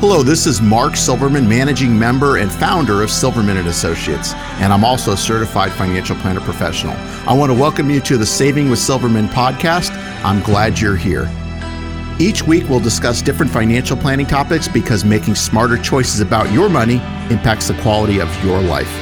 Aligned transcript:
Hello, 0.00 0.22
this 0.22 0.46
is 0.46 0.62
Mark 0.62 0.94
Silverman, 0.94 1.48
managing 1.48 1.98
member 1.98 2.36
and 2.36 2.52
founder 2.52 3.02
of 3.02 3.10
Silverman 3.10 3.56
and 3.56 3.66
Associates, 3.66 4.32
and 4.60 4.72
I'm 4.72 4.84
also 4.84 5.14
a 5.14 5.16
certified 5.16 5.72
financial 5.72 6.14
planner 6.14 6.40
professional. 6.40 6.94
I 7.28 7.34
want 7.34 7.50
to 7.50 7.58
welcome 7.58 7.90
you 7.90 7.98
to 8.02 8.16
the 8.16 8.24
Saving 8.24 8.70
with 8.70 8.78
Silverman 8.78 9.26
podcast. 9.26 9.90
I'm 10.22 10.40
glad 10.44 10.78
you're 10.78 10.94
here. 10.94 11.28
Each 12.20 12.44
week, 12.44 12.68
we'll 12.68 12.78
discuss 12.78 13.20
different 13.20 13.50
financial 13.50 13.96
planning 13.96 14.26
topics 14.26 14.68
because 14.68 15.04
making 15.04 15.34
smarter 15.34 15.76
choices 15.76 16.20
about 16.20 16.52
your 16.52 16.68
money 16.68 17.02
impacts 17.28 17.66
the 17.66 17.74
quality 17.82 18.20
of 18.20 18.44
your 18.44 18.62
life. 18.62 18.96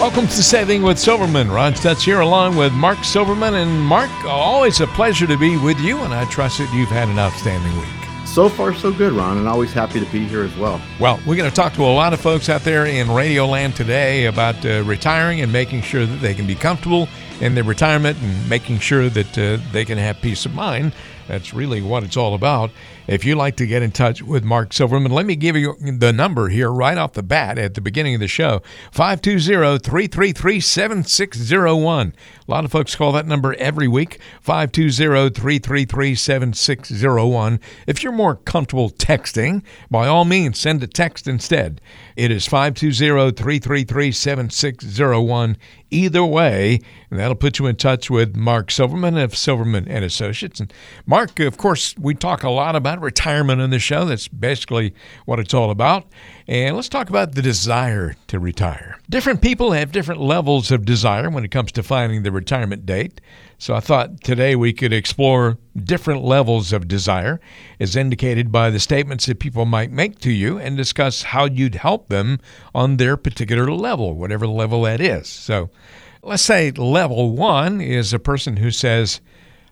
Welcome 0.00 0.26
to 0.26 0.42
Saving 0.42 0.82
with 0.82 0.98
Silverman. 0.98 1.52
Ron 1.52 1.74
Stutz 1.74 2.02
here 2.02 2.18
along 2.18 2.56
with 2.56 2.72
Mark 2.72 3.04
Silverman. 3.04 3.54
And 3.54 3.80
Mark, 3.80 4.10
always 4.24 4.80
a 4.80 4.88
pleasure 4.88 5.28
to 5.28 5.38
be 5.38 5.56
with 5.56 5.78
you, 5.78 5.98
and 5.98 6.12
I 6.12 6.24
trust 6.24 6.58
that 6.58 6.74
you've 6.74 6.88
had 6.88 7.08
an 7.08 7.20
outstanding 7.20 7.72
week. 7.78 7.95
So 8.36 8.50
far, 8.50 8.74
so 8.74 8.92
good, 8.92 9.14
Ron, 9.14 9.38
and 9.38 9.48
always 9.48 9.72
happy 9.72 9.98
to 9.98 10.04
be 10.12 10.26
here 10.26 10.42
as 10.42 10.54
well. 10.58 10.78
Well, 11.00 11.18
we're 11.24 11.36
going 11.36 11.48
to 11.48 11.56
talk 11.56 11.72
to 11.72 11.82
a 11.82 11.84
lot 11.86 12.12
of 12.12 12.20
folks 12.20 12.50
out 12.50 12.60
there 12.60 12.84
in 12.84 13.10
Radio 13.10 13.46
Land 13.46 13.74
today 13.74 14.26
about 14.26 14.62
uh, 14.66 14.82
retiring 14.84 15.40
and 15.40 15.50
making 15.50 15.80
sure 15.80 16.04
that 16.04 16.16
they 16.16 16.34
can 16.34 16.46
be 16.46 16.54
comfortable 16.54 17.08
in 17.40 17.54
their 17.54 17.64
retirement 17.64 18.18
and 18.20 18.48
making 18.48 18.78
sure 18.78 19.08
that 19.08 19.38
uh, 19.38 19.58
they 19.72 19.84
can 19.84 19.98
have 19.98 20.20
peace 20.20 20.46
of 20.46 20.54
mind. 20.54 20.92
That's 21.28 21.52
really 21.52 21.82
what 21.82 22.04
it's 22.04 22.16
all 22.16 22.34
about. 22.34 22.70
If 23.06 23.24
you'd 23.24 23.36
like 23.36 23.56
to 23.56 23.66
get 23.66 23.82
in 23.82 23.90
touch 23.90 24.22
with 24.22 24.44
Mark 24.44 24.72
Silverman, 24.72 25.12
let 25.12 25.26
me 25.26 25.36
give 25.36 25.56
you 25.56 25.74
the 25.80 26.12
number 26.12 26.48
here 26.48 26.70
right 26.70 26.96
off 26.96 27.12
the 27.12 27.22
bat 27.22 27.58
at 27.58 27.74
the 27.74 27.80
beginning 27.80 28.14
of 28.14 28.20
the 28.20 28.28
show 28.28 28.62
520 28.92 29.78
333 29.78 30.60
7601. 30.60 32.14
A 32.46 32.50
lot 32.50 32.64
of 32.64 32.72
folks 32.72 32.94
call 32.94 33.12
that 33.12 33.26
number 33.26 33.54
every 33.54 33.88
week 33.88 34.20
520 34.40 35.30
333 35.30 36.14
7601. 36.14 37.60
If 37.86 38.02
you're 38.02 38.12
more 38.12 38.36
comfortable 38.36 38.90
texting, 38.90 39.62
by 39.90 40.06
all 40.06 40.24
means, 40.24 40.58
send 40.58 40.82
a 40.82 40.86
text 40.86 41.26
instead. 41.26 41.80
It 42.16 42.30
is 42.30 42.46
520 42.46 43.32
333 43.32 44.12
7601. 44.12 45.56
Either 45.90 46.24
way, 46.24 46.80
that'll 47.10 47.36
put 47.36 47.58
you 47.58 47.66
in 47.66 47.76
touch 47.76 48.10
with 48.10 48.34
Mark 48.34 48.70
Silverman 48.70 49.16
of 49.16 49.36
Silverman 49.36 49.86
and 49.88 50.04
Associates. 50.04 50.58
And 50.58 50.72
Mark, 51.06 51.38
of 51.38 51.56
course, 51.56 51.94
we 51.96 52.14
talk 52.14 52.42
a 52.42 52.50
lot 52.50 52.74
about 52.74 53.00
retirement 53.00 53.60
on 53.60 53.70
the 53.70 53.78
show. 53.78 54.04
That's 54.04 54.26
basically 54.26 54.94
what 55.26 55.38
it's 55.38 55.54
all 55.54 55.70
about. 55.70 56.06
And 56.48 56.76
let's 56.76 56.88
talk 56.88 57.08
about 57.08 57.34
the 57.34 57.42
desire 57.42 58.14
to 58.28 58.38
retire. 58.38 59.00
Different 59.10 59.42
people 59.42 59.72
have 59.72 59.90
different 59.90 60.20
levels 60.20 60.70
of 60.70 60.84
desire 60.84 61.28
when 61.28 61.44
it 61.44 61.50
comes 61.50 61.72
to 61.72 61.82
finding 61.82 62.22
the 62.22 62.30
retirement 62.30 62.86
date. 62.86 63.20
So 63.58 63.74
I 63.74 63.80
thought 63.80 64.20
today 64.20 64.54
we 64.54 64.72
could 64.72 64.92
explore 64.92 65.58
different 65.76 66.22
levels 66.22 66.72
of 66.72 66.86
desire 66.86 67.40
as 67.80 67.96
indicated 67.96 68.52
by 68.52 68.70
the 68.70 68.78
statements 68.78 69.26
that 69.26 69.40
people 69.40 69.64
might 69.64 69.90
make 69.90 70.20
to 70.20 70.30
you 70.30 70.56
and 70.56 70.76
discuss 70.76 71.22
how 71.22 71.46
you'd 71.46 71.74
help 71.74 72.08
them 72.08 72.38
on 72.72 72.96
their 72.96 73.16
particular 73.16 73.68
level, 73.72 74.14
whatever 74.14 74.46
level 74.46 74.82
that 74.82 75.00
is. 75.00 75.28
So 75.28 75.70
let's 76.22 76.44
say 76.44 76.70
level 76.70 77.32
one 77.32 77.80
is 77.80 78.12
a 78.12 78.20
person 78.20 78.58
who 78.58 78.70
says, 78.70 79.20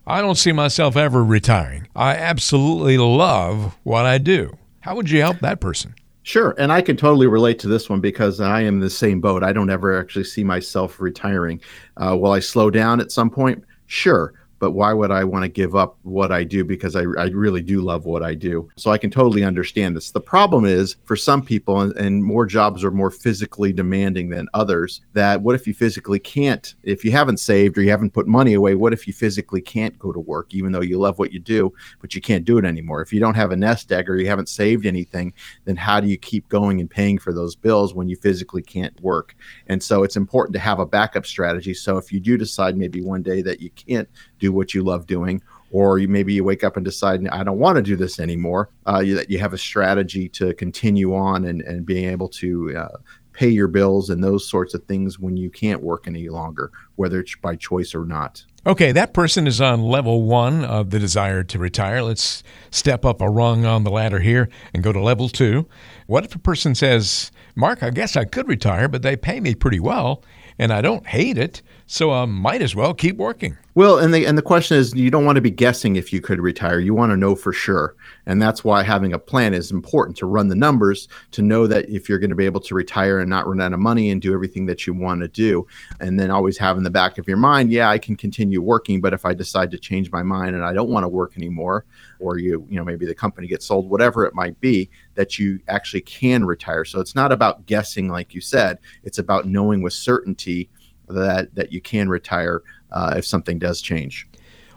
I 0.08 0.20
don't 0.20 0.34
see 0.34 0.52
myself 0.52 0.96
ever 0.96 1.22
retiring. 1.22 1.86
I 1.94 2.16
absolutely 2.16 2.98
love 2.98 3.78
what 3.84 4.06
I 4.06 4.18
do. 4.18 4.56
How 4.80 4.96
would 4.96 5.08
you 5.08 5.20
help 5.20 5.38
that 5.38 5.60
person? 5.60 5.94
Sure. 6.24 6.54
And 6.58 6.72
I 6.72 6.80
can 6.80 6.96
totally 6.96 7.26
relate 7.26 7.58
to 7.60 7.68
this 7.68 7.90
one 7.90 8.00
because 8.00 8.40
I 8.40 8.62
am 8.62 8.80
the 8.80 8.88
same 8.88 9.20
boat. 9.20 9.44
I 9.44 9.52
don't 9.52 9.68
ever 9.68 10.00
actually 10.00 10.24
see 10.24 10.42
myself 10.42 10.98
retiring. 10.98 11.60
Uh, 11.98 12.16
will 12.16 12.32
I 12.32 12.40
slow 12.40 12.70
down 12.70 12.98
at 12.98 13.12
some 13.12 13.30
point? 13.30 13.62
Sure 13.86 14.32
but 14.64 14.70
why 14.70 14.94
would 14.94 15.10
I 15.10 15.24
want 15.24 15.42
to 15.42 15.50
give 15.50 15.76
up 15.76 15.98
what 16.04 16.32
I 16.32 16.42
do 16.42 16.64
because 16.64 16.96
I, 16.96 17.02
I 17.02 17.26
really 17.26 17.60
do 17.60 17.82
love 17.82 18.06
what 18.06 18.22
I 18.22 18.32
do. 18.32 18.66
So 18.76 18.90
I 18.90 18.96
can 18.96 19.10
totally 19.10 19.44
understand 19.44 19.94
this. 19.94 20.10
The 20.10 20.22
problem 20.22 20.64
is 20.64 20.96
for 21.04 21.16
some 21.16 21.42
people, 21.42 21.82
and, 21.82 21.94
and, 21.96 22.24
more 22.24 22.46
jobs 22.46 22.82
are 22.82 22.90
more 22.90 23.10
physically 23.10 23.74
demanding 23.74 24.30
than 24.30 24.48
others, 24.54 25.02
that 25.12 25.42
what 25.42 25.54
if 25.54 25.66
you 25.66 25.74
physically 25.74 26.18
can't, 26.18 26.76
if 26.82 27.04
you 27.04 27.10
haven't 27.10 27.40
saved 27.40 27.76
or 27.76 27.82
you 27.82 27.90
haven't 27.90 28.14
put 28.14 28.26
money 28.26 28.54
away, 28.54 28.74
what 28.74 28.94
if 28.94 29.06
you 29.06 29.12
physically 29.12 29.60
can't 29.60 29.98
go 29.98 30.10
to 30.10 30.18
work, 30.18 30.54
even 30.54 30.72
though 30.72 30.80
you 30.80 30.98
love 30.98 31.18
what 31.18 31.30
you 31.30 31.40
do, 31.40 31.70
but 32.00 32.14
you 32.14 32.22
can't 32.22 32.46
do 32.46 32.56
it 32.56 32.64
anymore? 32.64 33.02
If 33.02 33.12
you 33.12 33.20
don't 33.20 33.34
have 33.34 33.50
a 33.50 33.56
nest 33.56 33.92
egg 33.92 34.08
or 34.08 34.16
you 34.16 34.28
haven't 34.28 34.48
saved 34.48 34.86
anything, 34.86 35.34
then 35.66 35.76
how 35.76 36.00
do 36.00 36.08
you 36.08 36.16
keep 36.16 36.48
going 36.48 36.80
and 36.80 36.88
paying 36.88 37.18
for 37.18 37.34
those 37.34 37.54
bills 37.54 37.92
when 37.92 38.08
you 38.08 38.16
physically 38.16 38.62
can't 38.62 38.98
work? 39.02 39.36
And 39.66 39.82
so 39.82 40.04
it's 40.04 40.16
important 40.16 40.54
to 40.54 40.60
have 40.60 40.78
a 40.78 40.86
backup 40.86 41.26
strategy. 41.26 41.74
So 41.74 41.98
if 41.98 42.10
you 42.10 42.20
do 42.20 42.38
decide 42.38 42.78
maybe 42.78 43.02
one 43.02 43.22
day 43.22 43.42
that 43.42 43.60
you 43.60 43.68
can't 43.70 44.08
do 44.44 44.52
what 44.52 44.74
you 44.74 44.82
love 44.82 45.06
doing 45.06 45.42
or 45.70 45.98
you 45.98 46.06
maybe 46.06 46.32
you 46.32 46.44
wake 46.44 46.62
up 46.62 46.76
and 46.76 46.84
decide 46.84 47.26
I 47.28 47.42
don't 47.42 47.58
want 47.58 47.76
to 47.76 47.82
do 47.82 47.96
this 47.96 48.20
anymore. 48.20 48.70
Uh, 48.86 49.00
you, 49.00 49.16
that 49.16 49.28
you 49.28 49.38
have 49.40 49.52
a 49.52 49.58
strategy 49.58 50.28
to 50.30 50.54
continue 50.54 51.14
on 51.14 51.44
and, 51.44 51.62
and 51.62 51.84
being 51.84 52.08
able 52.10 52.28
to 52.28 52.76
uh, 52.76 52.96
pay 53.32 53.48
your 53.48 53.66
bills 53.66 54.08
and 54.08 54.22
those 54.22 54.48
sorts 54.48 54.74
of 54.74 54.84
things 54.84 55.18
when 55.18 55.36
you 55.36 55.50
can't 55.50 55.82
work 55.82 56.06
any 56.06 56.28
longer, 56.28 56.70
whether 56.94 57.18
it's 57.18 57.34
by 57.42 57.56
choice 57.56 57.92
or 57.92 58.04
not. 58.04 58.44
Okay, 58.66 58.92
that 58.92 59.12
person 59.12 59.48
is 59.48 59.60
on 59.60 59.82
level 59.82 60.22
one 60.22 60.64
of 60.64 60.90
the 60.90 61.00
desire 61.00 61.42
to 61.42 61.58
retire. 61.58 62.02
Let's 62.02 62.44
step 62.70 63.04
up 63.04 63.20
a 63.20 63.28
rung 63.28 63.66
on 63.66 63.82
the 63.82 63.90
ladder 63.90 64.20
here 64.20 64.48
and 64.72 64.82
go 64.82 64.92
to 64.92 65.00
level 65.00 65.28
two. 65.28 65.66
What 66.06 66.24
if 66.24 66.36
a 66.36 66.38
person 66.38 66.76
says, 66.76 67.32
Mark, 67.56 67.82
I 67.82 67.90
guess 67.90 68.16
I 68.16 68.24
could 68.24 68.48
retire, 68.48 68.88
but 68.88 69.02
they 69.02 69.16
pay 69.16 69.40
me 69.40 69.56
pretty 69.56 69.80
well 69.80 70.22
and 70.58 70.72
I 70.72 70.80
don't 70.80 71.06
hate 71.06 71.38
it, 71.38 71.62
so 71.86 72.12
I 72.12 72.24
might 72.24 72.62
as 72.62 72.74
well 72.74 72.94
keep 72.94 73.16
working. 73.16 73.56
Well, 73.74 73.98
and 73.98 74.14
the 74.14 74.24
and 74.24 74.38
the 74.38 74.42
question 74.42 74.76
is, 74.76 74.94
you 74.94 75.10
don't 75.10 75.24
want 75.24 75.36
to 75.36 75.42
be 75.42 75.50
guessing 75.50 75.96
if 75.96 76.12
you 76.12 76.20
could 76.20 76.40
retire. 76.40 76.78
You 76.78 76.94
want 76.94 77.10
to 77.10 77.16
know 77.16 77.34
for 77.34 77.52
sure, 77.52 77.96
and 78.26 78.40
that's 78.40 78.64
why 78.64 78.82
having 78.82 79.12
a 79.12 79.18
plan 79.18 79.54
is 79.54 79.70
important 79.70 80.16
to 80.18 80.26
run 80.26 80.48
the 80.48 80.54
numbers 80.54 81.08
to 81.32 81.42
know 81.42 81.66
that 81.66 81.88
if 81.88 82.08
you're 82.08 82.18
going 82.18 82.30
to 82.30 82.36
be 82.36 82.46
able 82.46 82.60
to 82.60 82.74
retire 82.74 83.18
and 83.18 83.28
not 83.28 83.46
run 83.46 83.60
out 83.60 83.72
of 83.72 83.78
money 83.78 84.10
and 84.10 84.22
do 84.22 84.32
everything 84.32 84.66
that 84.66 84.86
you 84.86 84.94
want 84.94 85.20
to 85.20 85.28
do, 85.28 85.66
and 86.00 86.18
then 86.18 86.30
always 86.30 86.58
have 86.58 86.76
in 86.76 86.82
the 86.82 86.90
back 86.90 87.18
of 87.18 87.28
your 87.28 87.36
mind, 87.36 87.70
yeah, 87.70 87.88
I 87.88 87.98
can 87.98 88.16
continue 88.16 88.62
working, 88.62 89.00
but 89.00 89.12
if 89.12 89.24
I 89.24 89.34
decide 89.34 89.70
to 89.72 89.78
change 89.78 90.10
my 90.10 90.22
mind 90.22 90.54
and 90.54 90.64
I 90.64 90.72
don't 90.72 90.90
want 90.90 91.04
to 91.04 91.08
work 91.08 91.36
anymore, 91.36 91.84
or 92.18 92.38
you 92.38 92.66
you 92.68 92.76
know 92.76 92.84
maybe 92.84 93.06
the 93.06 93.14
company 93.14 93.46
gets 93.46 93.66
sold, 93.66 93.90
whatever 93.90 94.24
it 94.24 94.34
might 94.34 94.60
be, 94.60 94.90
that 95.14 95.38
you 95.38 95.60
actually 95.68 96.02
can 96.02 96.44
retire. 96.44 96.84
So 96.84 97.00
it's 97.00 97.14
not 97.14 97.32
about 97.32 97.66
guessing, 97.66 98.08
like 98.08 98.34
you 98.34 98.40
said. 98.40 98.78
It's 99.02 99.18
about 99.18 99.46
knowing 99.46 99.82
with 99.82 99.92
certainty 99.92 100.70
that 101.08 101.54
that 101.54 101.72
you 101.72 101.80
can 101.80 102.08
retire 102.08 102.62
uh, 102.92 103.14
if 103.16 103.26
something 103.26 103.58
does 103.58 103.80
change. 103.80 104.28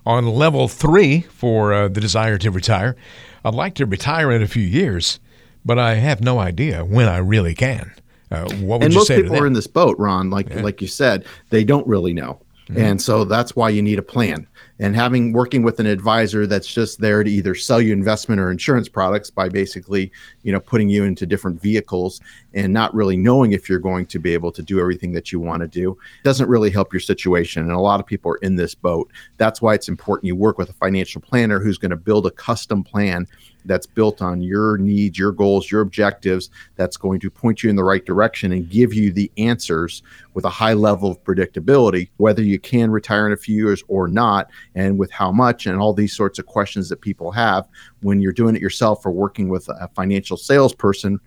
On 0.07 0.25
level 0.25 0.69
three 0.69 1.23
for 1.23 1.73
uh, 1.73 1.88
the 1.90 2.00
desire 2.00 2.38
to 2.38 2.50
retire, 2.50 2.95
I'd 3.44 3.53
like 3.53 3.73
to 3.73 3.85
retire 3.85 4.31
in 4.31 4.41
a 4.41 4.47
few 4.47 4.63
years, 4.63 5.19
but 5.66 5.78
I 5.78 5.95
have 5.95 6.22
no 6.22 6.40
idea 6.40 6.85
when 6.85 7.09
I 7.09 7.18
really 7.18 7.53
can. 7.53 7.91
Uh, 8.31 8.50
what 8.62 8.79
would 8.79 8.84
and 8.85 8.94
you 8.94 9.00
most 9.00 9.07
say 9.07 9.22
people 9.22 9.35
are 9.35 9.45
in 9.45 9.51
this 9.51 9.68
boat, 9.68 9.97
Ron. 10.00 10.29
Like 10.29 10.47
yeah. 10.47 10.62
like 10.62 10.81
you 10.81 10.88
said, 10.88 11.25
they 11.50 11.66
don't 11.66 11.85
really 11.85 12.13
know, 12.13 12.40
mm-hmm. 12.69 12.79
and 12.79 13.01
so 13.01 13.25
that's 13.25 13.53
why 13.53 13.68
you 13.68 13.81
need 13.81 14.00
a 14.00 14.01
plan 14.01 14.47
and 14.79 14.95
having 14.95 15.33
working 15.33 15.63
with 15.63 15.79
an 15.79 15.85
advisor 15.85 16.45
that's 16.45 16.67
just 16.67 16.99
there 16.99 17.23
to 17.23 17.29
either 17.29 17.55
sell 17.55 17.81
you 17.81 17.93
investment 17.93 18.39
or 18.39 18.51
insurance 18.51 18.88
products 18.88 19.29
by 19.29 19.49
basically 19.49 20.11
you 20.43 20.51
know 20.51 20.59
putting 20.59 20.89
you 20.89 21.03
into 21.03 21.25
different 21.25 21.61
vehicles 21.61 22.21
and 22.53 22.73
not 22.73 22.93
really 22.93 23.15
knowing 23.15 23.53
if 23.53 23.69
you're 23.69 23.79
going 23.79 24.05
to 24.05 24.19
be 24.19 24.33
able 24.33 24.51
to 24.51 24.63
do 24.63 24.79
everything 24.79 25.11
that 25.11 25.31
you 25.31 25.39
want 25.39 25.61
to 25.61 25.67
do 25.67 25.97
doesn't 26.23 26.49
really 26.49 26.71
help 26.71 26.91
your 26.91 26.99
situation. 26.99 27.61
And 27.63 27.71
a 27.71 27.79
lot 27.79 27.99
of 27.99 28.05
people 28.05 28.31
are 28.31 28.38
in 28.38 28.55
this 28.55 28.73
boat. 28.73 29.11
That's 29.38 29.61
why 29.61 29.75
it's 29.75 29.88
important 29.88 30.25
you 30.25 30.35
work 30.35 30.57
with 30.57 30.69
a 30.69 30.73
financial 30.73 31.21
planner 31.21 31.59
who's 31.59 31.77
going 31.77 31.91
to 31.91 31.97
build 31.97 32.25
a 32.25 32.31
custom 32.31 32.83
plan 32.83 33.27
that's 33.67 33.85
built 33.85 34.22
on 34.22 34.41
your 34.41 34.78
needs, 34.78 35.19
your 35.19 35.31
goals, 35.31 35.69
your 35.72 35.81
objectives, 35.81 36.50
that's 36.75 36.97
going 36.97 37.19
to 37.19 37.29
point 37.29 37.61
you 37.61 37.69
in 37.69 37.75
the 37.75 37.83
right 37.83 38.05
direction 38.05 38.51
and 38.51 38.69
give 38.69 38.94
you 38.94 39.11
the 39.11 39.31
answers 39.38 40.01
with 40.33 40.45
a 40.45 40.50
high 40.50 40.73
level 40.73 41.11
of 41.11 41.23
predictability, 41.23 42.09
whether 42.17 42.41
you 42.41 42.59
can 42.59 42.89
retire 42.91 43.27
in 43.27 43.33
a 43.33 43.38
few 43.38 43.56
years 43.56 43.83
or 43.88 44.07
not, 44.07 44.50
and 44.75 44.97
with 44.97 45.11
how 45.11 45.31
much, 45.31 45.66
and 45.66 45.79
all 45.79 45.94
these 45.94 46.16
sorts 46.16 46.39
of 46.39 46.45
questions 46.45 46.89
that 46.89 47.01
people 47.01 47.31
have 47.31 47.67
when 48.01 48.19
you're 48.19 48.31
doing 48.31 48.56
it 48.56 48.61
yourself 48.61 49.06
or 49.06 49.11
working 49.11 49.50
with 49.50 49.68
a 49.69 49.89
financial 49.95 50.38
salesperson 50.38 51.19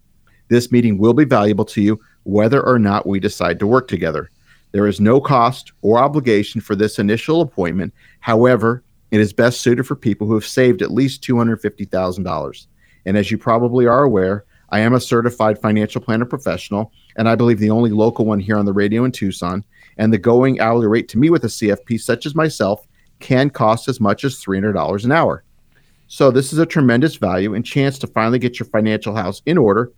This 0.50 0.72
meeting 0.72 0.98
will 0.98 1.14
be 1.14 1.26
valuable 1.26 1.66
to 1.66 1.82
you 1.82 2.00
whether 2.24 2.66
or 2.66 2.80
not 2.80 3.06
we 3.06 3.20
decide 3.20 3.60
to 3.60 3.68
work 3.68 3.88
together. 3.88 4.30
There 4.72 4.88
is 4.88 5.00
no 5.00 5.22
cost 5.22 5.72
or 5.82 6.00
obligation 6.00 6.62
for 6.62 6.76
this 6.76 6.98
initial 6.98 7.42
appointment. 7.42 7.94
However, 8.22 8.84
it 9.12 9.20
is 9.20 9.34
best 9.34 9.62
suited 9.62 9.86
for 9.86 9.96
people 9.96 10.26
who 10.26 10.34
have 10.34 10.46
saved 10.46 10.82
at 10.82 10.92
least 10.92 11.22
$250,000. 11.24 12.68
And 13.06 13.18
as 13.18 13.30
you 13.30 13.38
probably 13.38 13.86
are 13.86 14.04
aware, 14.04 14.46
I 14.74 14.80
am 14.80 14.96
a 14.96 15.00
certified 15.00 15.62
financial 15.62 16.02
planner 16.02 16.26
professional, 16.26 16.92
and 17.16 17.30
I 17.30 17.36
believe 17.36 17.60
the 17.60 17.70
only 17.70 17.92
local 17.92 18.26
one 18.26 18.40
here 18.40 18.58
on 18.58 18.66
the 18.66 18.74
radio 18.74 19.06
in 19.06 19.12
Tucson. 19.12 19.64
And 20.00 20.12
the 20.12 20.18
going 20.18 20.60
hourly 20.60 20.88
rate 20.88 21.08
to 21.10 21.20
me 21.20 21.30
with 21.30 21.44
a 21.44 21.48
CFP 21.48 22.02
such 22.02 22.26
as 22.26 22.34
myself 22.34 22.88
can 23.20 23.52
cost 23.52 23.88
as 23.88 24.00
much 24.00 24.24
as 24.24 24.44
$300 24.44 25.06
an 25.06 25.12
hour. 25.12 25.44
So, 26.08 26.32
this 26.32 26.52
is 26.52 26.58
a 26.58 26.66
tremendous 26.66 27.18
value 27.18 27.54
and 27.54 27.64
chance 27.64 28.00
to 28.00 28.08
finally 28.08 28.40
get 28.40 28.58
your 28.58 28.66
financial 28.66 29.16
house 29.16 29.44
in 29.46 29.60
order 29.60 29.92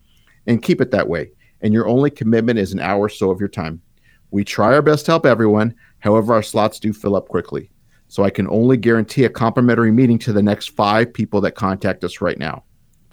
and 0.46 0.62
keep 0.62 0.82
it 0.82 0.90
that 0.90 1.08
way. 1.08 1.30
And 1.62 1.72
your 1.72 1.88
only 1.88 2.10
commitment 2.10 2.58
is 2.58 2.74
an 2.74 2.80
hour 2.80 3.00
or 3.00 3.08
so 3.08 3.30
of 3.30 3.40
your 3.40 3.48
time. 3.48 3.80
We 4.30 4.44
try 4.44 4.74
our 4.74 4.82
best 4.82 5.06
to 5.06 5.12
help 5.12 5.24
everyone. 5.24 5.74
However, 6.00 6.34
our 6.34 6.42
slots 6.42 6.78
do 6.78 6.92
fill 6.92 7.16
up 7.16 7.28
quickly. 7.28 7.70
So 8.08 8.24
I 8.24 8.30
can 8.30 8.46
only 8.50 8.76
guarantee 8.76 9.24
a 9.24 9.30
complimentary 9.30 9.90
meeting 9.90 10.18
to 10.18 10.34
the 10.34 10.42
next 10.42 10.76
five 10.76 11.14
people 11.14 11.40
that 11.40 11.52
contact 11.52 12.04
us 12.04 12.20
right 12.20 12.38
now. 12.38 12.62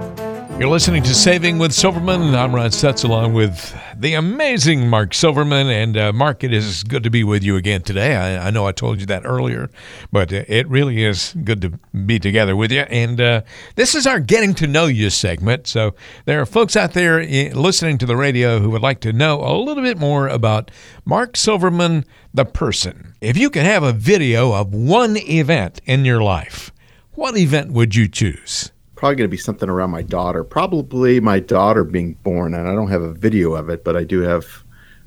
You're 0.57 0.69
listening 0.69 1.03
to 1.03 1.13
Saving 1.13 1.57
with 1.57 1.73
Silverman. 1.73 2.33
I'm 2.33 2.55
Ron 2.55 2.69
Stutz 2.69 3.03
along 3.03 3.33
with 3.33 3.77
the 3.93 4.13
amazing 4.13 4.87
Mark 4.87 5.13
Silverman. 5.13 5.67
And 5.67 5.97
uh, 5.97 6.13
Mark, 6.13 6.45
it 6.45 6.53
is 6.53 6.85
good 6.85 7.03
to 7.03 7.09
be 7.09 7.25
with 7.25 7.43
you 7.43 7.57
again 7.57 7.81
today. 7.81 8.15
I, 8.15 8.47
I, 8.47 8.51
know 8.51 8.65
I 8.65 8.71
told 8.71 9.01
you 9.01 9.05
that 9.07 9.25
earlier, 9.25 9.69
but 10.13 10.31
it 10.31 10.65
really 10.69 11.03
is 11.03 11.35
good 11.43 11.61
to 11.61 11.71
be 11.93 12.19
together 12.19 12.55
with 12.55 12.71
you. 12.71 12.81
And 12.83 13.19
uh, 13.19 13.41
this 13.75 13.95
is 13.95 14.07
our 14.07 14.21
Getting 14.21 14.53
to 14.55 14.65
Know 14.65 14.85
You 14.85 15.09
segment. 15.09 15.67
So 15.67 15.93
there 16.23 16.39
are 16.39 16.45
folks 16.45 16.77
out 16.77 16.93
there 16.93 17.19
eh, 17.19 17.51
listening 17.53 17.97
to 17.97 18.05
the 18.05 18.15
radio 18.15 18.59
who 18.59 18.69
would 18.69 18.81
like 18.81 19.01
to 19.01 19.11
know 19.11 19.41
a 19.43 19.59
little 19.61 19.83
bit 19.83 19.97
more 19.97 20.29
about 20.29 20.71
Mark 21.03 21.35
Silverman, 21.35 22.05
the 22.33 22.45
person. 22.45 23.13
If 23.19 23.35
you 23.35 23.49
could 23.49 23.63
have 23.63 23.83
a 23.83 23.91
video 23.91 24.53
of 24.53 24.73
one 24.73 25.17
event 25.17 25.81
in 25.83 26.05
your 26.05 26.23
life, 26.23 26.71
what 27.11 27.35
event 27.35 27.73
would 27.73 27.93
you 27.93 28.07
choose? 28.07 28.71
Probably 28.95 29.15
going 29.15 29.29
to 29.29 29.31
be 29.31 29.37
something 29.37 29.69
around 29.69 29.91
my 29.91 30.01
daughter. 30.01 30.43
Probably 30.43 31.19
my 31.19 31.39
daughter 31.39 31.83
being 31.83 32.13
born, 32.23 32.53
and 32.53 32.67
I 32.67 32.73
don't 32.75 32.89
have 32.89 33.01
a 33.01 33.13
video 33.13 33.53
of 33.53 33.69
it, 33.69 33.83
but 33.83 33.95
I 33.95 34.03
do 34.03 34.21
have. 34.21 34.45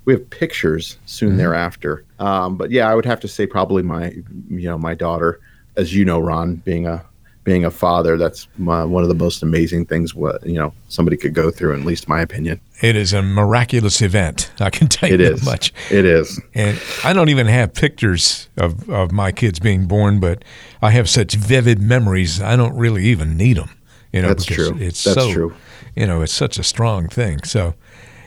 We 0.04 0.14
have 0.14 0.30
pictures 0.30 0.96
soon 1.04 1.30
mm-hmm. 1.30 1.38
thereafter. 1.38 2.02
Um, 2.18 2.56
but 2.56 2.70
yeah, 2.70 2.90
I 2.90 2.94
would 2.94 3.04
have 3.04 3.20
to 3.20 3.28
say 3.28 3.46
probably 3.46 3.82
my, 3.82 4.10
you 4.48 4.62
know, 4.62 4.78
my 4.78 4.94
daughter, 4.94 5.38
as 5.76 5.94
you 5.94 6.02
know, 6.02 6.18
Ron, 6.18 6.54
being 6.56 6.86
a 6.86 7.04
being 7.48 7.64
a 7.64 7.70
father, 7.70 8.18
that's 8.18 8.46
my, 8.58 8.84
one 8.84 9.02
of 9.02 9.08
the 9.08 9.14
most 9.14 9.42
amazing 9.42 9.86
things 9.86 10.14
what 10.14 10.44
you 10.44 10.52
know 10.52 10.70
somebody 10.88 11.16
could 11.16 11.32
go 11.32 11.50
through. 11.50 11.74
at 11.74 11.80
least 11.80 12.06
my 12.06 12.20
opinion. 12.20 12.60
It 12.82 12.94
is 12.94 13.14
a 13.14 13.22
miraculous 13.22 14.02
event. 14.02 14.50
I 14.60 14.68
can 14.68 14.86
tell 14.88 15.08
you 15.08 15.14
it 15.14 15.20
is. 15.22 15.44
much. 15.46 15.72
It 15.90 16.04
is. 16.04 16.38
And 16.52 16.78
I 17.04 17.14
don't 17.14 17.30
even 17.30 17.46
have 17.46 17.72
pictures 17.72 18.50
of 18.58 18.88
of 18.90 19.12
my 19.12 19.32
kids 19.32 19.60
being 19.60 19.86
born, 19.86 20.20
but 20.20 20.44
I 20.82 20.90
have 20.90 21.08
such 21.08 21.34
vivid 21.36 21.80
memories. 21.80 22.42
I 22.42 22.54
don't 22.54 22.76
really 22.76 23.06
even 23.06 23.36
need 23.38 23.56
them. 23.56 23.70
You 24.12 24.22
know, 24.22 24.28
that's 24.28 24.44
true. 24.44 24.76
It's 24.78 25.04
that's 25.04 25.16
so, 25.20 25.32
true. 25.32 25.54
You 25.94 26.06
know, 26.06 26.22
it's 26.22 26.32
such 26.32 26.58
a 26.58 26.62
strong 26.62 27.08
thing. 27.08 27.42
So, 27.42 27.74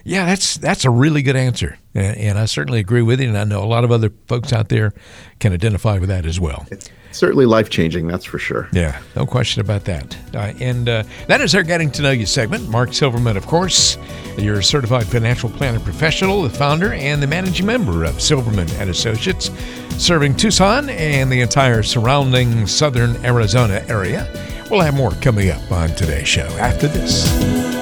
yeah, 0.04 0.26
that's 0.26 0.58
that's 0.58 0.86
a 0.86 0.90
really 0.90 1.22
good 1.22 1.36
answer, 1.36 1.78
and, 1.94 2.18
and, 2.18 2.40
I 2.40 2.46
certainly 2.46 2.80
agree 2.80 3.02
with 3.02 3.20
you. 3.20 3.30
And 3.30 3.38
I 3.38 3.44
know 3.44 3.64
a 3.64 3.66
lot 3.66 3.84
of 3.84 3.92
other 3.92 4.12
folks 4.28 4.52
out 4.52 4.70
there 4.70 4.94
can 5.40 5.54
identify 5.54 6.00
with 6.00 6.10
that 6.10 6.26
as 6.26 6.40
well. 6.40 6.66
It's 6.72 6.90
certainly 7.12 7.46
life 7.46 7.70
changing, 7.70 8.08
that's 8.08 8.26
for 8.26 8.40
sure. 8.40 8.70
Yeah, 8.72 9.02
no 9.16 9.26
question 9.26 9.62
about 9.62 9.86
that. 9.86 10.18
Uh, 10.34 10.54
and 10.60 10.90
uh, 10.90 11.04
that 11.28 11.42
is 11.42 11.54
our 11.56 11.64
getting 11.64 11.92
to 11.92 12.02
know 12.02 12.12
you 12.12 12.26
segment. 12.26 12.70
Mark 12.70 12.94
Silverman, 12.94 13.38
of 13.38 13.48
course, 13.48 13.98
you're 14.38 14.60
a 14.60 14.64
certified 14.64 15.08
financial 15.08 15.50
planner 15.50 15.80
professional, 15.80 16.42
the 16.42 16.50
founder 16.50 16.94
and 16.94 17.22
the 17.22 17.28
managing 17.28 17.66
member 17.66 18.04
of 18.04 18.22
Silverman 18.22 18.70
and 18.72 18.90
Associates, 18.90 19.52
serving 19.98 20.36
Tucson 20.36 20.90
and 20.90 21.32
the 21.32 21.42
entire 21.42 21.84
surrounding 21.84 22.66
southern 22.68 23.16
Arizona 23.26 23.84
area. 23.88 24.28
We'll 24.70 24.82
have 24.82 24.96
more 24.96 25.12
coming 25.12 25.50
up 25.50 25.72
on 25.72 25.90
today's 25.90 26.28
show 26.28 26.48
after 26.58 26.88
this. 26.88 27.81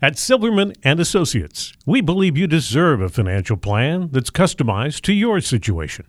At 0.00 0.16
Silverman 0.16 0.74
and 0.84 1.00
Associates, 1.00 1.72
we 1.84 2.00
believe 2.00 2.38
you 2.38 2.46
deserve 2.46 3.00
a 3.00 3.08
financial 3.08 3.56
plan 3.56 4.10
that's 4.12 4.30
customized 4.30 5.00
to 5.02 5.12
your 5.12 5.40
situation. 5.40 6.06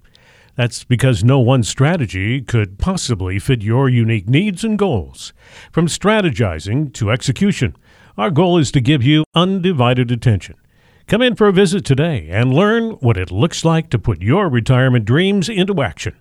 That's 0.56 0.84
because 0.84 1.24
no 1.24 1.40
one 1.40 1.64
strategy 1.64 2.42
could 2.42 2.78
possibly 2.78 3.40
fit 3.40 3.62
your 3.62 3.90
unique 3.90 4.30
needs 4.30 4.64
and 4.64 4.78
goals. 4.78 5.34
From 5.72 5.88
strategizing 5.88 6.94
to 6.94 7.12
execution, 7.12 7.76
our 8.18 8.30
goal 8.30 8.58
is 8.58 8.72
to 8.74 8.82
give 8.82 9.02
you 9.02 9.24
undivided 9.34 10.12
attention 10.12 10.56
Come 11.10 11.24
in 11.24 11.36
for 11.36 11.48
a 11.48 11.52
visit 11.52 11.86
today 11.86 12.28
and 12.30 12.54
learn 12.54 12.92
what 13.00 13.18
it 13.18 13.32
looks 13.32 13.66
like 13.66 13.90
to 13.90 13.98
put 13.98 14.22
your 14.22 14.48
retirement 14.48 15.06
dreams 15.06 15.50
into 15.50 15.82
action. 15.82 16.16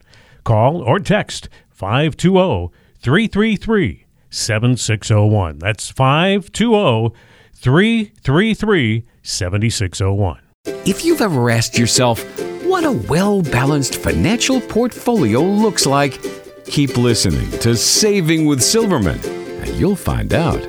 Call 0.45 0.81
or 0.81 0.99
text 0.99 1.51
520 1.69 2.71
333 2.99 4.07
7601. 4.31 5.59
That's 5.59 5.91
520 5.91 7.15
333 7.61 9.05
7601. 9.23 10.41
If 10.87 11.05
you've 11.05 11.21
ever 11.21 11.51
asked 11.51 11.77
yourself 11.77 12.23
what 12.65 12.85
a 12.85 12.93
well 12.93 13.43
balanced 13.43 13.97
financial 13.97 14.61
portfolio 14.61 15.41
looks 15.41 15.85
like, 15.87 16.21
keep 16.67 16.97
listening 16.97 17.51
to 17.61 17.75
Saving 17.77 18.47
with 18.47 18.63
Silverman, 18.63 19.19
and 19.25 19.69
you'll 19.77 19.97
find 19.97 20.33
out. 20.35 20.61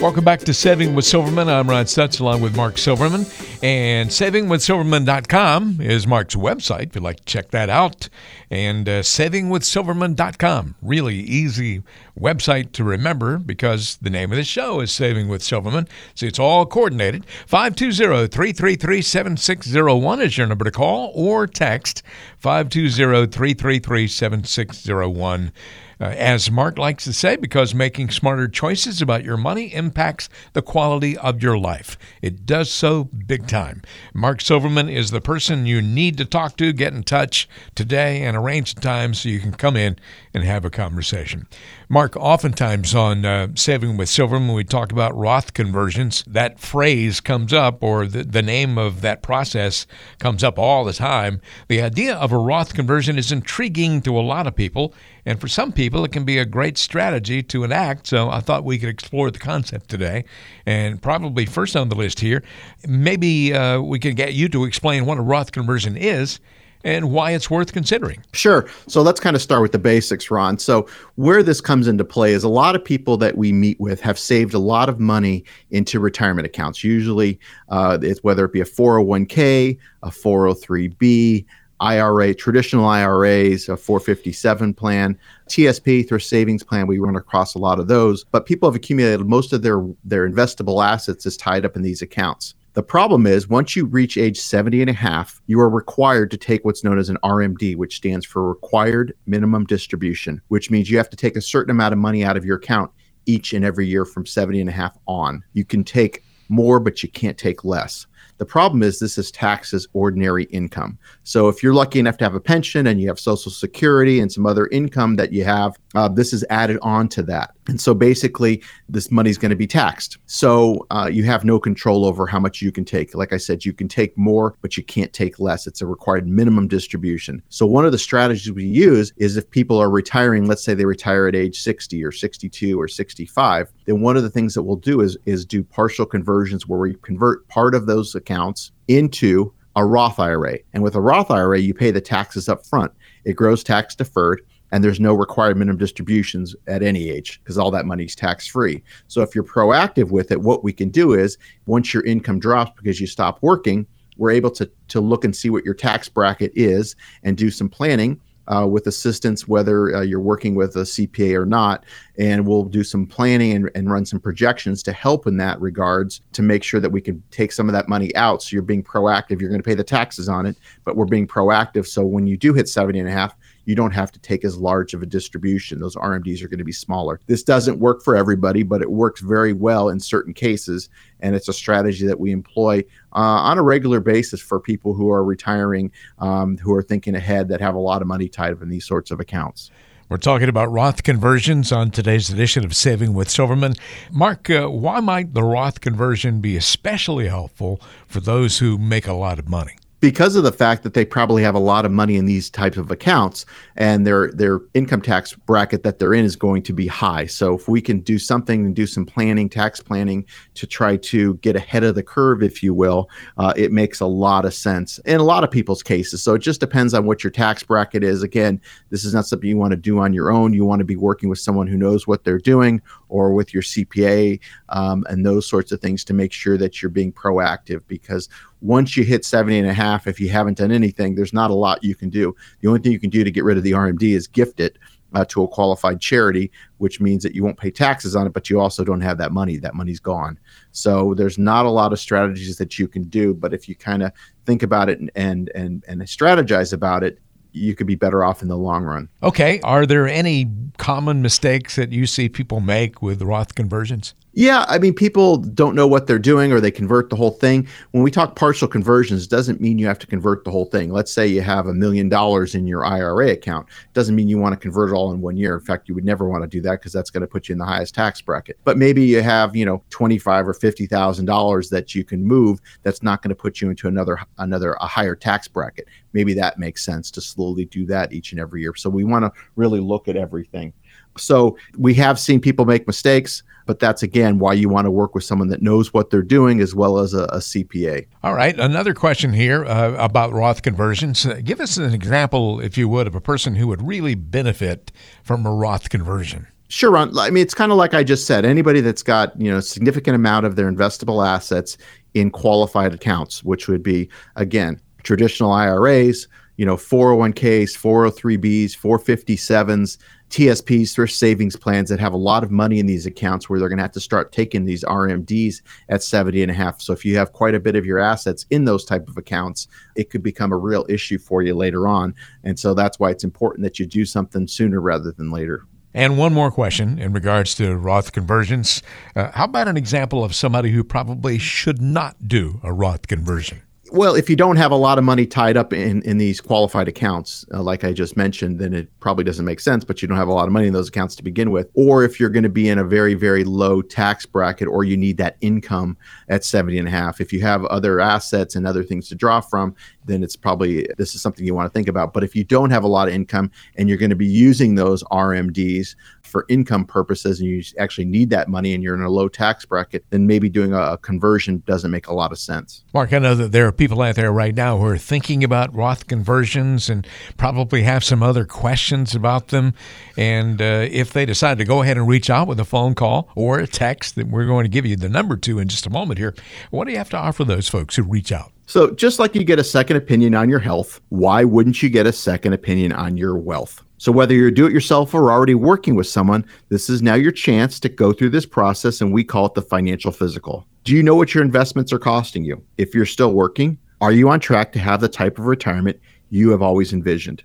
Welcome 0.00 0.22
back 0.22 0.38
to 0.40 0.54
Saving 0.54 0.94
with 0.94 1.06
Silverman. 1.06 1.48
I'm 1.48 1.68
Ron 1.68 1.84
Stutz 1.86 2.20
along 2.20 2.40
with 2.40 2.56
Mark 2.56 2.78
Silverman. 2.78 3.26
And 3.64 4.08
savingwithsilverman.com 4.08 5.80
is 5.80 6.06
Mark's 6.06 6.36
website 6.36 6.90
if 6.90 6.94
you'd 6.94 7.02
like 7.02 7.16
to 7.16 7.24
check 7.24 7.50
that 7.50 7.68
out. 7.68 8.08
And 8.48 8.88
uh, 8.88 9.02
savingwithsilverman.com, 9.02 10.76
really 10.82 11.16
easy 11.16 11.82
website 12.16 12.70
to 12.72 12.84
remember 12.84 13.38
because 13.38 13.96
the 14.00 14.08
name 14.08 14.30
of 14.30 14.36
the 14.36 14.44
show 14.44 14.78
is 14.78 14.92
Saving 14.92 15.26
with 15.26 15.42
Silverman. 15.42 15.88
So 16.14 16.26
it's 16.26 16.38
all 16.38 16.64
coordinated. 16.64 17.26
520 17.48 18.28
333 18.28 19.02
7601 19.02 20.20
is 20.20 20.38
your 20.38 20.46
number 20.46 20.64
to 20.64 20.70
call 20.70 21.10
or 21.12 21.48
text 21.48 22.04
520 22.38 23.26
333 23.26 24.06
7601. 24.06 25.52
Uh, 26.00 26.04
as 26.04 26.50
Mark 26.50 26.78
likes 26.78 27.04
to 27.04 27.12
say, 27.12 27.36
because 27.36 27.74
making 27.74 28.10
smarter 28.10 28.46
choices 28.46 29.02
about 29.02 29.24
your 29.24 29.36
money 29.36 29.74
impacts 29.74 30.28
the 30.52 30.62
quality 30.62 31.16
of 31.18 31.42
your 31.42 31.58
life. 31.58 31.98
It 32.22 32.46
does 32.46 32.70
so 32.70 33.04
big 33.04 33.48
time. 33.48 33.82
Mark 34.14 34.40
Silverman 34.40 34.88
is 34.88 35.10
the 35.10 35.20
person 35.20 35.66
you 35.66 35.82
need 35.82 36.16
to 36.18 36.24
talk 36.24 36.56
to. 36.58 36.72
Get 36.72 36.92
in 36.92 37.02
touch 37.02 37.48
today 37.74 38.22
and 38.22 38.36
arrange 38.36 38.72
a 38.72 38.76
time 38.76 39.12
so 39.14 39.28
you 39.28 39.40
can 39.40 39.52
come 39.52 39.76
in 39.76 39.96
and 40.32 40.44
have 40.44 40.64
a 40.64 40.70
conversation. 40.70 41.48
Mark, 41.90 42.14
oftentimes 42.16 42.94
on 42.94 43.24
uh, 43.24 43.48
Saving 43.54 43.96
with 43.96 44.10
Silverman, 44.10 44.48
when 44.48 44.56
we 44.58 44.64
talk 44.64 44.92
about 44.92 45.16
Roth 45.16 45.54
conversions. 45.54 46.22
That 46.26 46.60
phrase 46.60 47.18
comes 47.22 47.50
up, 47.50 47.82
or 47.82 48.06
the, 48.06 48.24
the 48.24 48.42
name 48.42 48.76
of 48.76 49.00
that 49.00 49.22
process 49.22 49.86
comes 50.18 50.44
up 50.44 50.58
all 50.58 50.84
the 50.84 50.92
time. 50.92 51.40
The 51.68 51.80
idea 51.80 52.14
of 52.14 52.30
a 52.30 52.36
Roth 52.36 52.74
conversion 52.74 53.16
is 53.16 53.32
intriguing 53.32 54.02
to 54.02 54.18
a 54.18 54.20
lot 54.20 54.46
of 54.46 54.54
people, 54.54 54.92
and 55.24 55.40
for 55.40 55.48
some 55.48 55.72
people, 55.72 56.04
it 56.04 56.12
can 56.12 56.26
be 56.26 56.36
a 56.36 56.44
great 56.44 56.76
strategy 56.76 57.42
to 57.44 57.64
enact. 57.64 58.08
So 58.08 58.28
I 58.28 58.40
thought 58.40 58.64
we 58.64 58.76
could 58.76 58.90
explore 58.90 59.30
the 59.30 59.38
concept 59.38 59.88
today. 59.88 60.26
And 60.66 61.00
probably 61.00 61.46
first 61.46 61.74
on 61.74 61.88
the 61.88 61.96
list 61.96 62.20
here, 62.20 62.42
maybe 62.86 63.54
uh, 63.54 63.80
we 63.80 63.98
can 63.98 64.14
get 64.14 64.34
you 64.34 64.50
to 64.50 64.64
explain 64.64 65.06
what 65.06 65.16
a 65.16 65.22
Roth 65.22 65.52
conversion 65.52 65.96
is 65.96 66.38
and 66.84 67.10
why 67.10 67.32
it's 67.32 67.50
worth 67.50 67.72
considering. 67.72 68.22
Sure. 68.32 68.68
So 68.86 69.02
let's 69.02 69.20
kind 69.20 69.36
of 69.36 69.42
start 69.42 69.62
with 69.62 69.72
the 69.72 69.78
basics, 69.78 70.30
Ron. 70.30 70.58
So, 70.58 70.86
where 71.16 71.42
this 71.42 71.60
comes 71.60 71.88
into 71.88 72.04
play 72.04 72.32
is 72.32 72.44
a 72.44 72.48
lot 72.48 72.76
of 72.76 72.84
people 72.84 73.16
that 73.18 73.36
we 73.36 73.52
meet 73.52 73.78
with 73.80 74.00
have 74.00 74.18
saved 74.18 74.54
a 74.54 74.58
lot 74.58 74.88
of 74.88 75.00
money 75.00 75.44
into 75.70 76.00
retirement 76.00 76.46
accounts. 76.46 76.84
Usually, 76.84 77.38
uh, 77.68 77.98
it's 78.00 78.22
whether 78.22 78.44
it 78.44 78.52
be 78.52 78.60
a 78.60 78.64
401k, 78.64 79.78
a 80.02 80.08
403b, 80.08 81.44
IRA, 81.80 82.34
traditional 82.34 82.86
IRAs, 82.86 83.68
a 83.68 83.76
457 83.76 84.74
plan, 84.74 85.18
TSP, 85.48 86.08
thrift 86.08 86.26
savings 86.26 86.62
plan. 86.62 86.86
We 86.86 86.98
run 86.98 87.16
across 87.16 87.54
a 87.54 87.58
lot 87.58 87.78
of 87.78 87.88
those, 87.88 88.24
but 88.24 88.46
people 88.46 88.68
have 88.68 88.76
accumulated 88.76 89.26
most 89.26 89.52
of 89.52 89.62
their 89.62 89.84
their 90.04 90.28
investable 90.28 90.84
assets 90.84 91.26
is 91.26 91.36
tied 91.36 91.64
up 91.64 91.76
in 91.76 91.82
these 91.82 92.02
accounts. 92.02 92.54
The 92.78 92.84
problem 92.84 93.26
is 93.26 93.48
once 93.48 93.74
you 93.74 93.86
reach 93.86 94.16
age 94.16 94.38
70 94.38 94.82
and 94.82 94.88
a 94.88 94.92
half, 94.92 95.42
you 95.48 95.58
are 95.58 95.68
required 95.68 96.30
to 96.30 96.36
take 96.36 96.64
what's 96.64 96.84
known 96.84 96.96
as 96.96 97.08
an 97.08 97.18
RMD, 97.24 97.74
which 97.74 97.96
stands 97.96 98.24
for 98.24 98.48
required 98.48 99.14
minimum 99.26 99.64
distribution, 99.64 100.40
which 100.46 100.70
means 100.70 100.88
you 100.88 100.96
have 100.96 101.10
to 101.10 101.16
take 101.16 101.34
a 101.34 101.40
certain 101.40 101.72
amount 101.72 101.92
of 101.92 101.98
money 101.98 102.24
out 102.24 102.36
of 102.36 102.44
your 102.44 102.56
account 102.56 102.92
each 103.26 103.52
and 103.52 103.64
every 103.64 103.88
year 103.88 104.04
from 104.04 104.24
70 104.24 104.60
and 104.60 104.70
a 104.70 104.72
half 104.72 104.96
on. 105.08 105.42
You 105.54 105.64
can 105.64 105.82
take 105.82 106.22
more, 106.48 106.78
but 106.78 107.02
you 107.02 107.08
can't 107.08 107.36
take 107.36 107.64
less. 107.64 108.06
The 108.38 108.46
problem 108.46 108.84
is 108.84 109.00
this 109.00 109.18
is 109.18 109.32
taxed 109.32 109.74
as 109.74 109.88
ordinary 109.92 110.44
income. 110.44 110.98
So 111.24 111.48
if 111.48 111.64
you're 111.64 111.74
lucky 111.74 111.98
enough 111.98 112.18
to 112.18 112.24
have 112.24 112.36
a 112.36 112.40
pension 112.40 112.86
and 112.86 113.00
you 113.00 113.08
have 113.08 113.18
Social 113.18 113.50
Security 113.50 114.20
and 114.20 114.30
some 114.30 114.46
other 114.46 114.68
income 114.68 115.16
that 115.16 115.32
you 115.32 115.42
have, 115.42 115.76
uh, 115.94 116.08
this 116.08 116.32
is 116.32 116.44
added 116.50 116.78
on 116.82 117.08
to 117.08 117.22
that. 117.24 117.52
And 117.68 117.80
so 117.80 117.94
basically, 117.94 118.62
this 118.88 119.10
money 119.10 119.30
is 119.30 119.38
going 119.38 119.50
to 119.50 119.56
be 119.56 119.66
taxed. 119.66 120.18
So 120.26 120.86
uh, 120.90 121.08
you 121.12 121.24
have 121.24 121.44
no 121.44 121.58
control 121.58 122.04
over 122.04 122.26
how 122.26 122.40
much 122.40 122.62
you 122.62 122.72
can 122.72 122.84
take. 122.84 123.14
Like 123.14 123.32
I 123.32 123.36
said, 123.36 123.64
you 123.64 123.72
can 123.72 123.88
take 123.88 124.16
more, 124.16 124.54
but 124.60 124.76
you 124.76 124.82
can't 124.82 125.12
take 125.12 125.38
less. 125.38 125.66
It's 125.66 125.80
a 125.80 125.86
required 125.86 126.26
minimum 126.26 126.68
distribution. 126.68 127.42
So 127.48 127.66
one 127.66 127.84
of 127.84 127.92
the 127.92 127.98
strategies 127.98 128.52
we 128.52 128.64
use 128.64 129.12
is 129.16 129.36
if 129.36 129.50
people 129.50 129.78
are 129.78 129.90
retiring, 129.90 130.46
let's 130.46 130.64
say 130.64 130.74
they 130.74 130.84
retire 130.84 131.26
at 131.26 131.34
age 131.34 131.60
60 131.60 132.04
or 132.04 132.12
62 132.12 132.80
or 132.80 132.88
65, 132.88 133.72
then 133.86 134.00
one 134.00 134.16
of 134.16 134.22
the 134.22 134.30
things 134.30 134.54
that 134.54 134.62
we'll 134.62 134.76
do 134.76 135.00
is 135.00 135.16
is 135.26 135.44
do 135.44 135.62
partial 135.62 136.06
conversions 136.06 136.66
where 136.66 136.78
we 136.78 136.94
convert 137.02 137.46
part 137.48 137.74
of 137.74 137.86
those 137.86 138.14
accounts 138.14 138.72
into 138.88 139.52
a 139.76 139.84
Roth 139.84 140.18
IRA. 140.18 140.58
And 140.72 140.82
with 140.82 140.96
a 140.96 141.00
Roth 141.00 141.30
IRA, 141.30 141.58
you 141.58 141.72
pay 141.72 141.92
the 141.92 142.00
taxes 142.00 142.48
up 142.48 142.66
front. 142.66 142.90
It 143.24 143.34
grows 143.34 143.62
tax 143.62 143.94
deferred 143.94 144.42
and 144.72 144.82
there's 144.82 145.00
no 145.00 145.14
required 145.14 145.56
minimum 145.56 145.78
distributions 145.78 146.54
at 146.66 146.82
any 146.82 147.08
age 147.10 147.40
because 147.42 147.58
all 147.58 147.70
that 147.70 147.86
money's 147.86 148.14
tax 148.14 148.46
free. 148.46 148.82
So 149.06 149.22
if 149.22 149.34
you're 149.34 149.44
proactive 149.44 150.10
with 150.10 150.30
it, 150.30 150.40
what 150.40 150.64
we 150.64 150.72
can 150.72 150.90
do 150.90 151.14
is 151.14 151.38
once 151.66 151.94
your 151.94 152.04
income 152.04 152.38
drops 152.38 152.72
because 152.76 153.00
you 153.00 153.06
stop 153.06 153.38
working, 153.42 153.86
we're 154.16 154.32
able 154.32 154.50
to 154.50 154.70
to 154.88 155.00
look 155.00 155.24
and 155.24 155.34
see 155.34 155.50
what 155.50 155.64
your 155.64 155.74
tax 155.74 156.08
bracket 156.08 156.52
is 156.54 156.96
and 157.22 157.36
do 157.36 157.50
some 157.50 157.68
planning 157.68 158.20
uh, 158.48 158.66
with 158.66 158.86
assistance, 158.86 159.46
whether 159.46 159.94
uh, 159.94 160.00
you're 160.00 160.20
working 160.20 160.54
with 160.54 160.74
a 160.76 160.80
CPA 160.80 161.38
or 161.38 161.46
not. 161.46 161.84
And 162.18 162.46
we'll 162.46 162.64
do 162.64 162.82
some 162.82 163.06
planning 163.06 163.52
and, 163.52 163.70
and 163.74 163.90
run 163.90 164.06
some 164.06 164.20
projections 164.20 164.82
to 164.84 164.92
help 164.92 165.26
in 165.26 165.36
that 165.36 165.60
regards 165.60 166.22
to 166.32 166.42
make 166.42 166.64
sure 166.64 166.80
that 166.80 166.90
we 166.90 167.00
can 167.00 167.22
take 167.30 167.52
some 167.52 167.68
of 167.68 167.74
that 167.74 167.88
money 167.88 168.14
out. 168.16 168.42
So 168.42 168.54
you're 168.54 168.62
being 168.62 168.82
proactive. 168.82 169.40
You're 169.40 169.50
going 169.50 169.62
to 169.62 169.68
pay 169.68 169.74
the 169.74 169.84
taxes 169.84 170.28
on 170.28 170.46
it, 170.46 170.56
but 170.84 170.96
we're 170.96 171.04
being 171.04 171.28
proactive. 171.28 171.86
So 171.86 172.04
when 172.04 172.26
you 172.26 172.36
do 172.36 172.54
hit 172.54 172.68
70 172.68 172.98
and 172.98 173.08
a 173.08 173.12
half, 173.12 173.36
you 173.68 173.74
don't 173.74 173.92
have 173.92 174.10
to 174.10 174.18
take 174.20 174.46
as 174.46 174.56
large 174.56 174.94
of 174.94 175.02
a 175.02 175.06
distribution. 175.06 175.78
Those 175.78 175.94
RMDs 175.94 176.42
are 176.42 176.48
going 176.48 176.56
to 176.56 176.64
be 176.64 176.72
smaller. 176.72 177.20
This 177.26 177.42
doesn't 177.42 177.78
work 177.78 178.02
for 178.02 178.16
everybody, 178.16 178.62
but 178.62 178.80
it 178.80 178.90
works 178.90 179.20
very 179.20 179.52
well 179.52 179.90
in 179.90 180.00
certain 180.00 180.32
cases. 180.32 180.88
And 181.20 181.36
it's 181.36 181.48
a 181.48 181.52
strategy 181.52 182.06
that 182.06 182.18
we 182.18 182.32
employ 182.32 182.78
uh, 183.12 183.18
on 183.18 183.58
a 183.58 183.62
regular 183.62 184.00
basis 184.00 184.40
for 184.40 184.58
people 184.58 184.94
who 184.94 185.10
are 185.10 185.22
retiring, 185.22 185.92
um, 186.18 186.56
who 186.56 186.72
are 186.72 186.82
thinking 186.82 187.14
ahead, 187.14 187.48
that 187.48 187.60
have 187.60 187.74
a 187.74 187.78
lot 187.78 188.00
of 188.00 188.08
money 188.08 188.26
tied 188.26 188.54
up 188.54 188.62
in 188.62 188.70
these 188.70 188.86
sorts 188.86 189.10
of 189.10 189.20
accounts. 189.20 189.70
We're 190.08 190.16
talking 190.16 190.48
about 190.48 190.72
Roth 190.72 191.02
conversions 191.02 191.70
on 191.70 191.90
today's 191.90 192.30
edition 192.30 192.64
of 192.64 192.74
Saving 192.74 193.12
with 193.12 193.28
Silverman. 193.28 193.74
Mark, 194.10 194.48
uh, 194.48 194.68
why 194.68 195.00
might 195.00 195.34
the 195.34 195.42
Roth 195.42 195.82
conversion 195.82 196.40
be 196.40 196.56
especially 196.56 197.28
helpful 197.28 197.82
for 198.06 198.20
those 198.20 198.60
who 198.60 198.78
make 198.78 199.06
a 199.06 199.12
lot 199.12 199.38
of 199.38 199.46
money? 199.46 199.77
Because 200.00 200.36
of 200.36 200.44
the 200.44 200.52
fact 200.52 200.82
that 200.84 200.94
they 200.94 201.04
probably 201.04 201.42
have 201.42 201.54
a 201.54 201.60
lot 201.60 201.84
of 201.84 201.90
money 201.90 202.16
in 202.16 202.26
these 202.26 202.50
types 202.50 202.76
of 202.76 202.90
accounts 202.90 203.44
and 203.76 204.06
their 204.06 204.30
their 204.32 204.60
income 204.74 205.02
tax 205.02 205.34
bracket 205.34 205.82
that 205.82 205.98
they're 205.98 206.14
in 206.14 206.24
is 206.24 206.36
going 206.36 206.62
to 206.62 206.72
be 206.72 206.86
high. 206.86 207.26
So 207.26 207.54
if 207.54 207.68
we 207.68 207.80
can 207.80 208.00
do 208.00 208.18
something 208.18 208.64
and 208.64 208.74
do 208.74 208.86
some 208.86 209.04
planning, 209.04 209.48
tax 209.48 209.80
planning 209.80 210.24
to 210.54 210.66
try 210.66 210.96
to 210.96 211.34
get 211.36 211.56
ahead 211.56 211.84
of 211.84 211.94
the 211.94 212.02
curve, 212.02 212.42
if 212.42 212.62
you 212.62 212.74
will, 212.74 213.08
uh, 213.38 213.52
it 213.56 213.72
makes 213.72 214.00
a 214.00 214.06
lot 214.06 214.44
of 214.44 214.54
sense 214.54 214.98
in 215.00 215.20
a 215.20 215.24
lot 215.24 215.44
of 215.44 215.50
people's 215.50 215.82
cases. 215.82 216.22
So 216.22 216.34
it 216.34 216.40
just 216.40 216.60
depends 216.60 216.94
on 216.94 217.06
what 217.06 217.24
your 217.24 217.30
tax 217.30 217.62
bracket 217.62 218.04
is. 218.04 218.22
Again, 218.22 218.60
this 218.90 219.04
is 219.04 219.14
not 219.14 219.26
something 219.26 219.48
you 219.48 219.56
want 219.56 219.72
to 219.72 219.76
do 219.76 219.98
on 219.98 220.12
your 220.12 220.30
own. 220.30 220.52
You 220.52 220.64
want 220.64 220.80
to 220.80 220.84
be 220.84 220.96
working 220.96 221.28
with 221.28 221.38
someone 221.38 221.66
who 221.66 221.76
knows 221.76 222.06
what 222.06 222.24
they're 222.24 222.38
doing 222.38 222.80
or 223.08 223.32
with 223.32 223.52
your 223.52 223.62
CPA 223.62 224.40
um, 224.68 225.04
and 225.08 225.24
those 225.24 225.48
sorts 225.48 225.72
of 225.72 225.80
things 225.80 226.04
to 226.04 226.14
make 226.14 226.32
sure 226.32 226.56
that 226.58 226.80
you're 226.82 226.90
being 226.90 227.12
proactive 227.12 227.82
because 227.86 228.28
once 228.60 228.96
you 228.96 229.04
hit 229.04 229.24
70 229.24 229.58
and 229.58 229.68
a 229.68 229.74
half, 229.74 230.06
if 230.06 230.20
you 230.20 230.28
haven't 230.28 230.58
done 230.58 230.72
anything, 230.72 231.14
there's 231.14 231.32
not 231.32 231.50
a 231.50 231.54
lot 231.54 231.84
you 231.84 231.94
can 231.94 232.10
do. 232.10 232.34
The 232.60 232.68
only 232.68 232.80
thing 232.80 232.92
you 232.92 233.00
can 233.00 233.10
do 233.10 233.24
to 233.24 233.30
get 233.30 233.44
rid 233.44 233.56
of 233.56 233.62
the 233.62 233.72
RMD 233.72 234.14
is 234.14 234.26
gift 234.26 234.60
it 234.60 234.78
uh, 235.14 235.24
to 235.26 235.42
a 235.42 235.48
qualified 235.48 236.00
charity, 236.00 236.50
which 236.78 237.00
means 237.00 237.22
that 237.22 237.34
you 237.34 237.42
won't 237.42 237.58
pay 237.58 237.70
taxes 237.70 238.14
on 238.14 238.26
it, 238.26 238.32
but 238.32 238.50
you 238.50 238.60
also 238.60 238.84
don't 238.84 239.00
have 239.00 239.18
that 239.18 239.32
money. 239.32 239.56
That 239.56 239.74
money's 239.74 240.00
gone. 240.00 240.38
So 240.72 241.14
there's 241.14 241.38
not 241.38 241.66
a 241.66 241.70
lot 241.70 241.92
of 241.92 242.00
strategies 242.00 242.58
that 242.58 242.78
you 242.78 242.88
can 242.88 243.04
do. 243.04 243.34
But 243.34 243.54
if 243.54 243.68
you 243.68 243.74
kind 243.74 244.02
of 244.02 244.12
think 244.44 244.62
about 244.62 244.88
it 244.88 244.98
and, 244.98 245.10
and 245.14 245.50
and 245.54 245.84
and 245.88 246.00
strategize 246.02 246.72
about 246.72 247.02
it, 247.02 247.18
you 247.52 247.74
could 247.74 247.86
be 247.86 247.94
better 247.94 248.24
off 248.24 248.42
in 248.42 248.48
the 248.48 248.56
long 248.56 248.84
run. 248.84 249.08
Okay. 249.22 249.60
Are 249.60 249.86
there 249.86 250.06
any 250.06 250.50
common 250.76 251.22
mistakes 251.22 251.76
that 251.76 251.92
you 251.92 252.06
see 252.06 252.28
people 252.28 252.60
make 252.60 253.02
with 253.02 253.22
Roth 253.22 253.54
conversions? 253.54 254.14
Yeah, 254.34 254.66
I 254.68 254.78
mean, 254.78 254.94
people 254.94 255.38
don't 255.38 255.74
know 255.74 255.86
what 255.86 256.06
they're 256.06 256.18
doing 256.18 256.52
or 256.52 256.60
they 256.60 256.70
convert 256.70 257.10
the 257.10 257.16
whole 257.16 257.32
thing. 257.32 257.66
When 257.90 258.02
we 258.04 258.10
talk 258.10 258.36
partial 258.36 258.68
conversions, 258.68 259.26
doesn't 259.26 259.60
mean 259.60 259.78
you 259.78 259.86
have 259.86 259.98
to 260.00 260.06
convert 260.06 260.44
the 260.44 260.50
whole 260.50 260.66
thing. 260.66 260.92
Let's 260.92 261.12
say 261.12 261.26
you 261.26 261.40
have 261.40 261.66
a 261.66 261.74
million 261.74 262.08
dollars 262.08 262.54
in 262.54 262.66
your 262.66 262.84
IRA 262.84 263.30
account. 263.30 263.66
Doesn't 263.94 264.14
mean 264.14 264.28
you 264.28 264.38
want 264.38 264.52
to 264.52 264.58
convert 264.58 264.90
it 264.90 264.92
all 264.92 265.12
in 265.12 265.20
one 265.20 265.36
year. 265.36 265.54
In 265.54 265.60
fact, 265.60 265.88
you 265.88 265.94
would 265.94 266.04
never 266.04 266.28
want 266.28 266.44
to 266.44 266.48
do 266.48 266.60
that 266.60 266.72
because 266.72 266.92
that's 266.92 267.10
going 267.10 267.22
to 267.22 267.26
put 267.26 267.48
you 267.48 267.54
in 267.54 267.58
the 267.58 267.64
highest 267.64 267.94
tax 267.94 268.20
bracket. 268.20 268.58
But 268.64 268.76
maybe 268.76 269.02
you 269.02 269.22
have, 269.22 269.56
you 269.56 269.64
know, 269.64 269.82
twenty-five 269.90 270.46
or 270.46 270.54
fifty 270.54 270.86
thousand 270.86 271.24
dollars 271.24 271.70
that 271.70 271.94
you 271.94 272.04
can 272.04 272.24
move. 272.24 272.60
That's 272.82 273.02
not 273.02 273.22
going 273.22 273.30
to 273.30 273.34
put 273.34 273.60
you 273.60 273.70
into 273.70 273.88
another 273.88 274.20
another 274.36 274.74
a 274.74 274.86
higher 274.86 275.16
tax 275.16 275.48
bracket. 275.48 275.88
Maybe 276.12 276.34
that 276.34 276.58
makes 276.58 276.84
sense 276.84 277.10
to 277.12 277.20
slowly 277.20 277.64
do 277.64 277.86
that 277.86 278.12
each 278.12 278.32
and 278.32 278.40
every 278.40 278.60
year. 278.60 278.74
So 278.76 278.90
we 278.90 279.04
want 279.04 279.24
to 279.24 279.32
really 279.56 279.80
look 279.80 280.06
at 280.06 280.16
everything. 280.16 280.72
So 281.16 281.56
we 281.76 281.94
have 281.94 282.18
seen 282.18 282.40
people 282.40 282.64
make 282.64 282.86
mistakes, 282.86 283.42
but 283.68 283.78
that's 283.80 284.02
again 284.02 284.38
why 284.38 284.54
you 284.54 284.66
want 284.66 284.86
to 284.86 284.90
work 284.90 285.14
with 285.14 285.22
someone 285.22 285.48
that 285.48 285.60
knows 285.60 285.92
what 285.92 286.08
they're 286.08 286.22
doing 286.22 286.60
as 286.60 286.74
well 286.74 286.98
as 286.98 287.12
a, 287.12 287.24
a 287.24 287.36
CPA. 287.36 288.06
All 288.24 288.32
right. 288.32 288.58
Another 288.58 288.94
question 288.94 289.34
here 289.34 289.66
uh, 289.66 289.92
about 289.98 290.32
Roth 290.32 290.62
conversions. 290.62 291.26
Uh, 291.26 291.42
give 291.44 291.60
us 291.60 291.76
an 291.76 291.92
example, 291.92 292.60
if 292.60 292.78
you 292.78 292.88
would, 292.88 293.06
of 293.06 293.14
a 293.14 293.20
person 293.20 293.56
who 293.56 293.68
would 293.68 293.86
really 293.86 294.14
benefit 294.14 294.90
from 295.22 295.44
a 295.44 295.52
Roth 295.52 295.90
conversion. 295.90 296.46
Sure, 296.68 296.92
Ron. 296.92 297.16
I 297.18 297.28
mean, 297.28 297.42
it's 297.42 297.52
kind 297.52 297.70
of 297.70 297.76
like 297.76 297.92
I 297.92 298.02
just 298.02 298.26
said. 298.26 298.46
Anybody 298.46 298.80
that's 298.80 299.02
got 299.02 299.38
you 299.38 299.50
know 299.50 299.58
a 299.58 299.62
significant 299.62 300.14
amount 300.14 300.46
of 300.46 300.56
their 300.56 300.72
investable 300.72 301.26
assets 301.26 301.76
in 302.14 302.30
qualified 302.30 302.94
accounts, 302.94 303.44
which 303.44 303.68
would 303.68 303.82
be 303.82 304.08
again 304.36 304.80
traditional 305.02 305.52
IRAs, 305.52 306.26
you 306.56 306.64
know, 306.64 306.76
401ks, 306.76 307.76
403bs, 307.76 308.78
457s, 308.78 309.98
TSPs, 310.30 310.94
thrift 310.94 311.14
savings 311.14 311.56
plans 311.56 311.88
that 311.88 312.00
have 312.00 312.12
a 312.12 312.18
lot 312.18 312.42
of 312.44 312.50
money 312.50 312.78
in 312.78 312.86
these 312.86 313.06
accounts 313.06 313.48
where 313.48 313.58
they're 313.58 313.68
going 313.68 313.78
to 313.78 313.84
have 313.84 313.92
to 313.92 314.00
start 314.00 314.32
taking 314.32 314.64
these 314.64 314.84
RMDs 314.84 315.62
at 315.88 316.02
70 316.02 316.42
and 316.42 316.50
a 316.50 316.54
half. 316.54 316.82
So 316.82 316.92
if 316.92 317.04
you 317.04 317.16
have 317.16 317.32
quite 317.32 317.54
a 317.54 317.60
bit 317.60 317.76
of 317.76 317.86
your 317.86 317.98
assets 317.98 318.44
in 318.50 318.64
those 318.64 318.84
type 318.84 319.08
of 319.08 319.16
accounts, 319.16 319.68
it 319.96 320.10
could 320.10 320.22
become 320.22 320.52
a 320.52 320.56
real 320.56 320.84
issue 320.88 321.18
for 321.18 321.42
you 321.42 321.54
later 321.54 321.88
on. 321.88 322.14
And 322.44 322.58
so 322.58 322.74
that's 322.74 322.98
why 322.98 323.10
it's 323.10 323.24
important 323.24 323.62
that 323.64 323.78
you 323.78 323.86
do 323.86 324.04
something 324.04 324.46
sooner 324.46 324.80
rather 324.80 325.12
than 325.12 325.30
later. 325.30 325.64
And 325.94 326.18
one 326.18 326.34
more 326.34 326.50
question 326.50 326.98
in 326.98 327.12
regards 327.12 327.54
to 327.56 327.74
Roth 327.74 328.12
conversions. 328.12 328.82
Uh, 329.16 329.30
how 329.32 329.44
about 329.44 329.68
an 329.68 329.76
example 329.76 330.22
of 330.22 330.34
somebody 330.34 330.70
who 330.70 330.84
probably 330.84 331.38
should 331.38 331.80
not 331.80 332.28
do 332.28 332.60
a 332.62 332.72
Roth 332.72 333.06
conversion? 333.06 333.62
Well, 333.90 334.14
if 334.14 334.28
you 334.28 334.36
don't 334.36 334.56
have 334.56 334.70
a 334.70 334.76
lot 334.76 334.98
of 334.98 335.04
money 335.04 335.26
tied 335.26 335.56
up 335.56 335.72
in, 335.72 336.02
in 336.02 336.18
these 336.18 336.40
qualified 336.40 336.88
accounts, 336.88 337.46
uh, 337.54 337.62
like 337.62 337.84
I 337.84 337.92
just 337.92 338.16
mentioned, 338.16 338.58
then 338.58 338.74
it 338.74 338.88
probably 339.00 339.24
doesn't 339.24 339.44
make 339.44 339.60
sense, 339.60 339.84
but 339.84 340.02
you 340.02 340.08
don't 340.08 340.18
have 340.18 340.28
a 340.28 340.32
lot 340.32 340.46
of 340.46 340.52
money 340.52 340.66
in 340.66 340.74
those 340.74 340.88
accounts 340.88 341.16
to 341.16 341.24
begin 341.24 341.50
with. 341.50 341.70
Or 341.74 342.04
if 342.04 342.20
you're 342.20 342.28
going 342.28 342.42
to 342.42 342.50
be 342.50 342.68
in 342.68 342.78
a 342.78 342.84
very, 342.84 343.14
very 343.14 343.44
low 343.44 343.80
tax 343.80 344.26
bracket 344.26 344.68
or 344.68 344.84
you 344.84 344.96
need 344.96 345.16
that 345.18 345.36
income 345.40 345.96
at 346.28 346.44
70 346.44 346.78
and 346.78 346.88
a 346.88 346.90
half. 346.90 347.20
If 347.20 347.32
you 347.32 347.40
have 347.40 347.64
other 347.66 348.00
assets 348.00 348.56
and 348.56 348.66
other 348.66 348.82
things 348.84 349.08
to 349.08 349.14
draw 349.14 349.40
from, 349.40 349.74
then 350.08 350.22
it's 350.22 350.36
probably 350.36 350.88
this 350.96 351.14
is 351.14 351.22
something 351.22 351.46
you 351.46 351.54
want 351.54 351.70
to 351.70 351.76
think 351.76 351.88
about. 351.88 352.12
But 352.12 352.24
if 352.24 352.34
you 352.34 352.44
don't 352.44 352.70
have 352.70 352.82
a 352.82 352.88
lot 352.88 353.08
of 353.08 353.14
income 353.14 353.50
and 353.76 353.88
you're 353.88 353.98
going 353.98 354.10
to 354.10 354.16
be 354.16 354.26
using 354.26 354.74
those 354.74 355.04
RMDs 355.04 355.94
for 356.22 356.44
income 356.48 356.84
purposes 356.84 357.40
and 357.40 357.48
you 357.48 357.62
actually 357.78 358.04
need 358.04 358.30
that 358.30 358.48
money 358.48 358.74
and 358.74 358.82
you're 358.82 358.94
in 358.94 359.02
a 359.02 359.08
low 359.08 359.28
tax 359.28 359.64
bracket, 359.64 360.04
then 360.10 360.26
maybe 360.26 360.48
doing 360.48 360.74
a 360.74 360.98
conversion 360.98 361.62
doesn't 361.66 361.90
make 361.90 362.06
a 362.06 362.14
lot 362.14 362.32
of 362.32 362.38
sense. 362.38 362.84
Mark, 362.92 363.12
I 363.12 363.18
know 363.18 363.34
that 363.34 363.52
there 363.52 363.66
are 363.66 363.72
people 363.72 364.02
out 364.02 364.16
there 364.16 364.32
right 364.32 364.54
now 364.54 364.78
who 364.78 364.84
are 364.86 364.98
thinking 364.98 365.44
about 365.44 365.74
Roth 365.74 366.06
conversions 366.06 366.90
and 366.90 367.06
probably 367.36 367.82
have 367.82 368.04
some 368.04 368.22
other 368.22 368.44
questions 368.44 369.14
about 369.14 369.48
them. 369.48 369.74
And 370.16 370.60
uh, 370.60 370.86
if 370.90 371.12
they 371.12 371.26
decide 371.26 371.58
to 371.58 371.64
go 371.64 371.82
ahead 371.82 371.96
and 371.96 372.08
reach 372.08 372.30
out 372.30 372.48
with 372.48 372.60
a 372.60 372.64
phone 372.64 372.94
call 372.94 373.30
or 373.34 373.58
a 373.58 373.66
text 373.66 374.14
that 374.16 374.28
we're 374.28 374.46
going 374.46 374.64
to 374.64 374.70
give 374.70 374.86
you 374.86 374.96
the 374.96 375.08
number 375.08 375.36
to 375.36 375.58
in 375.58 375.68
just 375.68 375.86
a 375.86 375.90
moment 375.90 376.18
here, 376.18 376.34
what 376.70 376.86
do 376.86 376.92
you 376.92 376.98
have 376.98 377.10
to 377.10 377.16
offer 377.16 377.44
those 377.44 377.68
folks 377.68 377.96
who 377.96 378.02
reach 378.02 378.32
out? 378.32 378.52
So, 378.68 378.90
just 378.90 379.18
like 379.18 379.34
you 379.34 379.44
get 379.44 379.58
a 379.58 379.64
second 379.64 379.96
opinion 379.96 380.34
on 380.34 380.50
your 380.50 380.58
health, 380.58 381.00
why 381.08 381.42
wouldn't 381.42 381.82
you 381.82 381.88
get 381.88 382.06
a 382.06 382.12
second 382.12 382.52
opinion 382.52 382.92
on 382.92 383.16
your 383.16 383.34
wealth? 383.38 383.82
So, 383.96 384.12
whether 384.12 384.34
you're 384.34 384.50
do 384.50 384.66
it 384.66 384.74
yourself 384.74 385.14
or 385.14 385.32
already 385.32 385.54
working 385.54 385.94
with 385.94 386.06
someone, 386.06 386.44
this 386.68 386.90
is 386.90 387.00
now 387.00 387.14
your 387.14 387.32
chance 387.32 387.80
to 387.80 387.88
go 387.88 388.12
through 388.12 388.28
this 388.28 388.44
process, 388.44 389.00
and 389.00 389.10
we 389.10 389.24
call 389.24 389.46
it 389.46 389.54
the 389.54 389.62
financial 389.62 390.12
physical. 390.12 390.66
Do 390.84 390.94
you 390.94 391.02
know 391.02 391.14
what 391.14 391.32
your 391.32 391.42
investments 391.42 391.94
are 391.94 391.98
costing 391.98 392.44
you? 392.44 392.62
If 392.76 392.94
you're 392.94 393.06
still 393.06 393.32
working, 393.32 393.78
are 394.02 394.12
you 394.12 394.28
on 394.28 394.38
track 394.38 394.70
to 394.72 394.78
have 394.80 395.00
the 395.00 395.08
type 395.08 395.38
of 395.38 395.46
retirement 395.46 395.98
you 396.28 396.50
have 396.50 396.60
always 396.60 396.92
envisioned? 396.92 397.42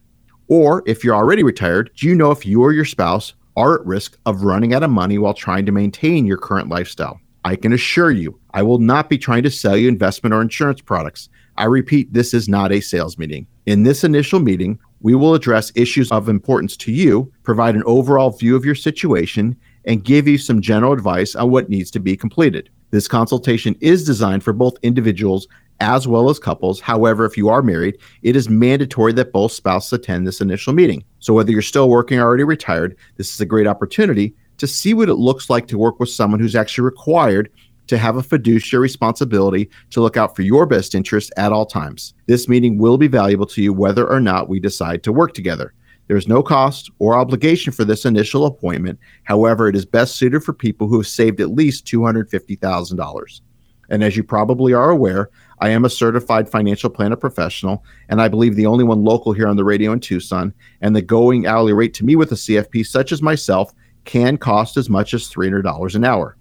Or 0.49 0.83
if 0.85 1.05
you're 1.05 1.15
already 1.15 1.43
retired, 1.43 1.91
do 1.95 2.05
you 2.05 2.15
know 2.15 2.31
if 2.31 2.45
you 2.45 2.61
or 2.61 2.73
your 2.73 2.83
spouse 2.83 3.33
are 3.55 3.79
at 3.79 3.85
risk 3.85 4.17
of 4.25 4.43
running 4.43 4.73
out 4.73 4.83
of 4.83 4.89
money 4.89 5.17
while 5.19 5.33
trying 5.33 5.65
to 5.67 5.71
maintain 5.71 6.25
your 6.25 6.37
current 6.37 6.67
lifestyle? 6.67 7.21
I 7.45 7.55
can 7.55 7.73
assure 7.73 8.11
you, 8.11 8.39
I 8.53 8.63
will 8.63 8.79
not 8.79 9.09
be 9.09 9.17
trying 9.17 9.43
to 9.43 9.51
sell 9.51 9.75
you 9.75 9.89
investment 9.89 10.33
or 10.33 10.41
insurance 10.41 10.81
products. 10.81 11.29
I 11.57 11.65
repeat, 11.65 12.13
this 12.13 12.33
is 12.33 12.47
not 12.47 12.71
a 12.71 12.79
sales 12.79 13.17
meeting. 13.17 13.45
In 13.65 13.83
this 13.83 14.03
initial 14.03 14.39
meeting, 14.39 14.79
we 15.01 15.13
will 15.13 15.33
address 15.33 15.71
issues 15.75 16.11
of 16.11 16.29
importance 16.29 16.77
to 16.77 16.91
you, 16.91 17.31
provide 17.43 17.75
an 17.75 17.83
overall 17.85 18.31
view 18.31 18.55
of 18.55 18.65
your 18.65 18.75
situation, 18.75 19.57
and 19.85 20.03
give 20.03 20.27
you 20.27 20.37
some 20.37 20.61
general 20.61 20.93
advice 20.93 21.35
on 21.35 21.51
what 21.51 21.69
needs 21.69 21.91
to 21.91 21.99
be 21.99 22.15
completed. 22.15 22.69
This 22.91 23.07
consultation 23.07 23.75
is 23.81 24.05
designed 24.05 24.43
for 24.43 24.53
both 24.53 24.77
individuals 24.81 25.47
as 25.79 26.07
well 26.07 26.29
as 26.29 26.39
couples. 26.39 26.79
However, 26.79 27.25
if 27.25 27.35
you 27.35 27.49
are 27.49 27.61
married, 27.61 27.97
it 28.21 28.35
is 28.35 28.47
mandatory 28.47 29.11
that 29.13 29.33
both 29.33 29.51
spouses 29.51 29.91
attend 29.93 30.25
this 30.25 30.39
initial 30.39 30.71
meeting. 30.71 31.03
So, 31.19 31.33
whether 31.33 31.51
you're 31.51 31.61
still 31.61 31.89
working 31.89 32.19
or 32.19 32.23
already 32.23 32.43
retired, 32.43 32.95
this 33.17 33.33
is 33.33 33.41
a 33.41 33.45
great 33.45 33.67
opportunity 33.67 34.35
to 34.57 34.67
see 34.67 34.93
what 34.93 35.09
it 35.09 35.15
looks 35.15 35.49
like 35.49 35.67
to 35.67 35.77
work 35.77 35.99
with 35.99 36.09
someone 36.09 36.39
who's 36.39 36.55
actually 36.55 36.85
required 36.85 37.49
to 37.87 37.97
have 37.97 38.15
a 38.15 38.23
fiduciary 38.23 38.81
responsibility 38.81 39.69
to 39.89 40.01
look 40.01 40.17
out 40.17 40.35
for 40.35 40.41
your 40.41 40.65
best 40.65 40.95
interest 40.95 41.33
at 41.37 41.51
all 41.51 41.65
times. 41.65 42.13
This 42.27 42.47
meeting 42.47 42.77
will 42.77 42.97
be 42.97 43.07
valuable 43.07 43.45
to 43.47 43.61
you 43.61 43.73
whether 43.73 44.09
or 44.09 44.19
not 44.19 44.49
we 44.49 44.59
decide 44.59 45.03
to 45.03 45.11
work 45.11 45.33
together. 45.33 45.73
There 46.07 46.17
is 46.17 46.27
no 46.27 46.43
cost 46.43 46.91
or 46.99 47.15
obligation 47.15 47.71
for 47.71 47.85
this 47.85 48.05
initial 48.05 48.45
appointment. 48.45 48.99
However, 49.23 49.67
it 49.67 49.75
is 49.75 49.85
best 49.85 50.15
suited 50.15 50.43
for 50.43 50.53
people 50.53 50.87
who 50.87 50.97
have 50.97 51.07
saved 51.07 51.39
at 51.39 51.51
least 51.51 51.85
$250,000. 51.85 53.41
And 53.89 54.03
as 54.03 54.17
you 54.17 54.23
probably 54.23 54.73
are 54.73 54.89
aware, 54.89 55.29
I 55.59 55.69
am 55.69 55.85
a 55.85 55.89
certified 55.89 56.49
financial 56.49 56.89
planner 56.89 57.15
professional, 57.15 57.85
and 58.09 58.21
I 58.21 58.27
believe 58.27 58.55
the 58.55 58.65
only 58.65 58.83
one 58.83 59.03
local 59.03 59.33
here 59.33 59.47
on 59.47 59.55
the 59.55 59.63
radio 59.63 59.91
in 59.91 59.99
Tucson. 59.99 60.53
And 60.81 60.95
the 60.95 61.01
going 61.01 61.47
hourly 61.47 61.73
rate 61.73 61.93
to 61.95 62.05
me 62.05 62.15
with 62.15 62.31
a 62.31 62.35
CFP 62.35 62.85
such 62.85 63.11
as 63.11 63.21
myself 63.21 63.73
can 64.05 64.37
cost 64.37 64.77
as 64.77 64.89
much 64.89 65.13
as 65.13 65.29
$300 65.29 65.95
an 65.95 66.03
hour. 66.03 66.37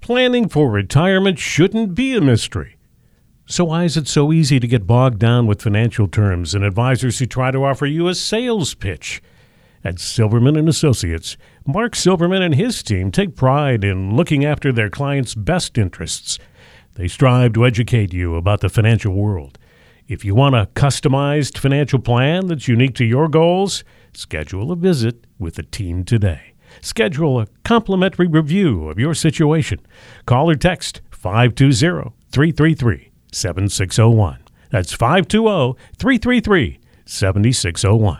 Planning 0.07 0.47
for 0.47 0.71
retirement 0.71 1.37
shouldn't 1.37 1.93
be 1.93 2.15
a 2.15 2.21
mystery. 2.21 2.77
So, 3.45 3.65
why 3.65 3.83
is 3.83 3.97
it 3.97 4.07
so 4.07 4.31
easy 4.31 4.57
to 4.57 4.65
get 4.65 4.87
bogged 4.87 5.19
down 5.19 5.47
with 5.47 5.61
financial 5.61 6.07
terms 6.07 6.55
and 6.55 6.63
advisors 6.63 7.19
who 7.19 7.25
try 7.25 7.51
to 7.51 7.65
offer 7.65 7.85
you 7.85 8.07
a 8.07 8.15
sales 8.15 8.73
pitch? 8.73 9.21
At 9.83 9.99
Silverman 9.99 10.55
and 10.55 10.69
Associates, 10.69 11.35
Mark 11.65 11.93
Silverman 11.93 12.41
and 12.41 12.55
his 12.55 12.81
team 12.83 13.11
take 13.11 13.35
pride 13.35 13.83
in 13.83 14.15
looking 14.15 14.45
after 14.45 14.71
their 14.71 14.89
clients' 14.89 15.35
best 15.35 15.77
interests. 15.77 16.39
They 16.93 17.09
strive 17.09 17.51
to 17.55 17.65
educate 17.65 18.13
you 18.13 18.37
about 18.37 18.61
the 18.61 18.69
financial 18.69 19.13
world 19.13 19.59
If 20.07 20.23
you 20.23 20.35
want 20.35 20.55
a 20.55 20.69
customized 20.73 21.57
financial 21.57 21.99
plan 21.99 22.47
that's 22.47 22.69
unique 22.69 22.95
to 22.95 23.03
your 23.03 23.27
goals, 23.27 23.83
schedule 24.13 24.71
a 24.71 24.77
visit 24.77 25.27
with 25.37 25.55
the 25.55 25.63
team 25.63 26.05
today. 26.05 26.53
Schedule 26.81 27.39
a 27.39 27.47
complimentary 27.63 28.27
review 28.27 28.89
of 28.89 28.99
your 28.99 29.13
situation. 29.13 29.79
Call 30.25 30.49
or 30.49 30.55
text 30.55 31.01
520 31.11 32.13
333 32.31 33.11
7601. 33.31 34.39
That's 34.69 34.93
520 34.93 35.75
333 35.97 36.79
7601. 37.05 38.19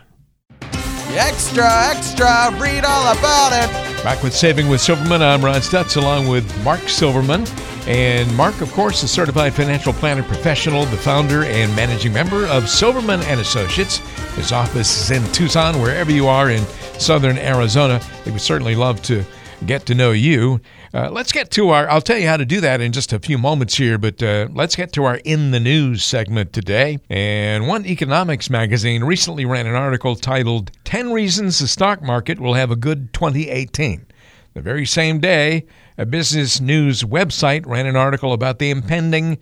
Extra, 1.11 1.65
extra, 1.89 2.51
read 2.59 2.85
all 2.85 3.17
about 3.17 3.51
it. 3.51 4.03
Back 4.03 4.21
with 4.21 4.35
Saving 4.35 4.69
with 4.69 4.81
Silverman, 4.81 5.21
I'm 5.23 5.43
Ron 5.43 5.61
Stutz 5.61 5.97
along 5.97 6.27
with 6.27 6.45
Mark 6.63 6.87
Silverman. 6.87 7.45
And 7.87 8.33
Mark, 8.35 8.61
of 8.61 8.71
course, 8.73 9.01
is 9.03 9.09
certified 9.09 9.53
financial 9.53 9.93
planner 9.93 10.21
professional, 10.21 10.85
the 10.85 10.97
founder 10.97 11.43
and 11.43 11.73
managing 11.75 12.13
member 12.13 12.45
of 12.47 12.69
Silverman 12.69 13.21
and 13.21 13.39
Associates. 13.39 13.97
His 14.35 14.51
office 14.51 15.09
is 15.09 15.11
in 15.11 15.31
Tucson, 15.31 15.81
wherever 15.81 16.11
you 16.11 16.27
are 16.27 16.51
in 16.51 16.63
southern 16.99 17.37
Arizona. 17.37 18.01
They 18.25 18.31
would 18.31 18.41
certainly 18.41 18.75
love 18.75 19.01
to 19.03 19.23
get 19.65 19.85
to 19.87 19.95
know 19.95 20.11
you. 20.11 20.61
Uh, 20.93 21.09
let's 21.11 21.31
get 21.31 21.51
to 21.51 21.69
our, 21.69 21.89
I'll 21.89 22.01
tell 22.01 22.17
you 22.17 22.27
how 22.27 22.37
to 22.37 22.45
do 22.45 22.61
that 22.61 22.81
in 22.81 22.91
just 22.91 23.13
a 23.13 23.19
few 23.19 23.37
moments 23.37 23.75
here, 23.77 23.97
but 23.97 24.21
uh, 24.21 24.47
let's 24.51 24.75
get 24.75 24.93
to 24.93 25.03
our 25.03 25.17
In 25.17 25.51
the 25.51 25.59
News 25.59 26.03
segment 26.03 26.53
today. 26.53 26.99
And 27.09 27.67
One 27.67 27.85
Economics 27.85 28.49
magazine 28.49 29.03
recently 29.03 29.45
ran 29.45 29.67
an 29.67 29.75
article 29.75 30.15
titled 30.15 30.71
10 30.83 31.11
Reasons 31.11 31.59
the 31.59 31.67
Stock 31.67 32.01
Market 32.01 32.39
Will 32.39 32.53
Have 32.53 32.71
a 32.71 32.75
Good 32.75 33.13
2018. 33.13 34.05
The 34.53 34.61
very 34.61 34.85
same 34.85 35.19
day, 35.19 35.65
a 35.97 36.05
business 36.05 36.59
news 36.59 37.03
website 37.03 37.65
ran 37.67 37.85
an 37.85 37.95
article 37.95 38.33
about 38.33 38.59
the 38.59 38.69
impending 38.69 39.37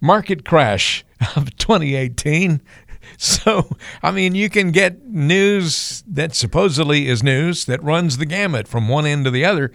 market 0.00 0.44
crash 0.44 1.04
of 1.36 1.56
2018. 1.56 2.60
So, 3.18 3.68
I 4.02 4.10
mean, 4.10 4.34
you 4.34 4.50
can 4.50 4.70
get 4.70 5.04
news 5.04 6.04
that 6.06 6.34
supposedly 6.34 7.08
is 7.08 7.22
news 7.22 7.64
that 7.64 7.82
runs 7.82 8.18
the 8.18 8.26
gamut 8.26 8.68
from 8.68 8.88
one 8.88 9.06
end 9.06 9.24
to 9.24 9.30
the 9.30 9.44
other. 9.44 9.72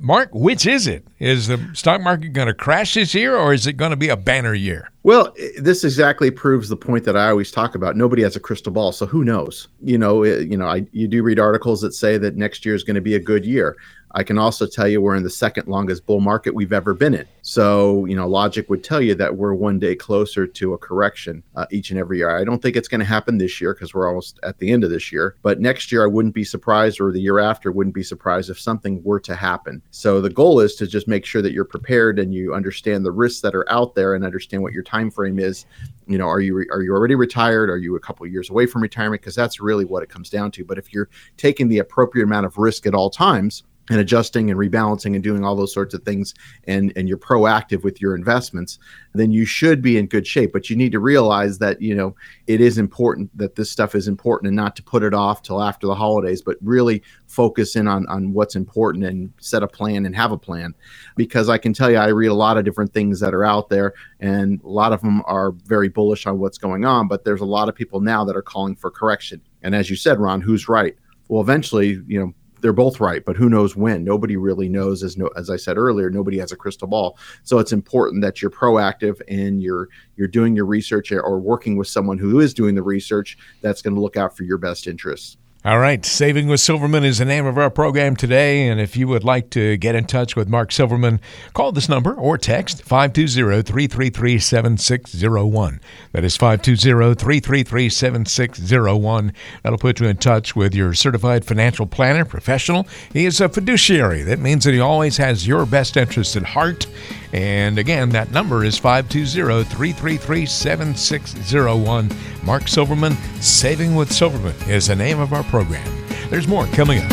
Mark, 0.00 0.30
which 0.32 0.66
is 0.66 0.86
it? 0.86 1.06
Is 1.18 1.46
the 1.46 1.70
stock 1.72 2.00
market 2.00 2.32
going 2.32 2.48
to 2.48 2.54
crash 2.54 2.94
this 2.94 3.14
year 3.14 3.36
or 3.36 3.54
is 3.54 3.66
it 3.66 3.74
going 3.74 3.90
to 3.90 3.96
be 3.96 4.08
a 4.08 4.16
banner 4.16 4.54
year? 4.54 4.90
Well, 5.02 5.34
this 5.58 5.84
exactly 5.84 6.30
proves 6.30 6.68
the 6.68 6.76
point 6.76 7.04
that 7.04 7.16
I 7.16 7.30
always 7.30 7.50
talk 7.50 7.74
about. 7.74 7.96
Nobody 7.96 8.22
has 8.22 8.36
a 8.36 8.40
crystal 8.40 8.72
ball, 8.72 8.92
so 8.92 9.06
who 9.06 9.24
knows? 9.24 9.68
You 9.82 9.96
know, 9.96 10.24
you 10.24 10.56
know, 10.56 10.66
I 10.66 10.86
you 10.92 11.08
do 11.08 11.22
read 11.22 11.38
articles 11.38 11.80
that 11.80 11.94
say 11.94 12.18
that 12.18 12.36
next 12.36 12.66
year 12.66 12.74
is 12.74 12.84
going 12.84 12.96
to 12.96 13.00
be 13.00 13.14
a 13.14 13.20
good 13.20 13.46
year. 13.46 13.76
I 14.12 14.22
can 14.22 14.38
also 14.38 14.66
tell 14.66 14.88
you 14.88 15.00
we're 15.00 15.16
in 15.16 15.22
the 15.22 15.30
second 15.30 15.68
longest 15.68 16.06
bull 16.06 16.20
market 16.20 16.54
we've 16.54 16.72
ever 16.72 16.94
been 16.94 17.14
in. 17.14 17.26
So, 17.42 18.04
you 18.06 18.16
know, 18.16 18.28
logic 18.28 18.68
would 18.70 18.84
tell 18.84 19.00
you 19.00 19.14
that 19.14 19.36
we're 19.36 19.54
one 19.54 19.78
day 19.78 19.94
closer 19.94 20.46
to 20.46 20.74
a 20.74 20.78
correction 20.78 21.42
uh, 21.56 21.66
each 21.70 21.90
and 21.90 21.98
every 21.98 22.18
year. 22.18 22.36
I 22.36 22.44
don't 22.44 22.60
think 22.60 22.76
it's 22.76 22.88
going 22.88 23.00
to 23.00 23.06
happen 23.06 23.38
this 23.38 23.60
year 23.60 23.74
because 23.74 23.94
we're 23.94 24.08
almost 24.08 24.38
at 24.42 24.58
the 24.58 24.70
end 24.70 24.84
of 24.84 24.90
this 24.90 25.12
year. 25.12 25.36
But 25.42 25.60
next 25.60 25.92
year, 25.92 26.04
I 26.04 26.06
wouldn't 26.06 26.34
be 26.34 26.44
surprised, 26.44 27.00
or 27.00 27.12
the 27.12 27.20
year 27.20 27.38
after, 27.38 27.72
wouldn't 27.72 27.94
be 27.94 28.02
surprised 28.02 28.50
if 28.50 28.60
something 28.60 29.02
were 29.02 29.20
to 29.20 29.34
happen. 29.34 29.82
So 29.90 30.20
the 30.20 30.30
goal 30.30 30.60
is 30.60 30.74
to 30.76 30.86
just 30.86 31.08
make 31.08 31.24
sure 31.24 31.42
that 31.42 31.52
you're 31.52 31.64
prepared 31.64 32.18
and 32.18 32.32
you 32.32 32.54
understand 32.54 33.04
the 33.04 33.12
risks 33.12 33.40
that 33.42 33.54
are 33.54 33.70
out 33.70 33.94
there 33.94 34.14
and 34.14 34.24
understand 34.24 34.62
what 34.62 34.72
your 34.72 34.82
time 34.82 35.10
frame 35.10 35.38
is. 35.38 35.66
You 36.06 36.18
know, 36.18 36.28
are 36.28 36.40
you 36.40 36.54
re- 36.54 36.68
are 36.72 36.82
you 36.82 36.92
already 36.92 37.14
retired? 37.14 37.68
Are 37.68 37.76
you 37.76 37.96
a 37.96 38.00
couple 38.00 38.26
years 38.26 38.50
away 38.50 38.66
from 38.66 38.82
retirement? 38.82 39.20
Because 39.20 39.34
that's 39.34 39.60
really 39.60 39.84
what 39.84 40.02
it 40.02 40.08
comes 40.08 40.30
down 40.30 40.50
to. 40.52 40.64
But 40.64 40.78
if 40.78 40.92
you're 40.92 41.08
taking 41.36 41.68
the 41.68 41.78
appropriate 41.78 42.24
amount 42.24 42.46
of 42.46 42.56
risk 42.56 42.86
at 42.86 42.94
all 42.94 43.10
times, 43.10 43.64
and 43.90 44.00
adjusting 44.00 44.50
and 44.50 44.58
rebalancing 44.58 45.14
and 45.14 45.22
doing 45.22 45.44
all 45.44 45.56
those 45.56 45.72
sorts 45.72 45.94
of 45.94 46.02
things 46.02 46.34
and 46.64 46.92
and 46.96 47.08
you're 47.08 47.18
proactive 47.18 47.82
with 47.82 48.00
your 48.00 48.14
investments 48.14 48.78
then 49.14 49.32
you 49.32 49.44
should 49.44 49.82
be 49.82 49.98
in 49.98 50.06
good 50.06 50.26
shape. 50.26 50.52
But 50.52 50.70
you 50.70 50.76
need 50.76 50.92
to 50.92 51.00
realize 51.00 51.58
that 51.58 51.80
you 51.80 51.94
know 51.94 52.14
it 52.46 52.60
is 52.60 52.78
important 52.78 53.36
that 53.36 53.56
this 53.56 53.70
stuff 53.70 53.94
is 53.94 54.08
important 54.08 54.48
and 54.48 54.56
not 54.56 54.76
to 54.76 54.82
put 54.82 55.02
it 55.02 55.14
off 55.14 55.42
till 55.42 55.62
after 55.62 55.86
the 55.86 55.94
holidays 55.94 56.42
but 56.42 56.56
really 56.62 57.02
focus 57.26 57.76
in 57.76 57.86
on 57.86 58.06
on 58.08 58.32
what's 58.32 58.56
important 58.56 59.04
and 59.04 59.32
set 59.38 59.62
a 59.62 59.68
plan 59.68 60.06
and 60.06 60.14
have 60.16 60.32
a 60.32 60.38
plan. 60.38 60.74
Because 61.16 61.48
I 61.48 61.58
can 61.58 61.72
tell 61.72 61.90
you 61.90 61.96
I 61.96 62.08
read 62.08 62.28
a 62.28 62.34
lot 62.34 62.56
of 62.56 62.64
different 62.64 62.92
things 62.92 63.20
that 63.20 63.34
are 63.34 63.44
out 63.44 63.68
there 63.68 63.94
and 64.20 64.62
a 64.62 64.68
lot 64.68 64.92
of 64.92 65.00
them 65.00 65.22
are 65.26 65.52
very 65.52 65.88
bullish 65.88 66.26
on 66.26 66.38
what's 66.38 66.58
going 66.58 66.84
on 66.84 67.08
but 67.08 67.24
there's 67.24 67.40
a 67.40 67.46
lot 67.46 67.68
of 67.68 67.74
people 67.74 68.00
now 68.00 68.24
that 68.24 68.36
are 68.36 68.42
calling 68.42 68.76
for 68.76 68.90
correction. 68.90 69.40
And 69.62 69.74
as 69.74 69.90
you 69.90 69.96
said 69.96 70.18
Ron 70.18 70.40
who's 70.40 70.68
right? 70.68 70.96
Well 71.28 71.42
eventually 71.42 72.00
you 72.06 72.20
know 72.20 72.34
they're 72.60 72.72
both 72.72 73.00
right, 73.00 73.24
but 73.24 73.36
who 73.36 73.48
knows 73.48 73.76
when? 73.76 74.04
Nobody 74.04 74.36
really 74.36 74.68
knows. 74.68 75.02
As 75.02 75.16
no, 75.16 75.28
as 75.36 75.50
I 75.50 75.56
said 75.56 75.76
earlier, 75.76 76.10
nobody 76.10 76.38
has 76.38 76.52
a 76.52 76.56
crystal 76.56 76.88
ball. 76.88 77.18
So 77.42 77.58
it's 77.58 77.72
important 77.72 78.22
that 78.22 78.40
you're 78.42 78.50
proactive 78.50 79.20
and 79.28 79.62
you're 79.62 79.88
you're 80.16 80.28
doing 80.28 80.56
your 80.56 80.66
research 80.66 81.12
or 81.12 81.38
working 81.38 81.76
with 81.76 81.88
someone 81.88 82.18
who 82.18 82.40
is 82.40 82.54
doing 82.54 82.74
the 82.74 82.82
research 82.82 83.38
that's 83.62 83.82
going 83.82 83.94
to 83.94 84.00
look 84.00 84.16
out 84.16 84.36
for 84.36 84.44
your 84.44 84.58
best 84.58 84.86
interests. 84.86 85.36
All 85.64 85.80
right. 85.80 86.06
Saving 86.06 86.46
with 86.46 86.60
Silverman 86.60 87.02
is 87.04 87.18
the 87.18 87.24
name 87.24 87.44
of 87.44 87.58
our 87.58 87.68
program 87.68 88.14
today. 88.14 88.68
And 88.68 88.80
if 88.80 88.96
you 88.96 89.08
would 89.08 89.24
like 89.24 89.50
to 89.50 89.76
get 89.76 89.96
in 89.96 90.04
touch 90.04 90.36
with 90.36 90.48
Mark 90.48 90.70
Silverman, 90.70 91.20
call 91.52 91.72
this 91.72 91.88
number 91.88 92.14
or 92.14 92.38
text 92.38 92.84
520 92.84 93.62
333 93.62 94.38
7601. 94.38 95.80
That 96.12 96.22
is 96.22 96.36
520 96.36 97.16
333 97.16 97.88
7601. 97.88 99.32
That'll 99.64 99.78
put 99.78 99.98
you 99.98 100.06
in 100.06 100.18
touch 100.18 100.54
with 100.54 100.76
your 100.76 100.94
certified 100.94 101.44
financial 101.44 101.86
planner 101.86 102.24
professional. 102.24 102.86
He 103.12 103.26
is 103.26 103.40
a 103.40 103.48
fiduciary. 103.48 104.22
That 104.22 104.38
means 104.38 104.62
that 104.62 104.74
he 104.74 104.80
always 104.80 105.16
has 105.16 105.44
your 105.44 105.66
best 105.66 105.96
interest 105.96 106.36
at 106.36 106.44
heart. 106.44 106.86
And 107.32 107.78
again, 107.78 108.10
that 108.10 108.30
number 108.30 108.64
is 108.64 108.78
520 108.78 109.64
333 109.64 110.46
7601. 110.46 112.10
Mark 112.42 112.68
Silverman, 112.68 113.16
Saving 113.40 113.94
with 113.94 114.10
Silverman 114.10 114.54
is 114.68 114.86
the 114.86 114.96
name 114.96 115.20
of 115.20 115.32
our 115.32 115.44
program. 115.44 115.86
There's 116.30 116.48
more 116.48 116.66
coming 116.68 117.00
up. 117.00 117.12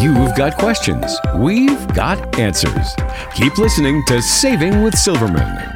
You've 0.00 0.34
got 0.34 0.56
questions. 0.56 1.14
We've 1.36 1.86
got 1.94 2.38
answers. 2.38 2.94
Keep 3.34 3.58
listening 3.58 4.02
to 4.06 4.22
Saving 4.22 4.82
with 4.82 4.96
Silverman. 4.96 5.70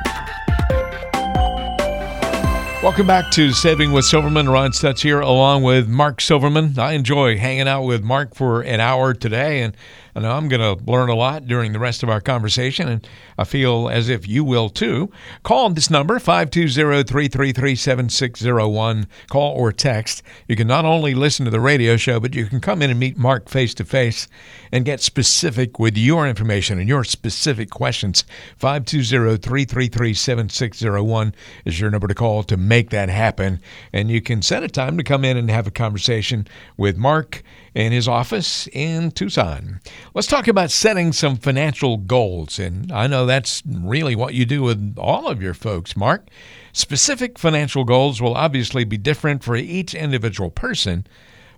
Welcome 2.85 3.07
back 3.07 3.31
to 3.31 3.51
Saving 3.53 3.93
with 3.93 4.05
Silverman. 4.05 4.47
Ron 4.47 4.73
Stutz 4.73 5.01
here 5.01 5.21
along 5.21 5.63
with 5.63 5.89
Mark 5.89 6.21
Silverman. 6.21 6.79
I 6.79 6.93
enjoy 6.93 7.39
hanging 7.39 7.67
out 7.67 7.85
with 7.85 8.05
Mark 8.05 8.35
for 8.35 8.61
an 8.61 8.79
hour 8.79 9.15
today, 9.15 9.63
and 9.63 9.75
I 10.15 10.21
know 10.21 10.31
I'm 10.31 10.49
going 10.49 10.61
to 10.61 10.77
learn 10.85 11.09
a 11.09 11.15
lot 11.15 11.47
during 11.47 11.73
the 11.73 11.79
rest 11.81 12.05
of 12.05 12.09
our 12.09 12.21
conversation, 12.21 12.89
and 12.89 13.09
I 13.37 13.43
feel 13.45 13.89
as 13.89 14.09
if 14.09 14.29
you 14.29 14.45
will 14.45 14.69
too. 14.69 15.11
Call 15.43 15.69
this 15.71 15.91
number, 15.91 16.21
520-333-7601. 16.21 19.07
Call 19.29 19.57
or 19.57 19.73
text. 19.73 20.23
You 20.47 20.55
can 20.55 20.69
not 20.69 20.85
only 20.85 21.15
listen 21.15 21.45
to 21.47 21.51
the 21.51 21.59
radio 21.59 21.97
show, 21.97 22.21
but 22.21 22.33
you 22.35 22.47
can 22.47 22.61
come 22.61 22.81
in 22.81 22.91
and 22.91 23.01
meet 23.01 23.17
Mark 23.17 23.49
face 23.49 23.75
to 23.75 23.85
face 23.85 24.29
and 24.71 24.85
get 24.85 25.01
specific 25.01 25.81
with 25.81 25.97
your 25.97 26.29
information 26.29 26.79
and 26.79 26.89
your 26.89 27.03
specific 27.03 27.71
questions. 27.71 28.25
520-333-7601 28.61 31.33
is 31.65 31.81
your 31.81 31.91
number 31.91 32.07
to 32.07 32.15
call 32.15 32.45
to 32.45 32.57
make 32.57 32.91
that 32.91 33.09
happen. 33.09 33.61
And 33.93 34.09
you 34.11 34.21
can 34.21 34.43
set 34.43 34.63
a 34.63 34.69
time 34.69 34.97
to 34.97 35.03
come 35.03 35.25
in 35.25 35.37
and 35.37 35.51
have 35.51 35.67
a 35.67 35.73
conversation 35.73 36.47
with 36.77 36.97
Mark 36.97 37.43
in 37.75 37.93
his 37.93 38.07
office 38.07 38.69
in 38.69 39.11
Tucson. 39.11 39.81
Let's 40.15 40.29
talk 40.29 40.47
about 40.47 40.71
setting 40.71 41.13
some 41.13 41.37
financial 41.37 41.97
goals. 41.97 42.59
And 42.59 42.91
I 42.93 43.07
know 43.07 43.27
that's 43.27 43.63
really 43.67 44.15
what 44.15 44.35
you 44.35 44.47
do 44.47 44.63
with 44.63 44.95
all 44.97 45.29
of 45.29 45.43
your 45.43 45.55
folks, 45.55 45.97
Mark. 45.97 46.29
Specific 46.73 47.39
financial 47.39 47.85
goals 47.85 48.23
will 48.23 48.35
obviously 48.35 48.85
be 48.85 48.97
different 48.97 49.43
for 49.43 49.57
each 49.57 49.95
individual 49.95 50.51
person, 50.51 51.07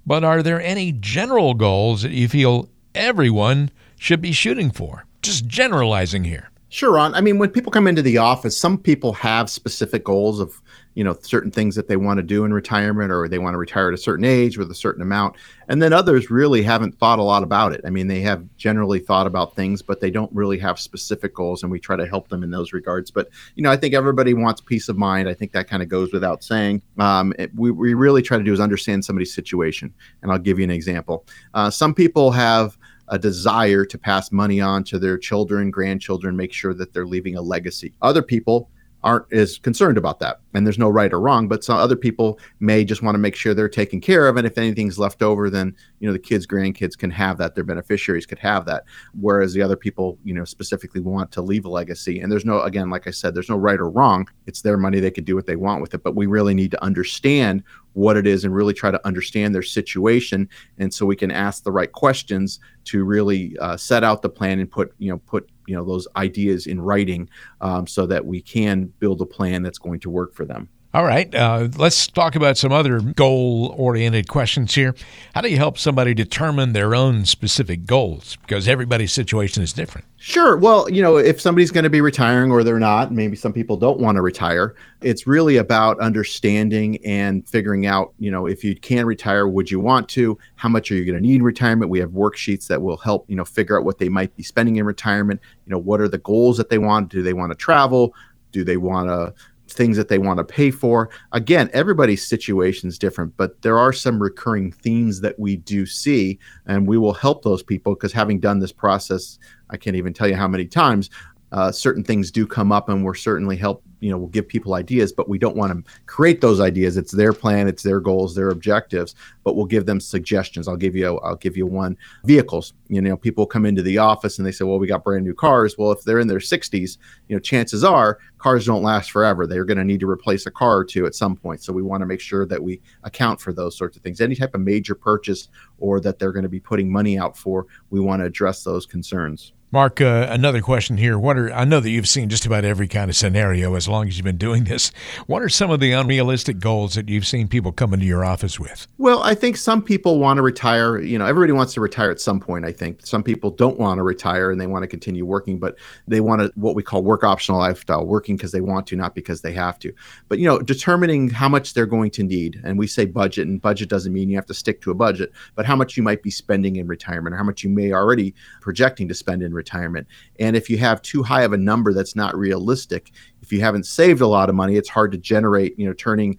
but 0.06 0.24
are 0.24 0.42
there 0.42 0.60
any 0.60 0.92
general 0.92 1.54
goals 1.54 2.02
that 2.02 2.12
you 2.12 2.28
feel 2.28 2.68
everyone 2.94 3.70
should 3.98 4.20
be 4.20 4.32
shooting 4.32 4.70
for? 4.70 5.04
Just 5.22 5.46
generalizing 5.46 6.24
here. 6.24 6.50
Sure, 6.68 6.92
Ron. 6.92 7.14
I 7.14 7.20
mean, 7.20 7.38
when 7.38 7.50
people 7.50 7.70
come 7.70 7.86
into 7.86 8.02
the 8.02 8.18
office, 8.18 8.58
some 8.58 8.76
people 8.76 9.12
have 9.12 9.48
specific 9.48 10.02
goals 10.04 10.40
of 10.40 10.60
you 10.96 11.04
know 11.04 11.16
certain 11.20 11.50
things 11.50 11.76
that 11.76 11.86
they 11.88 11.96
want 11.96 12.16
to 12.16 12.22
do 12.22 12.44
in 12.44 12.52
retirement 12.52 13.12
or 13.12 13.28
they 13.28 13.38
want 13.38 13.52
to 13.54 13.58
retire 13.58 13.88
at 13.88 13.94
a 13.94 13.98
certain 13.98 14.24
age 14.24 14.58
with 14.58 14.70
a 14.70 14.74
certain 14.74 15.02
amount 15.02 15.36
and 15.68 15.82
then 15.82 15.92
others 15.92 16.30
really 16.30 16.62
haven't 16.62 16.98
thought 16.98 17.18
a 17.18 17.22
lot 17.22 17.42
about 17.42 17.72
it. 17.72 17.82
I 17.84 17.90
mean 17.90 18.08
they 18.08 18.22
have 18.22 18.44
generally 18.56 18.98
thought 18.98 19.26
about 19.26 19.54
things 19.54 19.82
but 19.82 20.00
they 20.00 20.10
don't 20.10 20.32
really 20.34 20.58
have 20.58 20.80
specific 20.80 21.34
goals 21.34 21.62
and 21.62 21.70
we 21.70 21.78
try 21.78 21.96
to 21.96 22.06
help 22.06 22.28
them 22.28 22.42
in 22.42 22.50
those 22.50 22.72
regards. 22.72 23.10
But 23.10 23.28
you 23.54 23.62
know 23.62 23.70
i 23.70 23.76
think 23.76 23.94
everybody 23.94 24.32
wants 24.34 24.60
peace 24.60 24.88
of 24.88 24.96
mind. 24.96 25.28
I 25.28 25.34
think 25.34 25.52
that 25.52 25.68
kind 25.68 25.82
of 25.82 25.90
goes 25.90 26.12
without 26.12 26.42
saying. 26.42 26.82
Um, 26.98 27.34
it, 27.38 27.54
we, 27.54 27.70
we 27.70 27.92
really 27.92 28.22
try 28.22 28.38
to 28.38 28.44
do 28.44 28.52
is 28.52 28.60
understand 28.60 29.04
somebody's 29.04 29.34
situation 29.34 29.92
and 30.22 30.32
i'll 30.32 30.38
give 30.38 30.58
you 30.58 30.64
an 30.64 30.70
example. 30.70 31.26
Uh, 31.52 31.70
some 31.70 31.94
people 31.94 32.30
have 32.30 32.78
a 33.08 33.18
desire 33.18 33.84
to 33.84 33.98
pass 33.98 34.32
money 34.32 34.60
on 34.60 34.84
to 34.84 34.98
their 34.98 35.18
children, 35.18 35.70
grandchildren, 35.70 36.36
make 36.36 36.52
sure 36.52 36.74
that 36.74 36.92
they're 36.92 37.06
leaving 37.06 37.36
a 37.36 37.42
legacy. 37.42 37.92
Other 38.02 38.22
people 38.22 38.70
aren't 39.06 39.32
as 39.32 39.58
concerned 39.58 39.96
about 39.96 40.18
that. 40.18 40.40
and 40.52 40.66
there's 40.66 40.78
no 40.78 40.88
right 40.88 41.12
or 41.12 41.20
wrong 41.20 41.46
but 41.46 41.62
some 41.62 41.76
other 41.76 41.94
people 41.94 42.40
may 42.58 42.84
just 42.84 43.02
want 43.02 43.14
to 43.14 43.18
make 43.18 43.36
sure 43.36 43.54
they're 43.54 43.68
taken 43.68 44.00
care 44.00 44.26
of 44.26 44.36
and 44.36 44.46
if 44.46 44.58
anything's 44.58 44.98
left 44.98 45.22
over 45.22 45.48
then 45.48 45.74
you 46.00 46.08
know 46.08 46.12
the 46.12 46.18
kids 46.18 46.46
grandkids 46.46 46.98
can 46.98 47.10
have 47.10 47.38
that 47.38 47.54
their 47.54 47.62
beneficiaries 47.62 48.26
could 48.26 48.38
have 48.38 48.64
that 48.64 48.84
whereas 49.20 49.52
the 49.52 49.62
other 49.62 49.76
people 49.76 50.18
you 50.24 50.34
know 50.34 50.44
specifically 50.44 51.00
want 51.00 51.30
to 51.30 51.40
leave 51.40 51.64
a 51.64 51.68
legacy 51.68 52.20
and 52.20 52.32
there's 52.32 52.44
no 52.44 52.60
again 52.62 52.90
like 52.90 53.06
i 53.06 53.10
said 53.10 53.34
there's 53.34 53.48
no 53.48 53.56
right 53.56 53.78
or 53.78 53.88
wrong 53.88 54.26
it's 54.46 54.62
their 54.62 54.76
money 54.76 54.98
they 54.98 55.10
could 55.10 55.24
do 55.24 55.36
what 55.36 55.46
they 55.46 55.56
want 55.56 55.80
with 55.80 55.94
it 55.94 56.02
but 56.02 56.16
we 56.16 56.26
really 56.26 56.54
need 56.54 56.72
to 56.72 56.82
understand 56.82 57.62
what 57.92 58.16
it 58.16 58.26
is 58.26 58.44
and 58.44 58.54
really 58.54 58.74
try 58.74 58.90
to 58.90 59.06
understand 59.06 59.54
their 59.54 59.62
situation 59.62 60.48
and 60.78 60.92
so 60.92 61.06
we 61.06 61.16
can 61.16 61.30
ask 61.30 61.62
the 61.62 61.72
right 61.72 61.92
questions 61.92 62.58
to 62.84 63.04
really 63.04 63.56
uh, 63.58 63.76
set 63.76 64.02
out 64.02 64.20
the 64.20 64.28
plan 64.28 64.58
and 64.58 64.70
put 64.70 64.92
you 64.98 65.10
know 65.10 65.18
put 65.18 65.48
you 65.66 65.74
know 65.74 65.84
those 65.84 66.06
ideas 66.16 66.66
in 66.66 66.80
writing 66.80 67.28
um, 67.60 67.86
so 67.86 68.06
that 68.06 68.24
we 68.24 68.40
can 68.40 68.86
build 68.98 69.20
a 69.20 69.26
plan 69.26 69.62
that's 69.62 69.78
going 69.78 70.00
to 70.00 70.10
work 70.10 70.34
for 70.34 70.44
them 70.44 70.68
all 70.96 71.04
right, 71.04 71.34
uh, 71.34 71.68
let's 71.76 72.06
talk 72.06 72.36
about 72.36 72.56
some 72.56 72.72
other 72.72 73.00
goal 73.00 73.74
oriented 73.76 74.28
questions 74.28 74.74
here. 74.74 74.94
How 75.34 75.42
do 75.42 75.50
you 75.50 75.58
help 75.58 75.76
somebody 75.76 76.14
determine 76.14 76.72
their 76.72 76.94
own 76.94 77.26
specific 77.26 77.84
goals? 77.84 78.36
Because 78.36 78.66
everybody's 78.66 79.12
situation 79.12 79.62
is 79.62 79.74
different. 79.74 80.06
Sure. 80.16 80.56
Well, 80.56 80.88
you 80.88 81.02
know, 81.02 81.18
if 81.18 81.38
somebody's 81.38 81.70
going 81.70 81.84
to 81.84 81.90
be 81.90 82.00
retiring 82.00 82.50
or 82.50 82.64
they're 82.64 82.78
not, 82.78 83.12
maybe 83.12 83.36
some 83.36 83.52
people 83.52 83.76
don't 83.76 84.00
want 84.00 84.16
to 84.16 84.22
retire, 84.22 84.74
it's 85.02 85.26
really 85.26 85.58
about 85.58 86.00
understanding 86.00 86.98
and 87.04 87.46
figuring 87.46 87.84
out, 87.84 88.14
you 88.18 88.30
know, 88.30 88.46
if 88.46 88.64
you 88.64 88.74
can 88.74 89.04
retire, 89.04 89.46
would 89.46 89.70
you 89.70 89.80
want 89.80 90.08
to? 90.08 90.38
How 90.54 90.70
much 90.70 90.90
are 90.90 90.94
you 90.94 91.04
going 91.04 91.16
to 91.16 91.20
need 91.20 91.36
in 91.36 91.42
retirement? 91.42 91.90
We 91.90 91.98
have 91.98 92.12
worksheets 92.12 92.68
that 92.68 92.80
will 92.80 92.96
help, 92.96 93.28
you 93.28 93.36
know, 93.36 93.44
figure 93.44 93.78
out 93.78 93.84
what 93.84 93.98
they 93.98 94.08
might 94.08 94.34
be 94.34 94.42
spending 94.42 94.76
in 94.76 94.86
retirement. 94.86 95.42
You 95.66 95.72
know, 95.72 95.78
what 95.78 96.00
are 96.00 96.08
the 96.08 96.16
goals 96.16 96.56
that 96.56 96.70
they 96.70 96.78
want? 96.78 97.10
Do 97.10 97.22
they 97.22 97.34
want 97.34 97.52
to 97.52 97.56
travel? 97.56 98.14
Do 98.50 98.64
they 98.64 98.78
want 98.78 99.10
to 99.10 99.34
things 99.76 99.96
that 99.96 100.08
they 100.08 100.18
want 100.18 100.38
to 100.38 100.44
pay 100.44 100.70
for. 100.70 101.10
Again, 101.32 101.70
everybody's 101.72 102.26
situation 102.26 102.88
is 102.88 102.98
different, 102.98 103.36
but 103.36 103.60
there 103.62 103.78
are 103.78 103.92
some 103.92 104.22
recurring 104.22 104.72
themes 104.72 105.20
that 105.20 105.38
we 105.38 105.56
do 105.56 105.86
see, 105.86 106.38
and 106.66 106.86
we 106.86 106.98
will 106.98 107.12
help 107.12 107.42
those 107.42 107.62
people 107.62 107.94
because 107.94 108.12
having 108.12 108.40
done 108.40 108.58
this 108.58 108.72
process, 108.72 109.38
I 109.70 109.76
can't 109.76 109.96
even 109.96 110.12
tell 110.12 110.28
you 110.28 110.36
how 110.36 110.48
many 110.48 110.66
times. 110.66 111.10
Uh, 111.52 111.70
certain 111.70 112.02
things 112.02 112.30
do 112.30 112.46
come 112.46 112.72
up, 112.72 112.88
and 112.88 113.04
we're 113.04 113.14
certainly 113.14 113.56
help 113.56 113.82
you 114.00 114.10
know 114.10 114.18
we'll 114.18 114.28
give 114.28 114.46
people 114.46 114.74
ideas 114.74 115.12
but 115.12 115.28
we 115.28 115.38
don't 115.38 115.56
want 115.56 115.72
to 115.72 115.92
create 116.06 116.40
those 116.40 116.60
ideas. 116.60 116.96
It's 116.96 117.12
their 117.12 117.32
plan 117.32 117.68
it's 117.68 117.82
their 117.82 118.00
goals 118.00 118.34
their 118.34 118.50
objectives 118.50 119.14
but 119.44 119.56
we'll 119.56 119.66
give 119.66 119.86
them 119.86 120.00
suggestions. 120.00 120.68
I'll 120.68 120.76
give 120.76 120.96
you 120.96 121.18
i'll 121.18 121.36
give 121.36 121.56
you 121.56 121.66
one 121.66 121.96
vehicles. 122.24 122.74
You 122.88 123.00
know 123.00 123.16
people 123.16 123.46
come 123.46 123.66
into 123.66 123.82
the 123.82 123.98
office 123.98 124.38
and 124.38 124.46
they 124.46 124.52
say 124.52 124.64
well 124.64 124.78
we 124.78 124.86
got 124.86 125.04
brand 125.04 125.24
new 125.24 125.34
cars. 125.34 125.76
Well 125.78 125.92
if 125.92 126.02
they're 126.02 126.20
in 126.20 126.28
their 126.28 126.38
60s 126.38 126.98
you 127.28 127.36
know 127.36 127.40
chances 127.40 127.84
are 127.84 128.18
cars 128.38 128.66
don't 128.66 128.82
last 128.82 129.10
forever. 129.10 129.46
They're 129.46 129.64
going 129.64 129.78
to 129.78 129.84
need 129.84 130.00
to 130.00 130.08
replace 130.08 130.46
a 130.46 130.50
car 130.50 130.78
or 130.78 130.84
two 130.84 131.06
at 131.06 131.14
some 131.14 131.36
point. 131.36 131.62
So 131.62 131.72
we 131.72 131.82
want 131.82 132.02
to 132.02 132.06
make 132.06 132.20
sure 132.20 132.46
that 132.46 132.62
we 132.62 132.80
account 133.02 133.40
for 133.40 133.52
those 133.52 133.76
sorts 133.76 133.96
of 133.96 134.02
things. 134.02 134.20
Any 134.20 134.36
type 134.36 134.54
of 134.54 134.60
major 134.60 134.94
purchase 134.94 135.48
or 135.78 136.00
that 136.00 136.18
they're 136.18 136.32
going 136.32 136.42
to 136.42 136.48
be 136.48 136.60
putting 136.60 136.90
money 136.90 137.18
out 137.18 137.36
for 137.36 137.66
we 137.90 138.00
want 138.00 138.20
to 138.20 138.26
address 138.26 138.62
those 138.62 138.86
concerns 138.86 139.52
Mark, 139.72 140.00
uh, 140.00 140.28
another 140.30 140.60
question 140.60 140.96
here. 140.96 141.18
What 141.18 141.36
are 141.36 141.52
I 141.52 141.64
know 141.64 141.80
that 141.80 141.90
you've 141.90 142.08
seen 142.08 142.28
just 142.28 142.46
about 142.46 142.64
every 142.64 142.86
kind 142.86 143.10
of 143.10 143.16
scenario 143.16 143.74
as 143.74 143.88
long 143.88 144.08
as 144.08 144.16
you've 144.16 144.24
been 144.24 144.36
doing 144.36 144.64
this. 144.64 144.92
What 145.26 145.42
are 145.42 145.48
some 145.48 145.70
of 145.70 145.80
the 145.80 145.92
unrealistic 145.92 146.58
goals 146.58 146.94
that 146.94 147.08
you've 147.08 147.26
seen 147.26 147.48
people 147.48 147.72
come 147.72 147.92
into 147.92 148.06
your 148.06 148.24
office 148.24 148.60
with? 148.60 148.86
Well, 148.98 149.22
I 149.22 149.34
think 149.34 149.56
some 149.56 149.82
people 149.82 150.18
want 150.18 150.38
to 150.38 150.42
retire. 150.42 150.98
You 150.98 151.18
know, 151.18 151.26
everybody 151.26 151.52
wants 151.52 151.74
to 151.74 151.80
retire 151.80 152.10
at 152.10 152.20
some 152.20 152.38
point. 152.38 152.64
I 152.64 152.72
think 152.72 153.04
some 153.04 153.22
people 153.22 153.50
don't 153.50 153.78
want 153.78 153.98
to 153.98 154.02
retire 154.02 154.50
and 154.50 154.60
they 154.60 154.66
want 154.66 154.82
to 154.84 154.86
continue 154.86 155.24
working, 155.24 155.58
but 155.58 155.76
they 156.06 156.20
want 156.20 156.42
to 156.42 156.52
what 156.54 156.74
we 156.74 156.82
call 156.82 157.02
work 157.02 157.24
optional 157.24 157.58
lifestyle, 157.58 158.06
working 158.06 158.36
because 158.36 158.52
they 158.52 158.60
want 158.60 158.86
to, 158.88 158.96
not 158.96 159.14
because 159.14 159.42
they 159.42 159.52
have 159.52 159.78
to. 159.80 159.92
But 160.28 160.38
you 160.38 160.46
know, 160.46 160.60
determining 160.60 161.28
how 161.28 161.48
much 161.48 161.74
they're 161.74 161.86
going 161.86 162.10
to 162.12 162.22
need, 162.22 162.60
and 162.64 162.78
we 162.78 162.86
say 162.86 163.04
budget, 163.04 163.48
and 163.48 163.60
budget 163.60 163.88
doesn't 163.88 164.12
mean 164.12 164.28
you 164.28 164.36
have 164.36 164.46
to 164.46 164.54
stick 164.54 164.80
to 164.82 164.90
a 164.90 164.94
budget, 164.94 165.32
but 165.54 165.66
how 165.66 165.74
much 165.74 165.96
you 165.96 166.02
might 166.02 166.22
be 166.22 166.30
spending 166.30 166.76
in 166.76 166.86
retirement, 166.86 167.34
or 167.34 167.38
how 167.38 167.44
much 167.44 167.64
you 167.64 167.70
may 167.70 167.92
already 167.92 168.34
projecting 168.60 169.08
to 169.08 169.14
spend 169.14 169.42
in 169.42 169.52
retirement. 169.56 170.06
And 170.38 170.54
if 170.54 170.70
you 170.70 170.78
have 170.78 171.02
too 171.02 171.22
high 171.22 171.42
of 171.42 171.52
a 171.52 171.58
number 171.58 171.92
that's 171.92 172.14
not 172.14 172.36
realistic, 172.36 173.10
if 173.42 173.52
you 173.52 173.60
haven't 173.60 173.86
saved 173.86 174.20
a 174.20 174.26
lot 174.26 174.48
of 174.48 174.54
money, 174.54 174.76
it's 174.76 174.88
hard 174.88 175.10
to 175.12 175.18
generate, 175.18 175.78
you 175.78 175.86
know, 175.86 175.94
turning 175.94 176.38